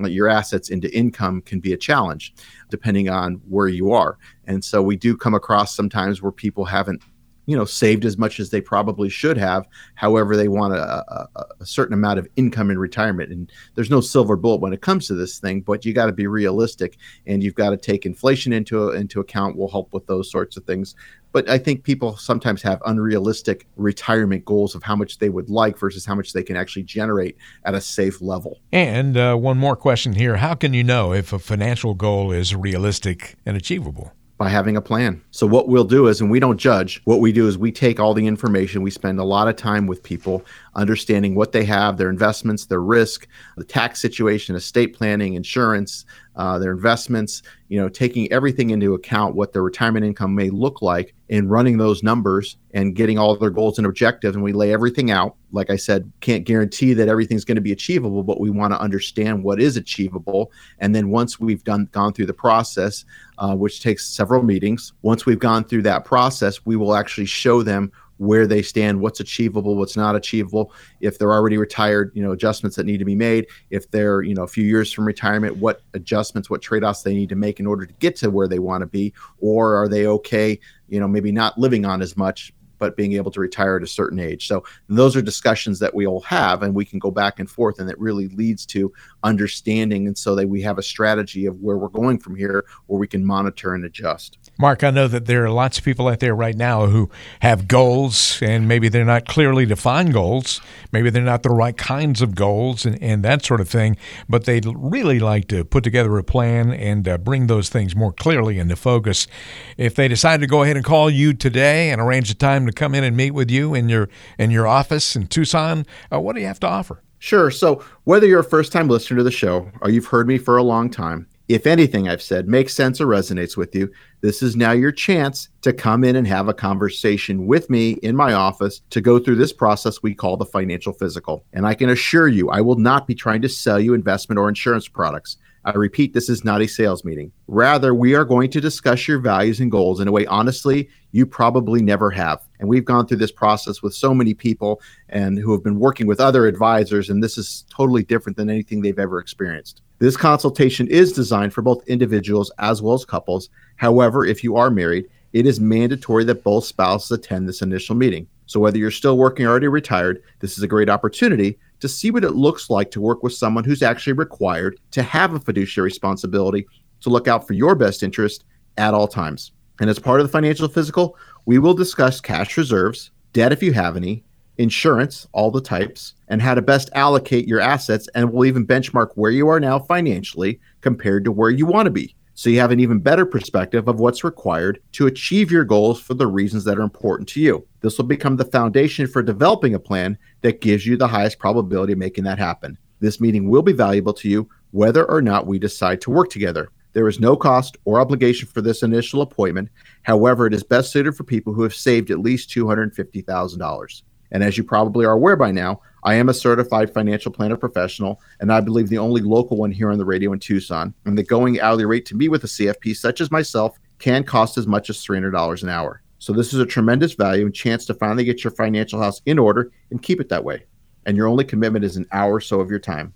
uh, 0.00 0.06
your 0.06 0.28
assets 0.28 0.70
into 0.70 0.94
income 0.96 1.42
can 1.42 1.58
be 1.58 1.72
a 1.72 1.76
challenge 1.76 2.34
depending 2.70 3.08
on 3.08 3.40
where 3.48 3.68
you 3.68 3.92
are. 3.92 4.18
And 4.46 4.64
so 4.64 4.82
we 4.82 4.96
do 4.96 5.16
come 5.16 5.34
across 5.34 5.74
sometimes 5.74 6.22
where 6.22 6.32
people 6.32 6.64
haven't 6.64 7.02
you 7.48 7.56
know 7.56 7.64
saved 7.64 8.04
as 8.04 8.18
much 8.18 8.38
as 8.38 8.50
they 8.50 8.60
probably 8.60 9.08
should 9.08 9.38
have 9.38 9.66
however 9.94 10.36
they 10.36 10.48
want 10.48 10.74
a, 10.74 10.78
a, 10.78 11.46
a, 11.60 11.66
certain 11.66 11.94
amount 11.94 12.18
of 12.18 12.28
income 12.36 12.70
in 12.70 12.78
retirement 12.78 13.32
and 13.32 13.50
there's 13.74 13.90
no 13.90 14.02
silver 14.02 14.36
bullet 14.36 14.60
when 14.60 14.74
it 14.74 14.82
comes 14.82 15.06
to 15.06 15.14
this 15.14 15.38
thing 15.38 15.62
but 15.62 15.84
you 15.84 15.94
got 15.94 16.06
to 16.06 16.12
be 16.12 16.26
realistic 16.26 16.98
and 17.26 17.42
you've 17.42 17.54
got 17.54 17.70
to 17.70 17.76
take 17.76 18.04
inflation 18.04 18.52
into 18.52 18.90
into 18.90 19.18
account 19.18 19.56
will 19.56 19.70
help 19.70 19.92
with 19.94 20.06
those 20.06 20.30
sorts 20.30 20.56
of 20.58 20.64
things 20.64 20.94
but 21.32 21.48
I 21.48 21.58
think 21.58 21.84
people 21.84 22.16
sometimes 22.16 22.62
have 22.62 22.82
unrealistic 22.86 23.66
retirement 23.76 24.44
goals 24.44 24.74
of 24.74 24.82
how 24.82 24.96
much 24.96 25.18
they 25.18 25.28
would 25.28 25.50
like 25.50 25.78
versus 25.78 26.06
how 26.06 26.14
much 26.14 26.32
they 26.32 26.42
can 26.42 26.56
actually 26.56 26.84
generate 26.84 27.36
at 27.64 27.74
a 27.74 27.82
safe 27.82 28.22
level. 28.22 28.58
And 28.72 29.14
uh, 29.16 29.36
one 29.36 29.58
more 29.58 29.76
question 29.76 30.14
here 30.14 30.36
How 30.36 30.54
can 30.54 30.72
you 30.72 30.82
know 30.82 31.12
if 31.12 31.32
a 31.32 31.38
financial 31.38 31.92
goal 31.94 32.32
is 32.32 32.54
realistic 32.54 33.36
and 33.44 33.58
achievable? 33.58 34.12
By 34.38 34.48
having 34.48 34.76
a 34.76 34.80
plan. 34.80 35.20
So 35.32 35.46
what 35.46 35.68
we'll 35.68 35.84
do 35.84 36.06
is 36.06 36.20
and 36.20 36.30
we 36.30 36.38
don't 36.40 36.58
judge, 36.58 37.02
what 37.04 37.20
we 37.20 37.32
do 37.32 37.48
is 37.48 37.58
we 37.58 37.72
take 37.72 37.98
all 37.98 38.14
the 38.14 38.26
information, 38.26 38.82
we 38.82 38.90
spend 38.90 39.18
a 39.18 39.24
lot 39.24 39.48
of 39.48 39.56
time 39.56 39.86
with 39.86 40.02
people 40.02 40.44
understanding 40.78 41.34
what 41.34 41.52
they 41.52 41.64
have, 41.64 41.98
their 41.98 42.08
investments, 42.08 42.66
their 42.66 42.80
risk, 42.80 43.26
the 43.56 43.64
tax 43.64 44.00
situation, 44.00 44.54
estate 44.54 44.94
planning, 44.94 45.34
insurance, 45.34 46.04
uh, 46.36 46.56
their 46.56 46.70
investments, 46.70 47.42
you 47.66 47.80
know, 47.80 47.88
taking 47.88 48.30
everything 48.30 48.70
into 48.70 48.94
account, 48.94 49.34
what 49.34 49.52
their 49.52 49.62
retirement 49.62 50.06
income 50.06 50.36
may 50.36 50.50
look 50.50 50.80
like, 50.80 51.14
and 51.28 51.50
running 51.50 51.78
those 51.78 52.04
numbers 52.04 52.56
and 52.74 52.94
getting 52.94 53.18
all 53.18 53.36
their 53.36 53.50
goals 53.50 53.76
and 53.76 53.86
objectives. 53.88 54.36
And 54.36 54.44
we 54.44 54.52
lay 54.52 54.72
everything 54.72 55.10
out. 55.10 55.34
Like 55.50 55.68
I 55.68 55.74
said, 55.74 56.10
can't 56.20 56.44
guarantee 56.44 56.94
that 56.94 57.08
everything's 57.08 57.44
going 57.44 57.56
to 57.56 57.60
be 57.60 57.72
achievable, 57.72 58.22
but 58.22 58.40
we 58.40 58.50
want 58.50 58.72
to 58.72 58.80
understand 58.80 59.42
what 59.42 59.60
is 59.60 59.76
achievable. 59.76 60.52
And 60.78 60.94
then 60.94 61.10
once 61.10 61.40
we've 61.40 61.64
done 61.64 61.88
gone 61.90 62.12
through 62.12 62.26
the 62.26 62.34
process, 62.34 63.04
uh, 63.38 63.56
which 63.56 63.82
takes 63.82 64.08
several 64.08 64.44
meetings, 64.44 64.92
once 65.02 65.26
we've 65.26 65.40
gone 65.40 65.64
through 65.64 65.82
that 65.82 66.04
process, 66.04 66.64
we 66.64 66.76
will 66.76 66.94
actually 66.94 67.26
show 67.26 67.64
them 67.64 67.90
where 68.18 68.46
they 68.46 68.62
stand, 68.62 69.00
what's 69.00 69.20
achievable, 69.20 69.76
what's 69.76 69.96
not 69.96 70.14
achievable. 70.14 70.72
If 71.00 71.18
they're 71.18 71.32
already 71.32 71.56
retired, 71.56 72.12
you 72.14 72.22
know, 72.22 72.32
adjustments 72.32 72.76
that 72.76 72.86
need 72.86 72.98
to 72.98 73.04
be 73.04 73.14
made. 73.14 73.46
If 73.70 73.90
they're, 73.90 74.22
you 74.22 74.34
know, 74.34 74.42
a 74.42 74.48
few 74.48 74.64
years 74.64 74.92
from 74.92 75.06
retirement, 75.06 75.56
what 75.56 75.82
adjustments, 75.94 76.50
what 76.50 76.62
trade 76.62 76.84
offs 76.84 77.02
they 77.02 77.14
need 77.14 77.30
to 77.30 77.36
make 77.36 77.60
in 77.60 77.66
order 77.66 77.86
to 77.86 77.94
get 77.94 78.16
to 78.16 78.30
where 78.30 78.48
they 78.48 78.58
want 78.58 78.82
to 78.82 78.86
be. 78.86 79.14
Or 79.40 79.76
are 79.76 79.88
they 79.88 80.06
okay, 80.06 80.58
you 80.88 81.00
know, 81.00 81.08
maybe 81.08 81.32
not 81.32 81.58
living 81.58 81.84
on 81.84 82.02
as 82.02 82.16
much, 82.16 82.52
but 82.78 82.96
being 82.96 83.14
able 83.14 83.30
to 83.32 83.40
retire 83.40 83.76
at 83.76 83.82
a 83.82 83.88
certain 83.88 84.18
age. 84.18 84.46
So 84.46 84.64
those 84.88 85.16
are 85.16 85.22
discussions 85.22 85.78
that 85.80 85.94
we 85.94 86.06
all 86.06 86.20
have, 86.20 86.62
and 86.62 86.74
we 86.74 86.84
can 86.84 86.98
go 86.98 87.10
back 87.10 87.40
and 87.40 87.50
forth, 87.50 87.80
and 87.80 87.90
it 87.90 87.98
really 87.98 88.28
leads 88.28 88.64
to 88.66 88.92
understanding, 89.24 90.06
and 90.06 90.16
so 90.16 90.34
that 90.36 90.48
we 90.48 90.62
have 90.62 90.78
a 90.78 90.82
strategy 90.82 91.46
of 91.46 91.60
where 91.60 91.76
we're 91.76 91.88
going 91.88 92.18
from 92.18 92.36
here, 92.36 92.64
where 92.86 92.98
we 92.98 93.08
can 93.08 93.24
monitor 93.24 93.74
and 93.74 93.84
adjust. 93.84 94.38
Mark, 94.60 94.82
I 94.82 94.90
know 94.90 95.06
that 95.06 95.26
there 95.26 95.44
are 95.44 95.50
lots 95.50 95.78
of 95.78 95.84
people 95.84 96.08
out 96.08 96.18
there 96.18 96.34
right 96.34 96.56
now 96.56 96.86
who 96.86 97.08
have 97.42 97.68
goals, 97.68 98.42
and 98.42 98.66
maybe 98.66 98.88
they're 98.88 99.04
not 99.04 99.24
clearly 99.24 99.64
defined 99.64 100.12
goals. 100.12 100.60
Maybe 100.90 101.10
they're 101.10 101.22
not 101.22 101.44
the 101.44 101.50
right 101.50 101.76
kinds 101.76 102.20
of 102.20 102.34
goals 102.34 102.84
and, 102.84 103.00
and 103.00 103.22
that 103.22 103.44
sort 103.44 103.60
of 103.60 103.68
thing, 103.68 103.96
but 104.28 104.46
they'd 104.46 104.66
really 104.66 105.20
like 105.20 105.46
to 105.48 105.64
put 105.64 105.84
together 105.84 106.18
a 106.18 106.24
plan 106.24 106.72
and 106.72 107.06
uh, 107.06 107.18
bring 107.18 107.46
those 107.46 107.68
things 107.68 107.94
more 107.94 108.12
clearly 108.12 108.58
into 108.58 108.74
focus. 108.74 109.28
If 109.76 109.94
they 109.94 110.08
decide 110.08 110.40
to 110.40 110.48
go 110.48 110.64
ahead 110.64 110.74
and 110.74 110.84
call 110.84 111.08
you 111.08 111.34
today 111.34 111.90
and 111.90 112.00
arrange 112.00 112.28
a 112.28 112.34
time 112.34 112.66
to 112.66 112.72
come 112.72 112.96
in 112.96 113.04
and 113.04 113.16
meet 113.16 113.30
with 113.30 113.52
you 113.52 113.74
in 113.74 113.88
your 113.88 114.08
in 114.40 114.50
your 114.50 114.66
office 114.66 115.14
in 115.14 115.28
Tucson, 115.28 115.86
uh, 116.12 116.18
what 116.18 116.34
do 116.34 116.40
you 116.40 116.48
have 116.48 116.58
to 116.60 116.66
offer? 116.66 117.00
Sure. 117.20 117.52
So, 117.52 117.84
whether 118.04 118.26
you're 118.26 118.40
a 118.40 118.44
first 118.44 118.72
time 118.72 118.88
listener 118.88 119.18
to 119.18 119.22
the 119.22 119.30
show 119.30 119.70
or 119.80 119.90
you've 119.90 120.06
heard 120.06 120.26
me 120.26 120.36
for 120.36 120.56
a 120.56 120.64
long 120.64 120.90
time, 120.90 121.28
if 121.48 121.66
anything 121.66 122.08
I've 122.08 122.22
said 122.22 122.46
makes 122.46 122.74
sense 122.74 123.00
or 123.00 123.06
resonates 123.06 123.56
with 123.56 123.74
you, 123.74 123.90
this 124.20 124.42
is 124.42 124.54
now 124.54 124.72
your 124.72 124.92
chance 124.92 125.48
to 125.62 125.72
come 125.72 126.04
in 126.04 126.16
and 126.16 126.26
have 126.26 126.48
a 126.48 126.54
conversation 126.54 127.46
with 127.46 127.70
me 127.70 127.92
in 128.02 128.14
my 128.14 128.34
office 128.34 128.82
to 128.90 129.00
go 129.00 129.18
through 129.18 129.36
this 129.36 129.52
process 129.52 130.02
we 130.02 130.14
call 130.14 130.36
the 130.36 130.44
financial 130.44 130.92
physical. 130.92 131.44
And 131.54 131.66
I 131.66 131.72
can 131.72 131.88
assure 131.88 132.28
you, 132.28 132.50
I 132.50 132.60
will 132.60 132.76
not 132.76 133.06
be 133.06 133.14
trying 133.14 133.40
to 133.42 133.48
sell 133.48 133.80
you 133.80 133.94
investment 133.94 134.38
or 134.38 134.48
insurance 134.48 134.88
products. 134.88 135.38
I 135.64 135.72
repeat, 135.72 136.14
this 136.14 136.28
is 136.28 136.44
not 136.44 136.62
a 136.62 136.68
sales 136.68 137.04
meeting. 137.04 137.32
Rather, 137.46 137.94
we 137.94 138.14
are 138.14 138.24
going 138.24 138.50
to 138.50 138.60
discuss 138.60 139.08
your 139.08 139.18
values 139.18 139.60
and 139.60 139.70
goals 139.70 140.00
in 140.00 140.08
a 140.08 140.12
way, 140.12 140.24
honestly, 140.26 140.88
you 141.12 141.26
probably 141.26 141.82
never 141.82 142.10
have. 142.10 142.42
And 142.60 142.68
we've 142.68 142.84
gone 142.84 143.06
through 143.06 143.18
this 143.18 143.32
process 143.32 143.82
with 143.82 143.94
so 143.94 144.14
many 144.14 144.34
people 144.34 144.80
and 145.08 145.38
who 145.38 145.52
have 145.52 145.62
been 145.62 145.78
working 145.78 146.06
with 146.06 146.20
other 146.20 146.46
advisors, 146.46 147.10
and 147.10 147.22
this 147.22 147.36
is 147.36 147.64
totally 147.70 148.02
different 148.02 148.36
than 148.36 148.50
anything 148.50 148.80
they've 148.80 148.98
ever 148.98 149.18
experienced. 149.18 149.82
This 150.00 150.16
consultation 150.16 150.86
is 150.88 151.12
designed 151.12 151.52
for 151.52 151.62
both 151.62 151.86
individuals 151.88 152.52
as 152.58 152.80
well 152.80 152.94
as 152.94 153.04
couples. 153.04 153.50
However, 153.76 154.24
if 154.24 154.44
you 154.44 154.56
are 154.56 154.70
married, 154.70 155.08
it 155.32 155.44
is 155.44 155.60
mandatory 155.60 156.24
that 156.24 156.44
both 156.44 156.64
spouses 156.64 157.10
attend 157.10 157.48
this 157.48 157.62
initial 157.62 157.96
meeting. 157.96 158.28
So, 158.46 158.60
whether 158.60 158.78
you're 158.78 158.90
still 158.90 159.18
working 159.18 159.44
or 159.44 159.50
already 159.50 159.68
retired, 159.68 160.22
this 160.38 160.56
is 160.56 160.62
a 160.62 160.68
great 160.68 160.88
opportunity 160.88 161.58
to 161.80 161.88
see 161.88 162.10
what 162.10 162.24
it 162.24 162.30
looks 162.32 162.70
like 162.70 162.90
to 162.92 163.00
work 163.00 163.22
with 163.22 163.34
someone 163.34 163.64
who's 163.64 163.82
actually 163.82 164.14
required 164.14 164.78
to 164.92 165.02
have 165.02 165.34
a 165.34 165.40
fiduciary 165.40 165.86
responsibility 165.86 166.66
to 167.00 167.10
look 167.10 167.28
out 167.28 167.46
for 167.46 167.52
your 167.52 167.74
best 167.74 168.02
interest 168.02 168.44
at 168.76 168.94
all 168.94 169.08
times. 169.08 169.52
And 169.80 169.90
as 169.90 169.98
part 169.98 170.20
of 170.20 170.26
the 170.26 170.32
financial 170.32 170.68
physical, 170.68 171.16
we 171.44 171.58
will 171.58 171.74
discuss 171.74 172.20
cash 172.20 172.56
reserves, 172.56 173.10
debt 173.32 173.52
if 173.52 173.62
you 173.62 173.72
have 173.72 173.96
any, 173.96 174.24
insurance, 174.58 175.26
all 175.32 175.50
the 175.50 175.60
types, 175.60 176.14
and 176.28 176.42
how 176.42 176.54
to 176.54 176.62
best 176.62 176.90
allocate 176.94 177.48
your 177.48 177.60
assets. 177.60 178.08
And 178.14 178.32
we'll 178.32 178.46
even 178.46 178.66
benchmark 178.66 179.10
where 179.14 179.30
you 179.30 179.48
are 179.48 179.60
now 179.60 179.78
financially 179.78 180.60
compared 180.80 181.24
to 181.24 181.32
where 181.32 181.50
you 181.50 181.66
want 181.66 181.86
to 181.86 181.90
be. 181.90 182.14
So 182.34 182.50
you 182.50 182.60
have 182.60 182.70
an 182.70 182.78
even 182.78 183.00
better 183.00 183.26
perspective 183.26 183.88
of 183.88 183.98
what's 183.98 184.22
required 184.22 184.80
to 184.92 185.08
achieve 185.08 185.50
your 185.50 185.64
goals 185.64 186.00
for 186.00 186.14
the 186.14 186.28
reasons 186.28 186.62
that 186.64 186.78
are 186.78 186.82
important 186.82 187.28
to 187.30 187.40
you. 187.40 187.66
This 187.80 187.98
will 187.98 188.04
become 188.04 188.36
the 188.36 188.44
foundation 188.44 189.08
for 189.08 189.24
developing 189.24 189.74
a 189.74 189.80
plan 189.80 190.16
that 190.42 190.60
gives 190.60 190.86
you 190.86 190.96
the 190.96 191.08
highest 191.08 191.40
probability 191.40 191.94
of 191.94 191.98
making 191.98 192.22
that 192.24 192.38
happen. 192.38 192.78
This 193.00 193.20
meeting 193.20 193.48
will 193.48 193.62
be 193.62 193.72
valuable 193.72 194.12
to 194.12 194.28
you 194.28 194.48
whether 194.70 195.04
or 195.10 195.20
not 195.20 195.48
we 195.48 195.58
decide 195.58 196.00
to 196.02 196.12
work 196.12 196.30
together. 196.30 196.68
There 196.92 197.08
is 197.08 197.20
no 197.20 197.36
cost 197.36 197.76
or 197.84 198.00
obligation 198.00 198.48
for 198.48 198.60
this 198.60 198.82
initial 198.82 199.22
appointment. 199.22 199.68
However, 200.02 200.46
it 200.46 200.54
is 200.54 200.62
best 200.62 200.92
suited 200.92 201.16
for 201.16 201.24
people 201.24 201.52
who 201.52 201.62
have 201.62 201.74
saved 201.74 202.10
at 202.10 202.20
least 202.20 202.50
$250,000. 202.50 204.02
And 204.30 204.42
as 204.42 204.58
you 204.58 204.64
probably 204.64 205.06
are 205.06 205.12
aware 205.12 205.36
by 205.36 205.50
now, 205.50 205.80
I 206.04 206.14
am 206.14 206.28
a 206.28 206.34
certified 206.34 206.92
financial 206.92 207.32
planner 207.32 207.56
professional, 207.56 208.20
and 208.40 208.52
I 208.52 208.60
believe 208.60 208.88
the 208.88 208.98
only 208.98 209.20
local 209.20 209.56
one 209.56 209.72
here 209.72 209.90
on 209.90 209.98
the 209.98 210.04
radio 210.04 210.32
in 210.32 210.38
Tucson. 210.38 210.94
And 211.04 211.16
the 211.16 211.22
going 211.22 211.60
hourly 211.60 211.84
rate 211.86 212.06
to 212.06 212.16
meet 212.16 212.28
with 212.28 212.44
a 212.44 212.48
CFP 212.48 212.96
such 212.96 213.20
as 213.20 213.30
myself 213.30 213.78
can 213.98 214.24
cost 214.24 214.58
as 214.58 214.66
much 214.66 214.90
as 214.90 215.04
$300 215.04 215.62
an 215.62 215.68
hour. 215.68 216.02
So 216.20 216.32
this 216.32 216.52
is 216.52 216.60
a 216.60 216.66
tremendous 216.66 217.14
value 217.14 217.46
and 217.46 217.54
chance 217.54 217.86
to 217.86 217.94
finally 217.94 218.24
get 218.24 218.42
your 218.44 218.50
financial 218.52 219.00
house 219.00 219.22
in 219.26 219.38
order 219.38 219.72
and 219.90 220.02
keep 220.02 220.20
it 220.20 220.28
that 220.28 220.44
way. 220.44 220.64
And 221.06 221.16
your 221.16 221.28
only 221.28 221.44
commitment 221.44 221.84
is 221.84 221.96
an 221.96 222.06
hour 222.12 222.34
or 222.34 222.40
so 222.40 222.60
of 222.60 222.70
your 222.70 222.80
time. 222.80 223.14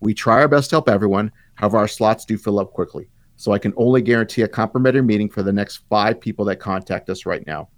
We 0.00 0.14
try 0.14 0.40
our 0.40 0.48
best 0.48 0.70
to 0.70 0.76
help 0.76 0.88
everyone, 0.88 1.30
however, 1.54 1.78
our 1.78 1.88
slots 1.88 2.24
do 2.24 2.38
fill 2.38 2.58
up 2.58 2.72
quickly. 2.72 3.08
So 3.36 3.52
I 3.52 3.58
can 3.58 3.72
only 3.76 4.02
guarantee 4.02 4.42
a 4.42 4.48
complimentary 4.48 5.02
meeting 5.02 5.28
for 5.28 5.42
the 5.42 5.52
next 5.52 5.78
five 5.88 6.20
people 6.20 6.44
that 6.46 6.56
contact 6.56 7.08
us 7.08 7.24
right 7.24 7.46
now. 7.46 7.68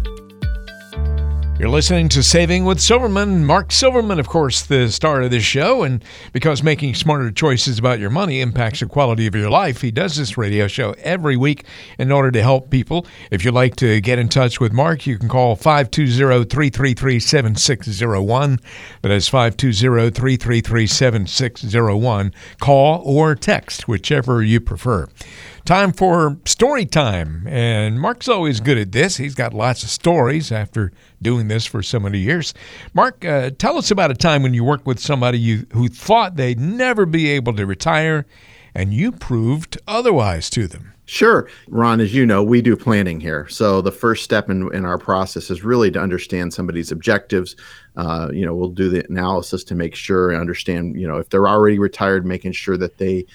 You're 1.59 1.69
listening 1.69 2.07
to 2.09 2.21
Saving 2.21 2.65
with 2.65 2.79
Silverman. 2.79 3.43
Mark 3.43 3.71
Silverman, 3.71 4.19
of 4.19 4.27
course, 4.27 4.61
the 4.61 4.91
star 4.91 5.23
of 5.23 5.31
this 5.31 5.43
show. 5.43 5.81
And 5.81 6.03
because 6.31 6.61
making 6.61 6.93
smarter 6.93 7.31
choices 7.31 7.79
about 7.79 7.97
your 7.97 8.11
money 8.11 8.41
impacts 8.41 8.81
the 8.81 8.85
quality 8.85 9.25
of 9.25 9.33
your 9.33 9.49
life, 9.49 9.81
he 9.81 9.89
does 9.89 10.17
this 10.17 10.37
radio 10.37 10.67
show 10.67 10.93
every 10.99 11.35
week 11.35 11.65
in 11.97 12.11
order 12.11 12.29
to 12.29 12.43
help 12.43 12.69
people. 12.69 13.07
If 13.31 13.43
you'd 13.43 13.55
like 13.55 13.75
to 13.77 13.99
get 14.01 14.19
in 14.19 14.29
touch 14.29 14.59
with 14.59 14.71
Mark, 14.71 15.07
you 15.07 15.17
can 15.17 15.29
call 15.29 15.55
520 15.55 16.45
333 16.45 17.19
7601. 17.19 18.59
That 19.01 19.11
is 19.11 19.27
520 19.27 20.11
333 20.11 20.85
7601. 20.85 22.33
Call 22.59 23.01
or 23.03 23.33
text, 23.33 23.87
whichever 23.87 24.43
you 24.43 24.59
prefer. 24.61 25.07
Time 25.67 25.91
for 25.91 26.37
story 26.45 26.85
time. 26.85 27.45
And 27.45 27.99
Mark's 27.99 28.29
always 28.29 28.61
good 28.61 28.77
at 28.77 28.93
this. 28.93 29.17
He's 29.17 29.35
got 29.35 29.53
lots 29.53 29.83
of 29.83 29.89
stories 29.89 30.49
after 30.49 30.93
doing 31.21 31.49
this 31.49 31.65
for 31.65 31.83
so 31.83 31.99
many 31.99 32.19
years. 32.19 32.53
Mark, 32.93 33.25
uh, 33.25 33.49
tell 33.49 33.77
us 33.77 33.91
about 33.91 34.09
a 34.09 34.13
time 34.13 34.43
when 34.43 34.53
you 34.53 34.63
worked 34.63 34.85
with 34.85 34.97
somebody 34.97 35.37
you, 35.37 35.67
who 35.73 35.89
thought 35.89 36.37
they'd 36.37 36.57
never 36.57 37.05
be 37.05 37.29
able 37.31 37.53
to 37.53 37.65
retire, 37.65 38.25
and 38.73 38.93
you 38.93 39.11
proved 39.11 39.77
otherwise 39.89 40.49
to 40.51 40.67
them. 40.67 40.93
Sure. 41.03 41.49
Ron, 41.67 41.99
as 41.99 42.13
you 42.13 42.25
know, 42.25 42.43
we 42.43 42.61
do 42.61 42.77
planning 42.77 43.19
here. 43.19 43.45
So 43.49 43.81
the 43.81 43.91
first 43.91 44.23
step 44.23 44.49
in, 44.49 44.73
in 44.73 44.85
our 44.85 44.97
process 44.97 45.49
is 45.49 45.65
really 45.65 45.91
to 45.91 45.99
understand 45.99 46.53
somebody's 46.53 46.93
objectives. 46.93 47.57
Uh, 47.97 48.29
you 48.31 48.45
know, 48.45 48.55
we'll 48.55 48.69
do 48.69 48.89
the 48.89 49.05
analysis 49.09 49.65
to 49.65 49.75
make 49.75 49.95
sure 49.95 50.31
and 50.31 50.39
understand, 50.39 50.97
you 50.97 51.07
know, 51.07 51.17
if 51.17 51.29
they're 51.29 51.47
already 51.47 51.77
retired, 51.77 52.25
making 52.25 52.53
sure 52.53 52.77
that 52.77 52.97
they 52.99 53.25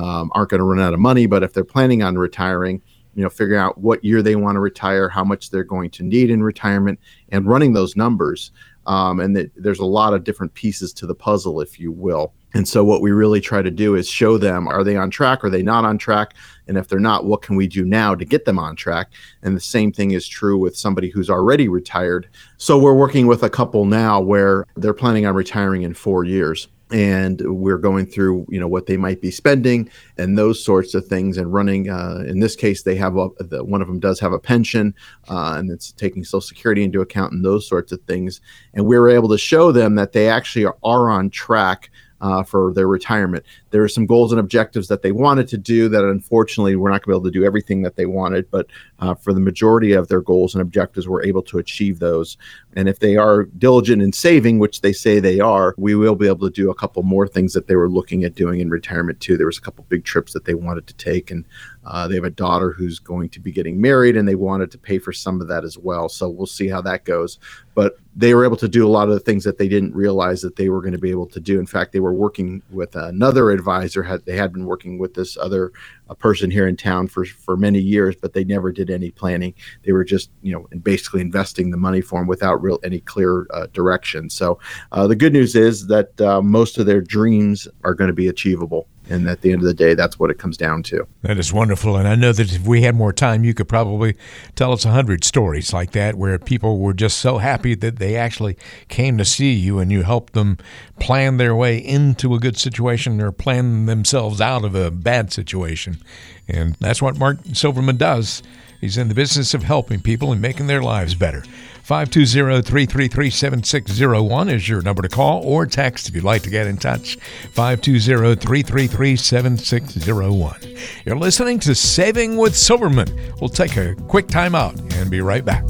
um, 0.00 0.30
aren't 0.34 0.50
going 0.50 0.60
to 0.60 0.64
run 0.64 0.80
out 0.80 0.94
of 0.94 1.00
money. 1.00 1.26
But 1.26 1.42
if 1.42 1.52
they're 1.52 1.64
planning 1.64 2.02
on 2.02 2.16
retiring, 2.16 2.80
you 3.14 3.22
know, 3.22 3.28
figuring 3.28 3.60
out 3.60 3.78
what 3.78 4.04
year 4.04 4.22
they 4.22 4.36
want 4.36 4.56
to 4.56 4.60
retire, 4.60 5.08
how 5.08 5.24
much 5.24 5.50
they're 5.50 5.64
going 5.64 5.90
to 5.90 6.02
need 6.02 6.30
in 6.30 6.42
retirement, 6.42 6.98
and 7.30 7.46
running 7.46 7.72
those 7.72 7.96
numbers. 7.96 8.52
Um, 8.86 9.20
and 9.20 9.36
that 9.36 9.52
there's 9.56 9.78
a 9.78 9.84
lot 9.84 10.14
of 10.14 10.24
different 10.24 10.54
pieces 10.54 10.94
to 10.94 11.06
the 11.06 11.14
puzzle, 11.14 11.60
if 11.60 11.78
you 11.78 11.92
will. 11.92 12.32
And 12.54 12.66
so, 12.66 12.82
what 12.82 13.02
we 13.02 13.10
really 13.10 13.40
try 13.40 13.60
to 13.60 13.70
do 13.70 13.94
is 13.94 14.08
show 14.08 14.38
them 14.38 14.66
are 14.66 14.82
they 14.82 14.96
on 14.96 15.10
track? 15.10 15.44
Are 15.44 15.50
they 15.50 15.62
not 15.62 15.84
on 15.84 15.98
track? 15.98 16.34
And 16.66 16.78
if 16.78 16.88
they're 16.88 16.98
not, 16.98 17.26
what 17.26 17.42
can 17.42 17.56
we 17.56 17.68
do 17.68 17.84
now 17.84 18.14
to 18.14 18.24
get 18.24 18.46
them 18.46 18.58
on 18.58 18.74
track? 18.74 19.12
And 19.42 19.54
the 19.54 19.60
same 19.60 19.92
thing 19.92 20.12
is 20.12 20.26
true 20.26 20.56
with 20.56 20.76
somebody 20.76 21.10
who's 21.10 21.30
already 21.30 21.68
retired. 21.68 22.28
So, 22.56 22.78
we're 22.78 22.94
working 22.94 23.26
with 23.26 23.42
a 23.42 23.50
couple 23.50 23.84
now 23.84 24.20
where 24.20 24.64
they're 24.76 24.94
planning 24.94 25.26
on 25.26 25.34
retiring 25.34 25.82
in 25.82 25.92
four 25.92 26.24
years 26.24 26.68
and 26.92 27.40
we're 27.44 27.78
going 27.78 28.06
through 28.06 28.46
you 28.48 28.58
know 28.58 28.68
what 28.68 28.86
they 28.86 28.96
might 28.96 29.20
be 29.20 29.30
spending 29.30 29.88
and 30.18 30.36
those 30.36 30.62
sorts 30.62 30.94
of 30.94 31.06
things 31.06 31.38
and 31.38 31.52
running 31.52 31.88
uh, 31.88 32.24
in 32.26 32.40
this 32.40 32.56
case 32.56 32.82
they 32.82 32.96
have 32.96 33.16
a 33.16 33.28
the, 33.38 33.64
one 33.64 33.80
of 33.80 33.88
them 33.88 34.00
does 34.00 34.18
have 34.20 34.32
a 34.32 34.38
pension 34.38 34.94
uh, 35.28 35.54
and 35.56 35.70
it's 35.70 35.92
taking 35.92 36.24
social 36.24 36.40
security 36.40 36.82
into 36.82 37.00
account 37.00 37.32
and 37.32 37.44
those 37.44 37.68
sorts 37.68 37.92
of 37.92 38.00
things. 38.02 38.40
And 38.74 38.86
we 38.86 38.98
were 38.98 39.08
able 39.08 39.28
to 39.28 39.38
show 39.38 39.72
them 39.72 39.94
that 39.96 40.12
they 40.12 40.28
actually 40.28 40.64
are, 40.64 40.76
are 40.82 41.10
on 41.10 41.30
track 41.30 41.90
uh, 42.20 42.42
for 42.42 42.72
their 42.72 42.88
retirement. 42.88 43.44
There 43.70 43.82
are 43.82 43.88
some 43.88 44.06
goals 44.06 44.32
and 44.32 44.40
objectives 44.40 44.88
that 44.88 45.02
they 45.02 45.12
wanted 45.12 45.48
to 45.48 45.58
do 45.58 45.88
that 45.88 46.04
unfortunately 46.04 46.76
we're 46.76 46.90
not 46.90 47.02
going 47.02 47.14
to 47.14 47.20
be 47.20 47.20
able 47.20 47.30
to 47.32 47.38
do 47.38 47.44
everything 47.44 47.82
that 47.82 47.96
they 47.96 48.06
wanted, 48.06 48.50
but 48.50 48.66
uh, 48.98 49.14
for 49.14 49.32
the 49.32 49.40
majority 49.40 49.92
of 49.92 50.08
their 50.08 50.20
goals 50.20 50.54
and 50.54 50.62
objectives, 50.62 51.08
we're 51.08 51.24
able 51.24 51.42
to 51.42 51.58
achieve 51.58 51.98
those. 51.98 52.36
And 52.74 52.88
if 52.88 52.98
they 52.98 53.16
are 53.16 53.44
diligent 53.44 54.02
in 54.02 54.12
saving, 54.12 54.58
which 54.58 54.80
they 54.80 54.92
say 54.92 55.18
they 55.18 55.40
are, 55.40 55.74
we 55.76 55.94
will 55.94 56.14
be 56.14 56.26
able 56.26 56.48
to 56.48 56.54
do 56.54 56.70
a 56.70 56.74
couple 56.74 57.02
more 57.02 57.26
things 57.26 57.52
that 57.54 57.66
they 57.66 57.76
were 57.76 57.88
looking 57.88 58.24
at 58.24 58.34
doing 58.34 58.60
in 58.60 58.70
retirement 58.70 59.20
too. 59.20 59.36
There 59.36 59.46
was 59.46 59.58
a 59.58 59.62
couple 59.62 59.84
big 59.88 60.04
trips 60.04 60.32
that 60.32 60.44
they 60.44 60.54
wanted 60.54 60.86
to 60.86 60.94
take, 60.94 61.30
and 61.30 61.44
uh, 61.84 62.06
they 62.06 62.14
have 62.14 62.24
a 62.24 62.30
daughter 62.30 62.72
who's 62.72 62.98
going 62.98 63.28
to 63.30 63.40
be 63.40 63.52
getting 63.52 63.80
married, 63.80 64.16
and 64.16 64.28
they 64.28 64.34
wanted 64.34 64.70
to 64.70 64.78
pay 64.78 64.98
for 64.98 65.12
some 65.12 65.40
of 65.40 65.48
that 65.48 65.64
as 65.64 65.78
well. 65.78 66.08
So 66.08 66.28
we'll 66.28 66.46
see 66.46 66.68
how 66.68 66.82
that 66.82 67.04
goes. 67.04 67.38
But 67.74 67.98
they 68.14 68.34
were 68.34 68.44
able 68.44 68.56
to 68.56 68.68
do 68.68 68.86
a 68.86 68.90
lot 68.90 69.08
of 69.08 69.14
the 69.14 69.20
things 69.20 69.44
that 69.44 69.56
they 69.56 69.68
didn't 69.68 69.94
realize 69.94 70.42
that 70.42 70.56
they 70.56 70.68
were 70.68 70.80
going 70.80 70.92
to 70.92 70.98
be 70.98 71.10
able 71.10 71.28
to 71.28 71.40
do. 71.40 71.58
In 71.58 71.66
fact, 71.66 71.92
they 71.92 72.00
were 72.00 72.12
working 72.12 72.60
with 72.70 72.96
another 72.96 73.50
advisor. 73.50 74.02
Had 74.02 74.24
they 74.26 74.36
had 74.36 74.52
been 74.52 74.66
working 74.66 74.98
with 74.98 75.14
this 75.14 75.36
other 75.38 75.72
a 76.08 76.14
person 76.14 76.50
here 76.50 76.66
in 76.66 76.76
town 76.76 77.06
for 77.06 77.24
for 77.24 77.56
many 77.56 77.78
years, 77.78 78.16
but 78.16 78.34
they 78.34 78.44
never 78.44 78.72
did 78.72 78.90
any 78.90 79.10
planning. 79.10 79.54
They 79.84 79.92
were 79.92 80.04
just 80.04 80.30
you 80.42 80.52
know 80.52 80.66
basically 80.80 81.20
investing 81.20 81.70
the 81.70 81.76
money 81.76 82.00
for 82.00 82.18
them 82.18 82.26
without 82.26 82.60
real 82.62 82.78
any 82.84 83.00
clear 83.00 83.46
uh, 83.54 83.68
direction. 83.72 84.28
So 84.28 84.58
uh, 84.92 85.06
the 85.06 85.16
good 85.16 85.32
news 85.32 85.54
is 85.54 85.86
that 85.86 86.20
uh, 86.20 86.42
most 86.42 86.78
of 86.78 86.86
their 86.86 87.00
dreams 87.00 87.68
are 87.84 87.94
going 87.94 88.08
to 88.08 88.14
be 88.14 88.28
achievable. 88.28 88.86
And 89.10 89.28
at 89.28 89.40
the 89.40 89.52
end 89.52 89.60
of 89.60 89.66
the 89.66 89.74
day, 89.74 89.94
that's 89.94 90.18
what 90.18 90.30
it 90.30 90.38
comes 90.38 90.56
down 90.56 90.82
to. 90.84 91.06
That 91.22 91.38
is 91.38 91.52
wonderful. 91.52 91.96
And 91.96 92.06
I 92.06 92.14
know 92.14 92.32
that 92.32 92.52
if 92.52 92.66
we 92.66 92.82
had 92.82 92.94
more 92.94 93.12
time, 93.12 93.44
you 93.44 93.52
could 93.52 93.68
probably 93.68 94.16
tell 94.54 94.72
us 94.72 94.84
a 94.84 94.90
hundred 94.90 95.24
stories 95.24 95.72
like 95.72 95.90
that 95.92 96.14
where 96.14 96.38
people 96.38 96.78
were 96.78 96.94
just 96.94 97.18
so 97.18 97.38
happy 97.38 97.74
that 97.74 97.98
they 97.98 98.16
actually 98.16 98.56
came 98.88 99.18
to 99.18 99.24
see 99.24 99.52
you 99.52 99.80
and 99.80 99.90
you 99.90 100.02
helped 100.02 100.32
them 100.32 100.58
plan 101.00 101.36
their 101.36 101.54
way 101.54 101.76
into 101.76 102.34
a 102.34 102.38
good 102.38 102.56
situation 102.56 103.20
or 103.20 103.32
plan 103.32 103.86
themselves 103.86 104.40
out 104.40 104.64
of 104.64 104.74
a 104.74 104.90
bad 104.90 105.32
situation. 105.32 105.98
And 106.46 106.76
that's 106.80 107.02
what 107.02 107.18
Mark 107.18 107.38
Silverman 107.52 107.96
does. 107.96 108.42
He's 108.80 108.96
in 108.96 109.08
the 109.08 109.14
business 109.14 109.52
of 109.52 109.62
helping 109.62 110.00
people 110.00 110.32
and 110.32 110.40
making 110.40 110.66
their 110.66 110.82
lives 110.82 111.14
better. 111.14 111.42
520 111.82 112.62
333 112.62 113.30
7601 113.30 114.48
is 114.48 114.68
your 114.68 114.80
number 114.80 115.02
to 115.02 115.08
call 115.08 115.42
or 115.44 115.66
text 115.66 116.08
if 116.08 116.14
you'd 116.14 116.24
like 116.24 116.42
to 116.42 116.50
get 116.50 116.66
in 116.66 116.78
touch. 116.78 117.16
520 117.52 118.36
333 118.36 119.16
7601. 119.16 120.60
You're 121.04 121.16
listening 121.16 121.58
to 121.60 121.74
Saving 121.74 122.38
with 122.38 122.56
Silverman. 122.56 123.08
We'll 123.40 123.50
take 123.50 123.76
a 123.76 123.94
quick 124.08 124.28
time 124.28 124.54
out 124.54 124.80
and 124.94 125.10
be 125.10 125.20
right 125.20 125.44
back. 125.44 125.64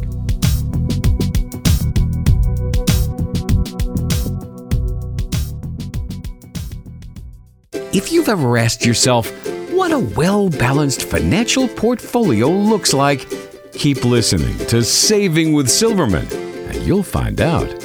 If 7.92 8.12
you've 8.12 8.28
ever 8.28 8.56
asked 8.56 8.86
yourself 8.86 9.32
what 9.80 9.92
a 9.92 9.98
well 10.14 10.50
balanced 10.50 11.04
financial 11.04 11.66
portfolio 11.66 12.50
looks 12.50 12.92
like, 12.92 13.26
keep 13.72 14.04
listening 14.04 14.58
to 14.66 14.84
Saving 14.84 15.54
with 15.54 15.70
Silverman, 15.70 16.26
and 16.68 16.76
you'll 16.82 17.02
find 17.02 17.40
out. 17.40 17.79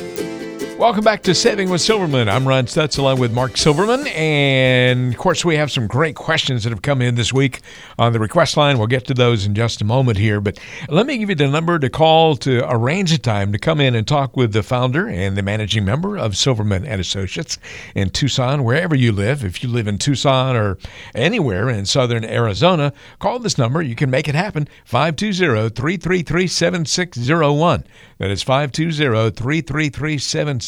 Welcome 0.78 1.06
back 1.06 1.24
to 1.24 1.34
Saving 1.34 1.70
with 1.70 1.80
Silverman. 1.80 2.28
I'm 2.28 2.46
Ron 2.46 2.66
Stutz 2.66 3.00
along 3.00 3.18
with 3.18 3.32
Mark 3.32 3.56
Silverman. 3.56 4.06
And 4.08 5.14
of 5.14 5.18
course, 5.18 5.46
we 5.46 5.56
have 5.56 5.72
some 5.72 5.88
great 5.88 6.18
questions 6.18 6.66
that 6.66 6.72
have 6.72 6.82
come 6.82 7.02
in 7.02 7.16
this 7.16 7.32
week 7.32 7.62
on 7.98 8.12
the 8.12 8.20
request 8.20 8.58
line. 8.58 8.78
We'll 8.78 8.88
get 8.88 9.08
to 9.08 9.14
those 9.14 9.46
in 9.46 9.56
just 9.56 9.80
a 9.80 9.86
moment 9.86 10.18
here. 10.18 10.42
But 10.42 10.60
let 10.90 11.06
me 11.06 11.18
give 11.18 11.30
you 11.30 11.36
the 11.36 11.48
number 11.48 11.80
to 11.80 11.90
call 11.90 12.36
to 12.38 12.70
arrange 12.70 13.14
a 13.14 13.18
time 13.18 13.54
to 13.54 13.58
come 13.58 13.80
in 13.80 13.96
and 13.96 14.06
talk 14.06 14.36
with 14.36 14.52
the 14.52 14.64
founder 14.64 15.08
and 15.08 15.38
the 15.38 15.42
managing 15.42 15.86
member 15.86 16.18
of 16.18 16.36
Silverman 16.36 16.86
and 16.86 17.00
Associates 17.00 17.58
in 17.96 18.10
Tucson, 18.10 18.66
wherever 18.66 18.96
you 18.96 19.14
live. 19.14 19.46
If 19.46 19.64
you 19.64 19.70
live 19.70 19.88
in 19.88 19.98
Tucson 19.98 20.58
or 20.58 20.78
anywhere 21.16 21.70
in 21.70 21.86
southern 21.86 22.26
Arizona, 22.26 22.92
call 23.20 23.40
this 23.40 23.58
number. 23.58 23.82
You 23.82 23.96
can 23.96 24.10
make 24.10 24.28
it 24.28 24.36
happen 24.36 24.68
520 24.84 25.70
333 25.70 26.48
7601. 26.48 27.86
That 28.18 28.30
is 28.30 28.44
520 28.44 29.32
333 29.32 30.18
7601. 30.18 30.65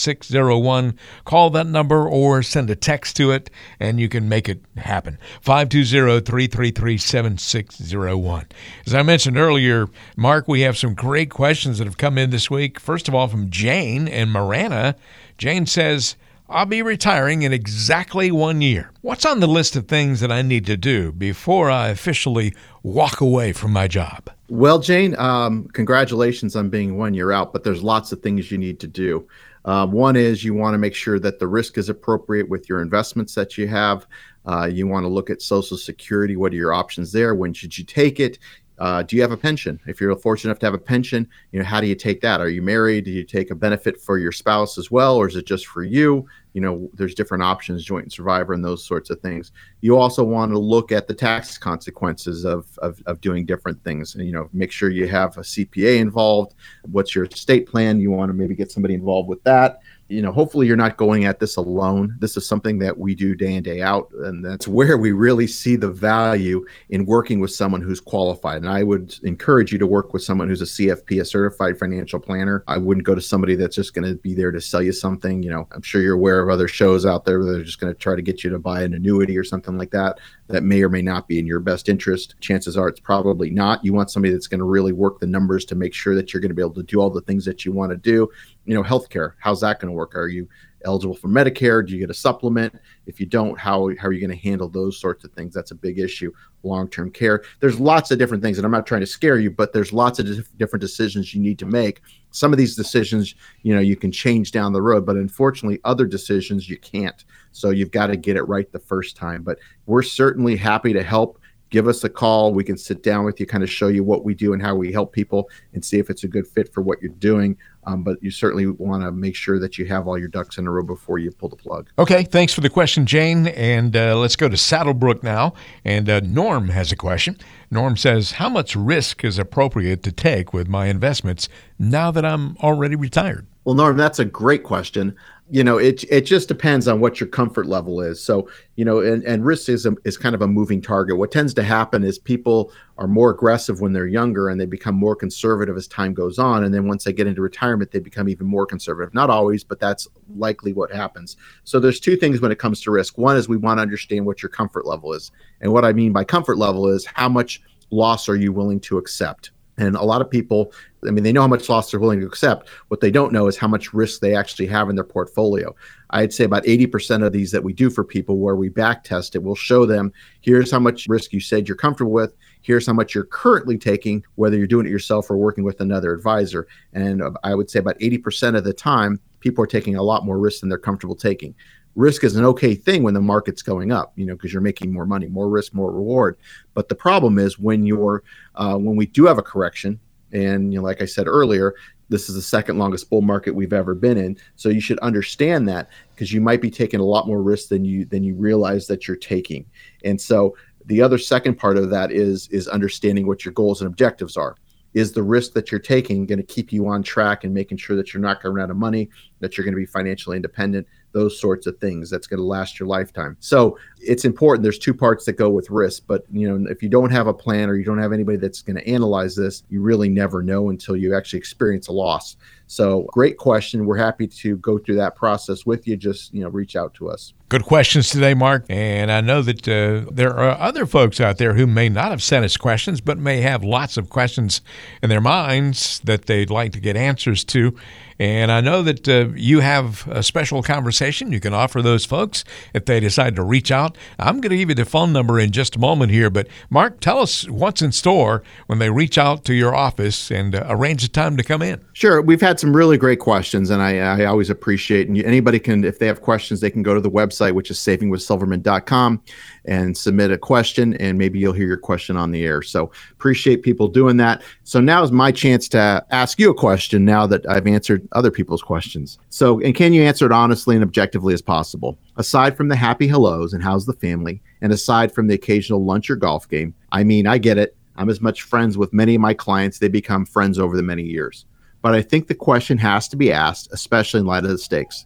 Call 1.26 1.50
that 1.50 1.68
number 1.68 2.08
or 2.08 2.44
send 2.44 2.70
a 2.70 2.76
text 2.76 3.16
to 3.18 3.32
it 3.32 3.50
and 3.80 4.00
you 4.00 4.10
can 4.10 4.30
make 4.30 4.48
it 4.48 4.62
happen. 4.78 5.18
520 5.42 6.22
333 6.22 6.98
7601. 6.98 8.46
As 8.86 8.94
I 8.94 9.02
mentioned 9.04 9.38
earlier, 9.38 9.88
Mark, 10.16 10.48
we 10.48 10.62
have 10.62 10.78
some 10.78 10.94
great 10.94 11.30
questions 11.30 11.78
that 11.78 11.86
have 11.86 11.98
come 11.98 12.18
in 12.18 12.30
this 12.30 12.50
week. 12.50 12.80
First 12.80 13.08
of 13.08 13.16
all, 13.16 13.28
from 13.28 13.50
Jane 13.50 14.08
and 14.08 14.32
Marana. 14.32 14.96
Jane 15.38 15.66
says, 15.66 16.16
I'll 16.50 16.66
be 16.66 16.82
retiring 16.82 17.42
in 17.42 17.52
exactly 17.52 18.32
one 18.32 18.62
year. 18.62 18.92
What's 19.02 19.26
on 19.26 19.42
the 19.42 19.48
list 19.48 19.76
of 19.76 19.88
things 19.88 20.22
that 20.22 20.32
I 20.32 20.42
need 20.42 20.66
to 20.68 20.78
do 20.78 21.12
before 21.12 21.70
I 21.70 21.90
officially 21.90 22.54
walk 22.84 23.20
away 23.20 23.52
from 23.52 23.74
my 23.74 23.90
job? 23.90 24.30
Well, 24.50 24.80
Jane, 24.80 25.14
um, 25.20 25.68
congratulations 25.74 26.56
on 26.56 26.70
being 26.70 26.98
one 26.98 27.14
year 27.14 27.34
out, 27.34 27.52
but 27.52 27.66
there's 27.66 27.84
lots 27.84 28.14
of 28.14 28.22
things 28.22 28.50
you 28.50 28.58
need 28.58 28.80
to 28.80 28.88
do. 28.88 29.28
Uh, 29.68 29.86
one 29.86 30.16
is 30.16 30.46
you 30.46 30.54
want 30.54 30.74
to 30.74 30.78
make 30.78 30.96
sure 30.96 31.20
that 31.20 31.40
the 31.40 31.48
risk 31.48 31.78
is 31.78 31.90
appropriate 31.90 32.48
with 32.48 32.70
your 32.70 32.82
investments 32.82 33.36
that 33.36 33.58
you 33.58 33.68
have. 33.68 34.08
Uh, 34.46 34.66
you 34.66 34.88
want 34.88 35.04
to 35.04 35.10
look 35.10 35.30
at 35.30 35.42
Social 35.42 35.76
Security. 35.76 36.38
What 36.38 36.54
are 36.54 36.56
your 36.56 36.74
options 36.74 37.12
there? 37.12 37.36
When 37.36 37.54
should 37.54 37.78
you 37.78 37.84
take 37.84 38.22
it? 38.22 38.40
Uh, 38.80 39.02
do 39.04 39.16
you 39.16 39.22
have 39.22 39.32
a 39.32 39.38
pension? 39.38 39.80
If 39.88 40.00
you're 40.00 40.16
fortunate 40.16 40.52
enough 40.52 40.60
to 40.60 40.66
have 40.68 40.74
a 40.74 40.80
pension, 40.80 41.28
you 41.52 41.60
know 41.60 41.66
how 41.66 41.82
do 41.82 41.88
you 41.88 41.96
take 41.96 42.22
that? 42.22 42.42
Are 42.42 42.50
you 42.50 42.62
married? 42.62 43.06
Do 43.06 43.12
you 43.12 43.24
take 43.24 43.50
a 43.50 43.56
benefit 43.56 44.00
for 44.00 44.18
your 44.18 44.32
spouse 44.32 44.78
as 44.78 44.92
well, 44.92 45.16
or 45.16 45.28
is 45.28 45.36
it 45.36 45.46
just 45.46 45.68
for 45.68 45.84
you? 45.84 46.28
You 46.54 46.62
know, 46.62 46.90
there's 46.94 47.16
different 47.16 47.44
options, 47.44 47.84
joint 47.84 48.06
and 48.06 48.12
survivor, 48.14 48.54
and 48.54 48.64
those 48.64 48.84
sorts 48.84 49.10
of 49.10 49.20
things. 49.20 49.52
You 49.82 49.98
also 49.98 50.24
want 50.24 50.52
to 50.52 50.60
look 50.60 50.92
at 50.92 51.08
the 51.08 51.14
tax 51.14 51.58
consequences 51.58 52.46
of, 52.46 52.66
of, 52.80 53.02
of 53.06 53.22
doing 53.22 53.46
different 53.46 53.84
things. 53.84 54.16
And, 54.16 54.26
you 54.26 54.32
know, 54.32 54.50
make 54.54 54.72
sure 54.72 54.90
you 54.90 55.08
have 55.08 55.38
a 55.38 55.42
CPA 55.42 56.00
involved. 56.00 56.56
What's 56.92 57.14
your 57.14 57.26
estate 57.26 57.68
plan? 57.68 58.00
You 58.00 58.12
want 58.12 58.30
to 58.30 58.34
maybe 58.34 58.56
get 58.56 58.72
somebody 58.72 58.94
involved 58.94 59.30
with 59.30 59.44
that 59.44 59.82
you 60.10 60.22
know, 60.22 60.32
hopefully 60.32 60.68
you're 60.68 60.78
not 60.78 60.98
going 60.98 61.26
at 61.26 61.40
this 61.40 61.58
alone. 61.58 62.16
This 62.20 62.38
is 62.38 62.48
something 62.48 62.80
that 62.80 62.98
we 62.98 63.14
do 63.14 63.36
day 63.36 63.56
in, 63.56 63.64
day 63.64 63.82
out. 63.82 64.10
And 64.24 64.44
that's 64.44 64.68
where 64.68 64.98
we 64.98 65.12
really 65.12 65.48
see 65.48 65.76
the 65.76 65.90
value 65.90 66.66
in 66.90 67.06
working 67.06 67.40
with 67.40 67.52
someone 67.52 67.82
who's 67.82 68.00
qualified. 68.00 68.58
And 68.58 68.70
I 68.70 68.84
would 68.84 69.16
encourage 69.24 69.72
you 69.72 69.78
to 69.80 69.88
work 69.88 70.14
with 70.14 70.24
someone 70.24 70.48
who's 70.48 70.62
a 70.62 70.66
CFP, 70.66 71.22
a 71.22 71.26
certified 71.26 71.78
financial 71.78 72.20
planner. 72.20 72.64
I 72.68 72.78
wouldn't 72.78 73.06
go 73.06 73.16
to 73.16 73.22
somebody 73.22 73.56
that's 73.56 73.76
just 73.76 73.94
going 73.94 74.08
to 74.08 74.16
be 74.16 74.34
there 74.34 74.52
to 74.52 74.62
sell 74.62 74.82
you 74.82 74.94
something. 74.94 75.44
You 75.44 75.50
know, 75.50 75.68
I'm 75.72 75.82
sure 75.82 76.02
you're 76.02 76.16
aware 76.16 76.40
of 76.42 76.50
other 76.50 76.68
shows 76.68 77.06
out 77.06 77.26
there 77.26 77.40
where 77.40 77.54
they're 77.54 77.64
just 77.64 77.80
going 77.80 77.94
to 77.94 78.00
try 78.00 78.16
to 78.16 78.22
get 78.22 78.44
you 78.44 78.50
to 78.52 78.60
buy 78.60 78.84
an 78.84 78.94
annuity 78.94 79.38
or 79.38 79.44
something 79.44 79.78
like 79.78 79.92
that 79.92 80.20
that 80.48 80.64
may 80.64 80.82
or 80.82 80.90
may 80.90 81.02
not 81.02 81.28
be 81.28 81.40
in 81.40 81.46
your 81.46 81.60
best 81.60 81.90
interest. 81.90 82.36
Chances 82.40 82.78
are 82.78 82.88
it's 82.88 83.00
probably 83.00 83.50
not. 83.50 83.84
You 83.84 83.94
want 83.94 84.12
somebody 84.12 84.32
that's 84.32 84.48
going 84.48 84.60
to 84.60 84.66
really 84.66 84.94
work 84.94 85.20
the 85.20 85.28
numbers 85.28 85.66
to 85.66 85.76
make 85.76 85.94
sure 85.94 86.16
that 86.16 86.34
you're 86.34 86.42
going 86.42 86.50
to 86.50 86.56
be 86.56 86.62
able 86.62 86.74
to 86.76 86.84
do 86.84 87.00
all 87.00 87.10
the 87.10 87.22
things 87.22 87.46
that 87.46 87.66
you 87.66 87.72
want 87.72 87.92
to 87.92 87.98
do. 87.98 88.30
You 88.66 88.76
know, 88.76 88.84
healthcare, 88.84 89.34
how's 89.40 89.62
that 89.62 89.80
going 89.80 89.90
to 89.90 89.96
work? 89.96 90.16
Are 90.16 90.28
you 90.28 90.48
eligible 90.86 91.16
for 91.16 91.28
Medicare? 91.28 91.86
Do 91.86 91.94
you 91.94 92.00
get 92.00 92.10
a 92.10 92.14
supplement? 92.14 92.74
If 93.06 93.20
you 93.20 93.26
don't, 93.26 93.58
how, 93.60 93.90
how 94.00 94.08
are 94.08 94.12
you 94.12 94.20
going 94.20 94.38
to 94.38 94.44
handle 94.44 94.70
those 94.70 95.00
sorts 95.00 95.24
of 95.24 95.32
things? 95.34 95.54
That's 95.54 95.72
a 95.72 95.76
big 95.76 96.00
issue. 96.00 96.32
Long 96.64 96.88
term 96.90 97.12
care. 97.12 97.44
There's 97.60 97.80
lots 97.80 98.12
of 98.12 98.20
different 98.20 98.44
things, 98.44 98.58
and 98.58 98.66
I'm 98.66 98.72
not 98.72 98.86
trying 98.86 99.02
to 99.02 99.08
scare 99.08 99.40
you, 99.40 99.52
but 99.52 99.74
there's 99.74 99.94
lots 99.94 100.20
of 100.20 100.58
different 100.58 100.82
decisions 100.82 101.34
you 101.34 101.42
need 101.42 101.60
to 101.60 101.66
make. 101.66 102.02
Some 102.32 102.52
of 102.52 102.58
these 102.58 102.76
decisions, 102.76 103.36
you 103.64 103.74
know, 103.74 103.82
you 103.82 103.96
can 103.96 104.12
change 104.12 104.52
down 104.52 104.74
the 104.74 104.82
road, 104.82 105.06
but 105.06 105.16
unfortunately, 105.16 105.80
other 105.84 106.06
decisions 106.06 106.70
you 106.70 106.78
can't. 106.78 107.26
So 107.52 107.70
you've 107.70 107.92
got 107.92 108.08
to 108.08 108.18
get 108.18 108.38
it 108.38 108.44
right 108.44 108.72
the 108.72 108.80
first 108.80 109.16
time. 109.16 109.44
But 109.44 109.60
we're 109.86 110.04
certainly 110.04 110.56
happy 110.56 110.94
to 110.94 111.04
help 111.04 111.40
give 111.70 111.88
us 111.88 112.04
a 112.04 112.10
call. 112.10 112.54
We 112.54 112.64
can 112.64 112.78
sit 112.78 113.04
down 113.04 113.26
with 113.26 113.40
you, 113.40 113.46
kind 113.46 113.64
of 113.64 113.70
show 113.70 113.88
you 113.88 114.04
what 114.04 114.24
we 114.24 114.34
do 114.34 114.54
and 114.54 114.62
how 114.62 114.76
we 114.76 114.92
help 114.92 115.14
people 115.14 115.50
and 115.74 115.84
see 115.84 116.00
if 116.00 116.10
it's 116.10 116.24
a 116.24 116.28
good 116.28 116.48
fit 116.48 116.74
for 116.74 116.82
what 116.82 117.02
you're 117.02 117.12
doing. 117.12 117.58
Um, 117.86 118.04
but 118.04 118.22
you 118.22 118.32
certainly 118.32 118.68
want 118.68 119.04
to 119.04 119.12
make 119.12 119.36
sure 119.36 119.60
that 119.60 119.78
you 119.78 119.86
have 119.86 120.08
all 120.08 120.18
your 120.18 120.28
ducks 120.28 120.58
in 120.58 120.68
a 120.68 120.72
row 120.72 120.84
before 120.84 121.20
you 121.20 121.32
pull 121.32 121.48
the 121.48 121.56
plug. 121.56 121.90
Okay, 121.98 122.24
thanks 122.24 122.54
for 122.54 122.60
the 122.62 122.70
question, 122.70 123.06
Jane. 123.06 123.48
And 123.48 123.96
uh, 123.96 124.18
let's 124.18 124.36
go 124.36 124.50
to 124.50 124.58
SaddleBrooke 124.58 125.24
now. 125.24 125.54
And 125.86 126.10
uh, 126.10 126.20
Norm 126.20 126.70
has 126.70 126.92
a 126.92 126.98
question. 126.98 127.38
Norm 127.72 127.96
says, 127.96 128.34
How 128.34 128.50
much 128.50 128.76
risk 128.76 129.24
is 129.24 129.40
appropriate 129.40 130.04
to 130.04 130.12
take 130.12 130.54
with 130.54 130.68
my 130.68 130.88
investments 130.88 131.48
now 131.80 132.12
that 132.12 132.26
I'm 132.26 132.58
already 132.58 132.96
retired? 132.96 133.48
Well, 133.64 133.76
Norm, 133.76 133.98
that's 133.98 134.20
a 134.20 134.26
great 134.26 134.64
question 134.64 135.16
you 135.50 135.64
know 135.64 135.78
it 135.78 136.04
it 136.10 136.22
just 136.22 136.48
depends 136.48 136.88
on 136.88 137.00
what 137.00 137.20
your 137.20 137.28
comfort 137.30 137.66
level 137.66 138.02
is. 138.02 138.22
So 138.22 138.50
you 138.76 138.84
know 138.84 139.00
and, 139.00 139.24
and 139.24 139.46
risk 139.46 139.70
is 139.70 139.86
a, 139.86 139.96
is 140.04 140.18
kind 140.18 140.36
of 140.36 140.42
a 140.42 140.48
moving 140.48 140.82
target. 140.82 141.18
What 141.18 141.32
tends 141.32 141.54
to 141.56 141.64
happen 141.64 142.04
is 142.04 142.20
people 142.20 142.72
are 142.98 143.08
more 143.08 143.30
aggressive 143.30 143.80
when 143.80 143.94
they're 143.94 144.08
younger 144.08 144.50
and 144.50 144.60
they 144.60 144.66
become 144.66 144.96
more 144.96 145.16
conservative 145.16 145.78
as 145.78 145.88
time 145.88 146.14
goes 146.14 146.38
on. 146.38 146.64
And 146.64 146.74
then 146.74 146.88
once 146.88 147.04
they 147.04 147.14
get 147.14 147.28
into 147.28 147.42
retirement 147.42 147.92
they 147.92 148.00
become 148.00 148.28
even 148.28 148.48
more 148.48 148.66
conservative. 148.66 149.14
Not 149.14 149.30
always 149.30 149.64
but 149.64 149.80
that's 149.80 150.08
likely 150.36 150.74
what 150.74 150.92
happens. 150.92 151.38
So 151.64 151.80
there's 151.80 152.00
two 152.00 152.18
things 152.18 152.42
when 152.42 152.52
it 152.52 152.60
comes 152.60 152.82
to 152.82 152.92
risk. 152.92 153.18
One 153.18 153.38
is 153.38 153.48
we 153.48 153.58
want 153.58 153.78
to 153.78 153.84
understand 153.84 154.26
what 154.26 154.44
your 154.44 154.50
comfort 154.50 154.86
level 154.86 155.14
is. 155.14 155.32
And 155.62 155.72
what 155.72 155.86
i 155.86 155.94
mean 155.94 156.12
by 156.12 156.24
comfort 156.24 156.58
level 156.58 156.88
is 156.88 157.06
how 157.06 157.30
much 157.30 157.62
loss 157.90 158.28
are 158.28 158.36
you 158.36 158.52
willing 158.52 158.82
to 158.82 158.98
accept 158.98 159.52
and 159.78 159.96
a 159.96 160.04
lot 160.04 160.22
of 160.22 160.30
people, 160.30 160.72
I 161.08 161.12
mean, 161.12 161.24
they 161.24 161.32
know 161.32 161.42
how 161.42 161.48
much 161.48 161.70
loss 161.70 161.92
they're 161.92 162.00
willing 162.00 162.20
to 162.20 162.26
accept. 162.26 162.70
What 162.88 163.00
they 163.00 163.12
don't 163.12 163.32
know 163.32 163.48
is 163.48 163.58
how 163.58 163.68
much 163.68 163.94
risk 163.94 164.22
they 164.22 164.36
actually 164.36 164.66
have 164.68 164.90
in 164.90 164.96
their 164.96 165.04
portfolio. 165.04 165.76
I'd 166.10 166.34
say 166.34 166.46
about 166.46 166.64
80% 166.64 167.24
of 167.24 167.32
these 167.32 167.52
that 167.52 167.64
we 167.64 167.74
do 167.74 167.90
for 167.92 168.04
people 168.04 168.40
where 168.40 168.56
we 168.56 168.70
back 168.70 169.04
test 169.04 169.36
it, 169.36 169.44
we'll 169.44 169.56
show 169.56 169.86
them 169.86 170.12
here's 170.42 170.72
how 170.72 170.80
much 170.80 171.08
risk 171.08 171.32
you 171.32 171.40
said 171.40 171.68
you're 171.68 171.78
comfortable 171.78 172.12
with. 172.12 172.36
Here's 172.62 172.88
how 172.88 172.94
much 172.94 173.14
you're 173.14 173.26
currently 173.26 173.78
taking, 173.78 174.24
whether 174.36 174.58
you're 174.58 174.68
doing 174.68 174.88
it 174.88 174.92
yourself 174.92 175.30
or 175.30 175.38
working 175.38 175.64
with 175.64 175.80
another 175.80 176.12
advisor. 176.12 176.68
And 176.94 177.22
uh, 177.22 177.32
I 177.44 177.54
would 177.54 177.70
say 177.70 177.80
about 177.80 178.00
80% 178.00 178.58
of 178.58 178.64
the 178.64 178.74
time, 178.74 179.20
people 179.42 179.64
are 179.64 179.68
taking 179.68 179.96
a 179.96 180.04
lot 180.04 180.26
more 180.26 180.40
risk 180.40 180.62
than 180.62 180.70
they're 180.70 180.78
comfortable 180.80 181.16
taking 181.16 181.54
risk 181.98 182.24
is 182.24 182.36
an 182.36 182.46
okay 182.46 182.76
thing 182.76 183.02
when 183.02 183.16
the 183.16 183.20
market's 183.20 183.64
going 183.64 183.92
up, 183.92 184.14
you 184.16 184.26
know, 184.26 184.36
because 184.36 184.54
you're 184.54 184.62
making 184.62 184.94
more 184.94 185.06
money, 185.06 185.28
more 185.28 185.50
risk, 185.50 185.74
more 185.74 185.92
reward. 185.92 186.38
But 186.76 186.90
the 186.90 186.96
problem 186.96 187.40
is 187.40 187.58
when 187.58 187.86
you're 187.86 188.24
uh, 188.56 188.78
when 188.78 188.96
we 188.96 189.08
do 189.08 189.26
have 189.26 189.40
a 189.40 189.44
correction, 189.44 190.00
and 190.32 190.72
you 190.72 190.80
know, 190.80 190.86
like 190.86 191.02
I 191.02 191.06
said 191.06 191.28
earlier, 191.28 191.74
this 192.10 192.30
is 192.30 192.36
the 192.36 192.42
second 192.42 192.78
longest 192.78 193.10
bull 193.10 193.24
market 193.24 193.56
we've 193.56 193.74
ever 193.74 193.96
been 193.96 194.18
in. 194.18 194.38
So 194.56 194.70
you 194.70 194.80
should 194.80 195.00
understand 195.00 195.68
that 195.70 195.90
because 196.14 196.32
you 196.32 196.40
might 196.40 196.62
be 196.62 196.70
taking 196.70 197.00
a 197.00 197.06
lot 197.06 197.28
more 197.28 197.42
risk 197.42 197.70
than 197.70 197.84
you 197.84 198.06
than 198.06 198.24
you 198.24 198.36
realize 198.36 198.86
that 198.88 199.08
you're 199.08 199.18
taking. 199.18 199.66
And 200.06 200.22
so 200.22 200.56
the 200.86 201.02
other 201.02 201.18
second 201.18 201.56
part 201.56 201.78
of 201.78 201.90
that 201.90 202.12
is 202.12 202.48
is 202.50 202.68
understanding 202.68 203.26
what 203.26 203.44
your 203.44 203.56
goals 203.56 203.82
and 203.82 203.88
objectives 203.88 204.38
are 204.38 204.56
is 204.94 205.12
the 205.12 205.24
risk 205.24 205.54
that 205.54 205.72
you're 205.72 205.80
taking 205.80 206.26
going 206.26 206.40
to 206.40 206.46
keep 206.46 206.72
you 206.72 206.88
on 206.88 207.04
track 207.04 207.44
and 207.44 207.54
making 207.54 207.78
sure 207.78 207.96
that 207.96 208.14
you're 208.14 208.22
not 208.22 208.42
going 208.42 208.54
to 208.54 208.56
run 208.56 208.64
out 208.64 208.72
of 208.72 208.78
money 208.78 209.10
that 209.40 209.58
you're 209.58 209.66
going 209.66 209.74
to 209.74 209.80
be 209.80 209.86
financially 209.86 210.36
independent 210.36 210.88
those 211.18 211.40
sorts 211.40 211.66
of 211.66 211.78
things 211.80 212.10
that's 212.10 212.28
going 212.28 212.38
to 212.38 212.46
last 212.46 212.80
your 212.80 212.88
lifetime. 212.88 213.36
So 213.40 213.78
it's 214.00 214.24
important. 214.24 214.62
There's 214.62 214.78
two 214.78 214.94
parts 214.94 215.26
that 215.26 215.34
go 215.34 215.50
with 215.50 215.70
risk, 215.72 216.04
but 216.06 216.26
you 216.32 216.48
know, 216.48 216.70
if 216.70 216.84
you 216.84 216.90
don't 216.90 217.12
have 217.12 217.26
a 217.26 217.34
plan 217.34 217.70
or 217.70 217.76
you 217.76 217.84
don't 217.84 217.98
have 217.98 218.14
anybody 218.14 218.38
that's 218.38 218.62
going 218.62 218.78
to 218.78 218.88
analyze 218.88 219.36
this, 219.36 219.64
you 219.70 219.82
really 219.82 220.10
never 220.10 220.44
know 220.44 220.70
until 220.70 220.96
you 220.96 221.16
actually 221.16 221.40
experience 221.40 221.88
a 221.88 221.92
loss. 221.92 222.38
So 222.68 223.08
great 223.14 223.38
question. 223.38 223.86
We're 223.86 223.98
happy 223.98 224.28
to 224.28 224.58
go 224.58 224.78
through 224.78 224.98
that 224.98 225.16
process 225.16 225.66
with 225.66 225.88
you. 225.88 225.96
Just, 225.98 226.34
you 226.34 226.42
know, 226.42 226.50
reach 226.50 226.76
out 226.76 226.94
to 226.96 227.10
us. 227.10 227.34
Good 227.50 227.64
questions 227.64 228.10
today, 228.10 228.34
Mark. 228.34 228.66
And 228.68 229.10
I 229.10 229.22
know 229.22 229.42
that 229.42 229.66
uh, 229.66 230.10
there 230.12 230.38
are 230.38 230.60
other 230.60 230.86
folks 230.86 231.22
out 231.22 231.38
there 231.38 231.54
who 231.54 231.66
may 231.66 231.88
not 231.88 232.12
have 232.12 232.22
sent 232.22 232.44
us 232.44 232.58
questions, 232.58 233.00
but 233.00 233.18
may 233.18 233.40
have 233.40 233.64
lots 233.64 233.96
of 233.96 234.10
questions 234.10 234.60
in 235.02 235.10
their 235.10 235.22
minds 235.22 236.02
that 236.04 236.26
they'd 236.26 236.50
like 236.50 236.74
to 236.74 236.82
get 236.82 236.98
answers 236.98 237.46
to. 237.46 237.74
And 238.20 238.52
I 238.52 238.62
know 238.62 238.82
that 238.82 239.08
uh, 239.08 239.30
you 239.36 239.60
have 239.60 240.08
a 240.08 240.24
special 240.24 240.64
conversation 240.64 241.32
you 241.32 241.40
can 241.40 241.54
offer 241.54 241.82
those 241.82 242.04
folks 242.04 242.44
if 242.74 242.86
they 242.86 243.00
decide 243.00 243.36
to 243.36 243.44
reach 243.44 243.72
out. 243.72 243.98
I'm 244.18 244.42
going 244.42 244.50
to 244.50 244.58
give 244.58 244.70
you 244.70 244.76
the 244.76 244.86
phone 244.86 245.14
number 245.14 245.40
in 245.40 245.52
just 245.52 245.76
a 245.76 245.80
moment 245.80 246.12
here, 246.12 246.30
but 246.30 246.48
Mark, 246.70 247.00
tell 247.00 247.20
us 247.20 247.48
what's 247.48 247.82
in 247.82 247.92
store 247.92 248.44
when 248.66 248.80
they 248.80 248.90
reach 248.90 249.18
out 249.18 249.46
to 249.46 249.54
your 249.54 249.76
office 249.76 250.32
and 250.32 250.56
uh, 250.56 250.66
arrange 250.68 251.04
a 251.04 251.10
time 251.10 251.38
to 251.38 251.44
come 251.44 251.62
in. 251.62 251.80
Sure. 251.94 252.22
We've 252.22 252.42
had 252.42 252.57
some 252.60 252.76
really 252.76 252.98
great 252.98 253.20
questions, 253.20 253.70
and 253.70 253.82
I, 253.82 253.98
I 253.98 254.26
always 254.26 254.50
appreciate. 254.50 255.08
And 255.08 255.18
anybody 255.24 255.60
can, 255.60 255.84
if 255.84 256.00
they 256.00 256.08
have 256.08 256.22
questions, 256.22 256.60
they 256.60 256.70
can 256.70 256.84
go 256.84 256.94
to 256.94 257.02
the 257.02 257.10
website, 257.10 257.54
which 257.54 257.72
is 257.72 257.78
savingwithsilverman.com, 257.78 259.22
and 259.66 259.98
submit 259.98 260.32
a 260.32 260.38
question, 260.38 260.96
and 260.96 261.18
maybe 261.18 261.40
you'll 261.40 261.54
hear 261.54 261.68
your 261.68 261.78
question 261.78 262.18
on 262.18 262.32
the 262.32 262.46
air. 262.46 262.62
So 262.62 262.92
appreciate 263.12 263.64
people 263.64 263.88
doing 263.88 264.18
that. 264.18 264.44
So 264.64 264.80
now 264.80 265.04
is 265.04 265.12
my 265.12 265.32
chance 265.32 265.68
to 265.70 266.06
ask 266.12 266.40
you 266.40 266.50
a 266.50 266.54
question. 266.54 267.06
Now 267.06 267.28
that 267.28 267.48
I've 267.50 267.68
answered 267.68 268.08
other 268.12 268.32
people's 268.32 268.62
questions. 268.62 269.18
So, 269.30 269.60
and 269.62 269.76
can 269.76 269.94
you 269.94 270.04
answer 270.04 270.26
it 270.26 270.32
honestly 270.32 270.76
and 270.76 270.84
objectively 270.84 271.34
as 271.34 271.42
possible? 271.42 271.98
Aside 272.18 272.58
from 272.58 272.68
the 272.68 272.76
happy 272.76 273.08
hellos 273.08 273.54
and 273.54 273.64
how's 273.64 273.86
the 273.86 273.94
family, 273.94 274.42
and 274.62 274.72
aside 274.72 275.12
from 275.12 275.28
the 275.28 275.36
occasional 275.36 275.84
lunch 275.86 276.10
or 276.10 276.16
golf 276.16 276.48
game, 276.50 276.74
I 276.92 277.04
mean, 277.04 277.28
I 277.28 277.38
get 277.38 277.58
it. 277.58 277.76
I'm 277.98 278.10
as 278.10 278.22
much 278.22 278.44
friends 278.44 278.78
with 278.78 278.94
many 278.94 279.16
of 279.16 279.22
my 279.22 279.34
clients, 279.34 279.80
they 279.80 279.88
become 279.88 280.26
friends 280.26 280.60
over 280.60 280.78
the 280.78 280.84
many 280.84 281.04
years. 281.04 281.46
But 281.82 281.94
I 281.94 282.02
think 282.02 282.28
the 282.28 282.36
question 282.36 282.78
has 282.80 283.08
to 283.10 283.18
be 283.18 283.32
asked, 283.32 283.70
especially 283.72 284.20
in 284.20 284.26
light 284.26 284.44
of 284.44 284.50
the 284.50 284.58
stakes 284.58 285.06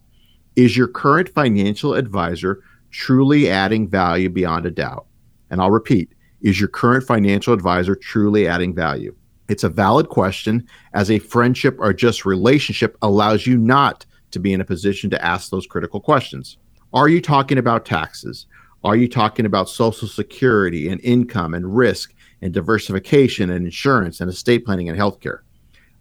Is 0.56 0.76
your 0.76 0.88
current 0.88 1.28
financial 1.28 1.94
advisor 1.94 2.62
truly 2.90 3.48
adding 3.48 3.88
value 3.88 4.28
beyond 4.28 4.66
a 4.66 4.70
doubt? 4.70 5.06
And 5.50 5.60
I'll 5.60 5.70
repeat 5.70 6.10
Is 6.40 6.58
your 6.58 6.68
current 6.68 7.04
financial 7.04 7.52
advisor 7.54 7.94
truly 7.94 8.48
adding 8.48 8.74
value? 8.74 9.14
It's 9.48 9.64
a 9.64 9.68
valid 9.68 10.08
question, 10.08 10.66
as 10.94 11.10
a 11.10 11.18
friendship 11.18 11.76
or 11.78 11.92
just 11.92 12.24
relationship 12.24 12.96
allows 13.02 13.46
you 13.46 13.58
not 13.58 14.06
to 14.30 14.38
be 14.38 14.52
in 14.52 14.60
a 14.60 14.64
position 14.64 15.10
to 15.10 15.24
ask 15.24 15.50
those 15.50 15.66
critical 15.66 16.00
questions. 16.00 16.56
Are 16.94 17.08
you 17.08 17.20
talking 17.20 17.58
about 17.58 17.84
taxes? 17.84 18.46
Are 18.84 18.96
you 18.96 19.08
talking 19.08 19.46
about 19.46 19.68
Social 19.68 20.08
Security 20.08 20.88
and 20.88 21.00
income 21.02 21.54
and 21.54 21.76
risk 21.76 22.14
and 22.40 22.52
diversification 22.52 23.50
and 23.50 23.64
insurance 23.64 24.20
and 24.20 24.28
estate 24.30 24.64
planning 24.64 24.88
and 24.88 24.98
healthcare? 24.98 25.40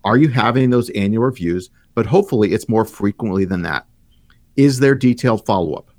Are 0.03 0.17
you 0.17 0.29
having 0.29 0.69
those 0.69 0.89
annual 0.91 1.23
reviews? 1.23 1.69
But 1.93 2.05
hopefully, 2.05 2.53
it's 2.53 2.69
more 2.69 2.85
frequently 2.85 3.45
than 3.45 3.61
that. 3.63 3.85
Is 4.55 4.79
there 4.79 4.95
detailed 4.95 5.45
follow 5.45 5.73
up? 5.73 5.91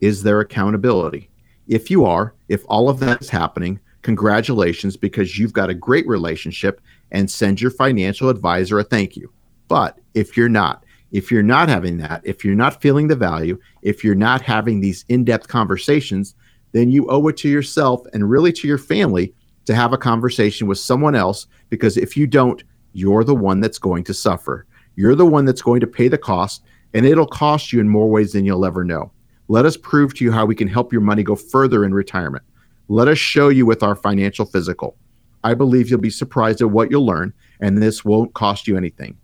Is 0.00 0.22
there 0.22 0.40
accountability? 0.40 1.30
If 1.66 1.90
you 1.90 2.04
are, 2.04 2.34
if 2.48 2.62
all 2.66 2.88
of 2.88 3.00
that 3.00 3.22
is 3.22 3.30
happening, 3.30 3.80
congratulations 4.02 4.96
because 4.96 5.38
you've 5.38 5.52
got 5.52 5.70
a 5.70 5.74
great 5.74 6.06
relationship 6.06 6.80
and 7.10 7.30
send 7.30 7.60
your 7.60 7.70
financial 7.70 8.28
advisor 8.28 8.78
a 8.78 8.84
thank 8.84 9.16
you. 9.16 9.32
But 9.68 9.98
if 10.14 10.36
you're 10.36 10.48
not, 10.48 10.84
if 11.10 11.30
you're 11.30 11.42
not 11.42 11.68
having 11.68 11.98
that, 11.98 12.20
if 12.24 12.44
you're 12.44 12.54
not 12.54 12.82
feeling 12.82 13.08
the 13.08 13.16
value, 13.16 13.58
if 13.82 14.04
you're 14.04 14.14
not 14.14 14.42
having 14.42 14.80
these 14.80 15.04
in 15.08 15.24
depth 15.24 15.48
conversations, 15.48 16.34
then 16.72 16.90
you 16.90 17.06
owe 17.08 17.26
it 17.28 17.36
to 17.38 17.48
yourself 17.48 18.04
and 18.12 18.28
really 18.28 18.52
to 18.52 18.68
your 18.68 18.78
family 18.78 19.32
to 19.64 19.74
have 19.74 19.92
a 19.92 19.98
conversation 19.98 20.66
with 20.66 20.78
someone 20.78 21.14
else 21.14 21.46
because 21.70 21.96
if 21.96 22.16
you 22.16 22.26
don't, 22.26 22.62
you're 22.94 23.24
the 23.24 23.34
one 23.34 23.60
that's 23.60 23.78
going 23.78 24.04
to 24.04 24.14
suffer. 24.14 24.66
You're 24.96 25.16
the 25.16 25.26
one 25.26 25.44
that's 25.44 25.62
going 25.62 25.80
to 25.80 25.86
pay 25.86 26.08
the 26.08 26.16
cost, 26.16 26.62
and 26.94 27.04
it'll 27.04 27.26
cost 27.26 27.72
you 27.72 27.80
in 27.80 27.88
more 27.88 28.08
ways 28.08 28.32
than 28.32 28.46
you'll 28.46 28.64
ever 28.64 28.84
know. 28.84 29.12
Let 29.48 29.66
us 29.66 29.76
prove 29.76 30.14
to 30.14 30.24
you 30.24 30.32
how 30.32 30.46
we 30.46 30.54
can 30.54 30.68
help 30.68 30.92
your 30.92 31.02
money 31.02 31.22
go 31.22 31.34
further 31.34 31.84
in 31.84 31.92
retirement. 31.92 32.44
Let 32.88 33.08
us 33.08 33.18
show 33.18 33.48
you 33.48 33.66
with 33.66 33.82
our 33.82 33.96
financial 33.96 34.46
physical. 34.46 34.96
I 35.42 35.54
believe 35.54 35.90
you'll 35.90 36.00
be 36.00 36.08
surprised 36.08 36.62
at 36.62 36.70
what 36.70 36.90
you'll 36.90 37.04
learn, 37.04 37.34
and 37.60 37.82
this 37.82 38.04
won't 38.04 38.32
cost 38.32 38.66
you 38.66 38.76
anything. 38.76 39.18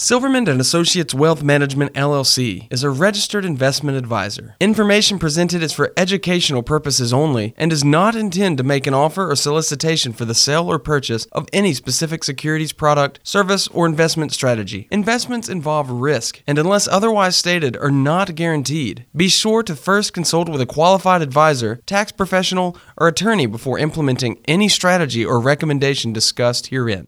Silverman 0.00 0.46
and 0.48 0.60
Associates 0.60 1.12
Wealth 1.12 1.42
Management 1.42 1.92
LLC 1.94 2.68
is 2.70 2.84
a 2.84 2.88
registered 2.88 3.44
investment 3.44 3.98
advisor. 3.98 4.54
Information 4.60 5.18
presented 5.18 5.60
is 5.60 5.72
for 5.72 5.92
educational 5.96 6.62
purposes 6.62 7.12
only 7.12 7.52
and 7.56 7.68
does 7.68 7.82
not 7.82 8.14
intend 8.14 8.58
to 8.58 8.62
make 8.62 8.86
an 8.86 8.94
offer 8.94 9.28
or 9.28 9.34
solicitation 9.34 10.12
for 10.12 10.24
the 10.24 10.36
sale 10.36 10.70
or 10.70 10.78
purchase 10.78 11.24
of 11.32 11.48
any 11.52 11.74
specific 11.74 12.22
securities 12.22 12.72
product, 12.72 13.18
service, 13.24 13.66
or 13.68 13.86
investment 13.86 14.30
strategy. 14.30 14.86
Investments 14.92 15.48
involve 15.48 15.90
risk 15.90 16.44
and 16.46 16.60
unless 16.60 16.86
otherwise 16.86 17.34
stated 17.34 17.76
are 17.78 17.90
not 17.90 18.36
guaranteed. 18.36 19.04
Be 19.16 19.28
sure 19.28 19.64
to 19.64 19.74
first 19.74 20.12
consult 20.12 20.48
with 20.48 20.60
a 20.60 20.66
qualified 20.66 21.22
advisor, 21.22 21.80
tax 21.86 22.12
professional, 22.12 22.76
or 22.96 23.08
attorney 23.08 23.46
before 23.46 23.80
implementing 23.80 24.38
any 24.46 24.68
strategy 24.68 25.24
or 25.24 25.40
recommendation 25.40 26.12
discussed 26.12 26.68
herein. 26.68 27.06